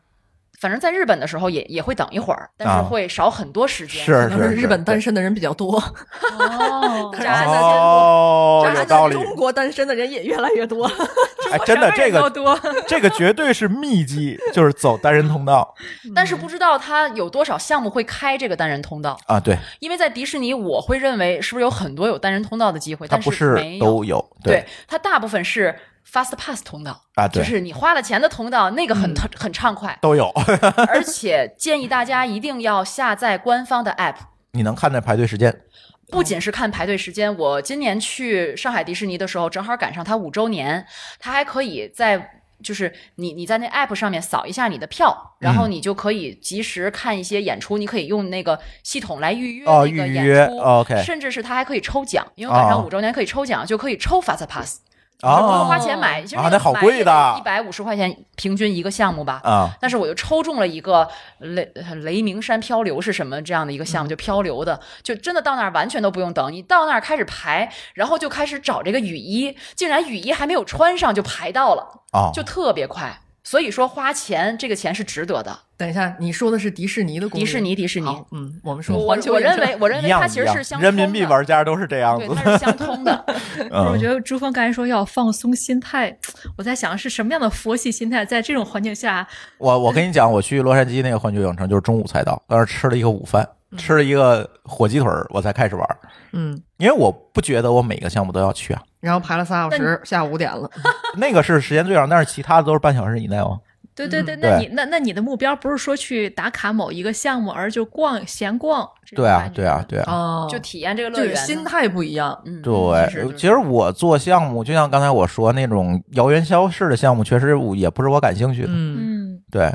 [0.61, 4.03] 反正在日本的时候也也会等一会儿，但啊是会少很多时间。
[4.03, 5.77] 是可能是日本单身的人比较多，
[6.41, 9.15] 哦，渣男哦，渣男有道理。
[9.15, 10.91] 中国单身的人也越来越多。
[11.53, 12.59] 哎，真的，这个多，
[12.89, 15.75] 这个绝对是秘籍，就是走单人通道
[16.15, 19.39] 但是不知道他有多少项目会开这个单人通道，啊。
[19.39, 23.85] 对，因为在迪士尼，我会认为是不是有很多有单人通道的机会，但它不是没有。
[23.85, 24.25] 都有。
[24.43, 25.77] 对，它大部分是
[26.11, 30.29] Fast Pass 通道，啊，对，就是你花了钱的通道，那个很、很畅快，都有。
[30.89, 34.17] 而且建议大家一定要下载官方的 app。
[34.53, 35.63] 你能看见排队时间
[36.11, 40.87] 不仅是看排队时间，我今年去上海迪士尼的时候，正好赶上它五周年，
[41.19, 54.81] 它还可以在就是你你在那 app 上面扫一下你的票，然后你就可以及时看一些演出，你可以用那个系统来预约哦那个预约演出，OK 甚至是它还可以抽奖，因为赶哦上五周年可以抽奖，就可以抽 Fast Pass。
[55.21, 59.41] 啊不用花钱买，其实啊那好贵的一百五十块钱平均一个项目吧。
[59.45, 61.09] 啊但是我就抽中了一个
[61.39, 61.71] 雷
[62.03, 72.31] 雷鸣山漂流是什么这样的一个嗯项目，就漂流的，就真的到那儿完全都不用等，你到那儿开始排，然后就开始找这个雨衣，竟然雨衣还没有穿上就排到了，啊！
[72.33, 73.21] 就特别快。
[73.45, 75.57] 所以说花钱这个钱是值得的。
[75.77, 83.25] 等一下，你说的是迪士尼的攻略迪士尼，迪士尼，嗯，我们说我我认为我认为它其实是相人民币玩家都是这样对，子它是相通的。
[83.71, 86.17] 嗯我觉得朱峰刚才说要放松心态，
[86.57, 89.27] 我在想是什么样的佛系心态，在这种环境下，
[89.59, 93.47] 我我跟你讲，我去洛杉矶那个环球影城就是中午才到，当时吃了一个午饭，
[93.77, 95.99] 吃了一个火鸡腿儿，我才开始玩儿。
[96.33, 100.71] 嗯，因为我不觉得我每个项目都要去啊，然后排了仨小时，下午五点了。
[101.17, 103.61] 那个是时间最长，但是其他的都是半小时以内哦。
[103.97, 110.13] 对对对，嗯那你那那你的目标不是说去打卡某一个项目，而就逛闲逛对啊对啊，对啊。
[110.13, 112.37] 哦，就体验这个乐就是园呢，心态不一样。
[112.45, 118.69] 嗯，对，是是其实我做项目，就像刚才我说那种摇元宵式的项目，确实也不是我感兴趣的。
[118.73, 119.73] 嗯，嗯，对，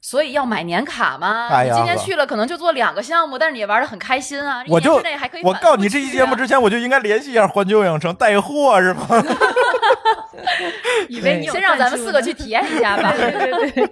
[0.00, 1.48] 所以要买年卡吗。
[1.50, 4.62] 哎呀你今天去了可能就做两个项目，但是你也玩的很开心啊。
[4.68, 9.06] 我就一年之内还可以我告诉你，这期节目之前我就应该联系一下环球影城带货是吗？
[11.08, 13.12] 以为你先让咱们四个去体验一下吧。
[13.16, 13.90] 对对对，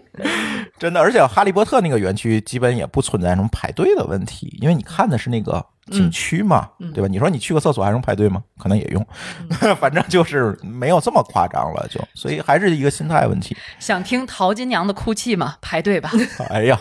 [0.78, 7.09] 真的，而且哈利波特那个园区基本也不存在什么排队的问题，因为你看的是那个景区嘛，嗯对吧？
[7.09, 8.43] 你说你去个厕所还用排队吗？
[8.59, 9.07] 可能也用，
[9.79, 13.57] 反正就是没有这么夸张了，就所以还是一个心态问题。
[13.79, 15.57] 想听淘金娘的哭泣吗？
[15.61, 16.11] 排队吧。
[16.51, 16.79] 哎呀，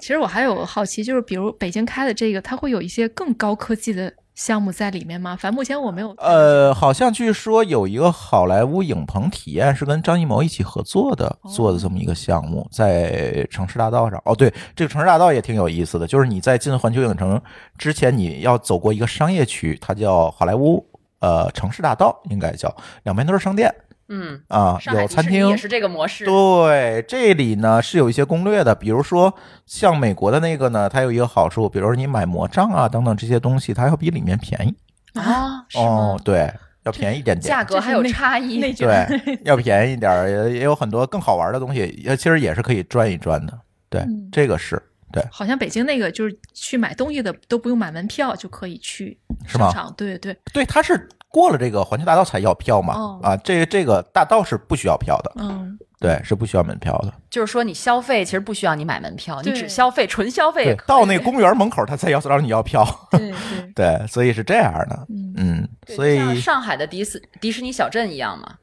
[0.00, 5.36] 其实我还有好奇，就是比如北京开的这个，它会有一些更高科技的项目在里面吗？
[5.36, 6.14] 反正目前我没有。
[6.18, 14.20] 呃，好像据说有一个好莱坞影棚体验是跟张艺谋一起合作的做的这么一个项目，在城市大道上。
[14.24, 17.40] 哦，对，这个城市大道也挺有意思的，就是你在进环球影城
[17.76, 20.84] 之前，你要走过一个商业区，它叫好莱坞
[21.20, 23.72] 呃城市大道，应该叫，两边都是商店
[24.10, 25.56] 嗯，啊，有餐厅也。
[25.56, 26.24] 是这个模式。
[26.24, 29.32] 对，这里呢是有一些攻略的，比如说
[29.66, 34.74] 像美国的那个呢，它有一个好处，比如说你买魔杖啊等等这些东西，它要比里面便宜
[35.18, 37.48] 啊，哦，对，要便宜一点点。
[37.48, 38.60] 价格还有差异。
[38.74, 43.58] 对， 要便宜一点儿，也也有很多更好玩的东西，也其实也是可以转一转的。
[43.88, 44.82] 对，嗯这个是
[45.12, 49.94] 对，好像北京那个就是去买东西的都不用买门票就可以去是吗商场。
[49.96, 52.94] 对对，对，它是过了这个环球大道才要票嘛。
[52.94, 57.12] 哦啊，这个这个大道是不需要票的，嗯，对，是不需要门票的。
[57.30, 62.84] 就是说你消费其实不需要你买门票，你只消费纯消费到那公园门口，他才要让你要票。
[63.10, 65.06] 对对， 对，所以是这样的。
[65.08, 68.56] 嗯，嗯，所以像上海的迪斯迪士尼小镇一样嘛，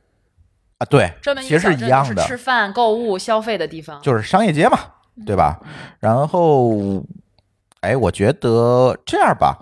[0.80, 4.02] 啊，对专门，一其实是一样的，吃饭、购物、消费的地方。
[4.02, 4.78] 就是商业街嘛，
[5.26, 5.60] 对吧？
[6.00, 7.02] 然后，
[7.82, 9.58] 哎，我觉得这样吧，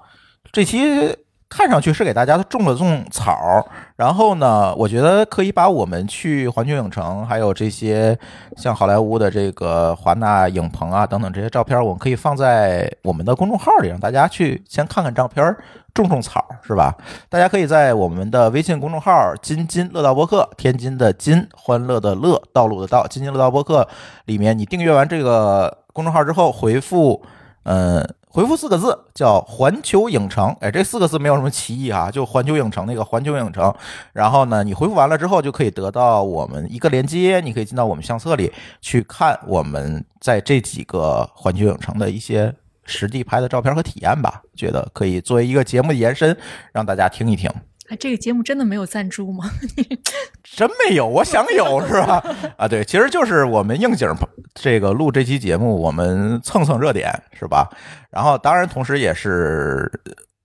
[0.51, 1.15] 这期
[1.49, 3.65] 看上去是给大家种了种草，
[3.95, 8.17] 然后呢，我觉得可以把我们去环球影城，还有这些
[8.57, 15.55] 像好莱坞的这个华纳影棚啊等等这些照片，我们可以放在我们的公众号里，让大家去先看看照片。
[15.93, 16.93] 种种草是吧？
[17.29, 23.87] 大家可以在我们的微信公众号“津津乐道播客”，天津的津，欢乐的乐，道路的道，津津乐道播客
[24.25, 27.23] 里面，你订阅完这个公众号之后，回复
[27.63, 28.05] 嗯，
[28.35, 33.73] 回复四个字叫“环球影城”，哎，这四个字没有什么歧义啊，就环球影城那个环球影城。
[34.11, 38.51] 然后呢，你回复完了之后，就可以得到我们一个链接，你可以进到我们相册里
[38.81, 42.53] 去看我们在这几个环球影城的一些
[42.83, 44.41] 实地拍的照片和体验吧。
[44.53, 46.37] 觉得可以作为一个节目的延伸，
[46.73, 47.49] 让大家听一听。
[47.87, 49.51] 哎，这个节目真的没有赞助吗？
[50.43, 52.23] 真没有，我想有是吧？
[52.57, 54.15] 啊，对，其实就是我们应景儿
[54.53, 57.69] 这个录这期节目，我们蹭蹭热点是吧？
[58.09, 59.91] 然后当然同时也是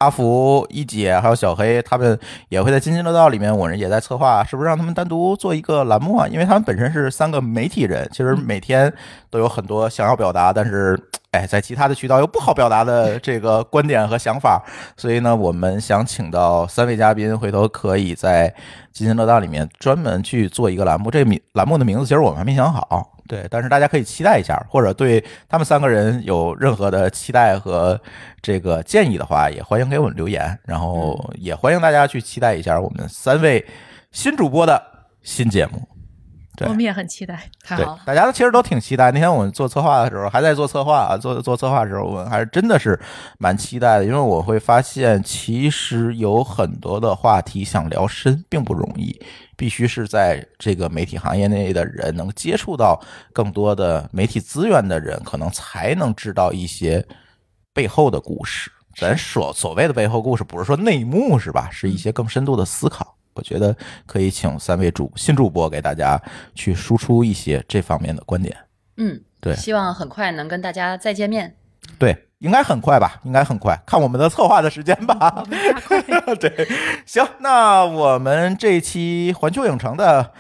[0.01, 2.19] 阿福、一姐还有小黑他们
[2.51, 6.29] 也会在津津乐道里面，我们也在策划，是不是让他们单独做一个栏目啊？
[6.29, 8.93] 因为他们本身是三个媒体人，其实每天
[9.31, 10.99] 都有很多想要表达，但是。
[11.33, 14.61] 哎，在其他的渠道又不好表达的这个观点和想法，
[14.97, 18.53] 所以呢，我们想请到三位嘉宾，回头可以在
[18.93, 21.09] 津津乐道里面专门去做一个栏目。
[21.09, 27.99] 这名栏目的名字其实我们还没想好，对，但是大家可以期待一下，或者对他们三个人有任何的期待和
[28.43, 33.65] 这个建议的话，也欢迎给我们留言，然后也欢迎大家去期待一下我们三位
[34.11, 34.83] 新主播的
[35.23, 35.81] 新节目。
[36.57, 37.37] 对我们也很期待。
[37.69, 39.13] 对太好了，，大家其实都挺期待。
[39.13, 42.99] 那天我们做策划的时候，还在做策划啊，做做策划的时候，我们还是真的是
[43.39, 49.19] 蛮期待的，因为我会发现，其实有很多的话题想聊深并不容易，
[49.61, 52.99] 必须是在这个媒体行业内的人能接触到
[53.31, 57.07] 更多的媒体资源的人，可能才能知道一些
[57.75, 58.73] 背后的故事。
[58.97, 61.69] 咱所所谓的背后故事，不是说内幕是吧？
[61.71, 63.15] 是一些更深度的思考。
[63.35, 63.77] 我觉得
[64.07, 66.19] 可以请三位主新主播给大家
[66.55, 68.57] 去输出一些这方面的观点。
[68.97, 71.55] 嗯，对希望很快能跟大家再见面。
[71.99, 73.21] 对，应该很快吧？
[73.23, 75.45] 应该很快，看我们的策划的时间吧。
[76.41, 76.69] 对，
[77.07, 80.31] 行，那我们这一期环球影城的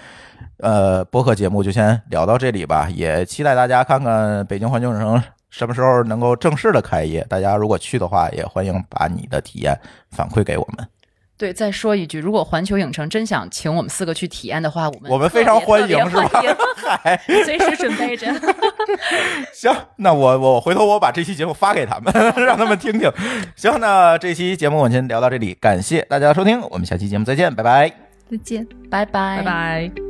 [0.59, 2.89] 呃播客节目就先聊到这里吧。
[2.90, 7.24] 也期待大家看看北京环球影城什么时候能够正式的开业。
[7.28, 9.78] 大家如果去的话，也欢迎把你的体验
[10.10, 10.89] 反馈给我们。
[11.41, 16.43] 对，再说一句，如果环球影城真想请我们四个去体验的话，我们我们非常欢迎，是吧
[17.47, 18.27] 随时准备着。
[19.55, 22.12] 行，那我我回头我把这期节目发给他们，
[22.45, 23.11] 让他们听听。
[23.57, 27.91] 行，那这期节目我们先聊到这里，感谢大家的收听，我们下期节目再见，拜拜。
[28.31, 28.67] 再见。
[28.91, 30.10] 拜拜拜拜。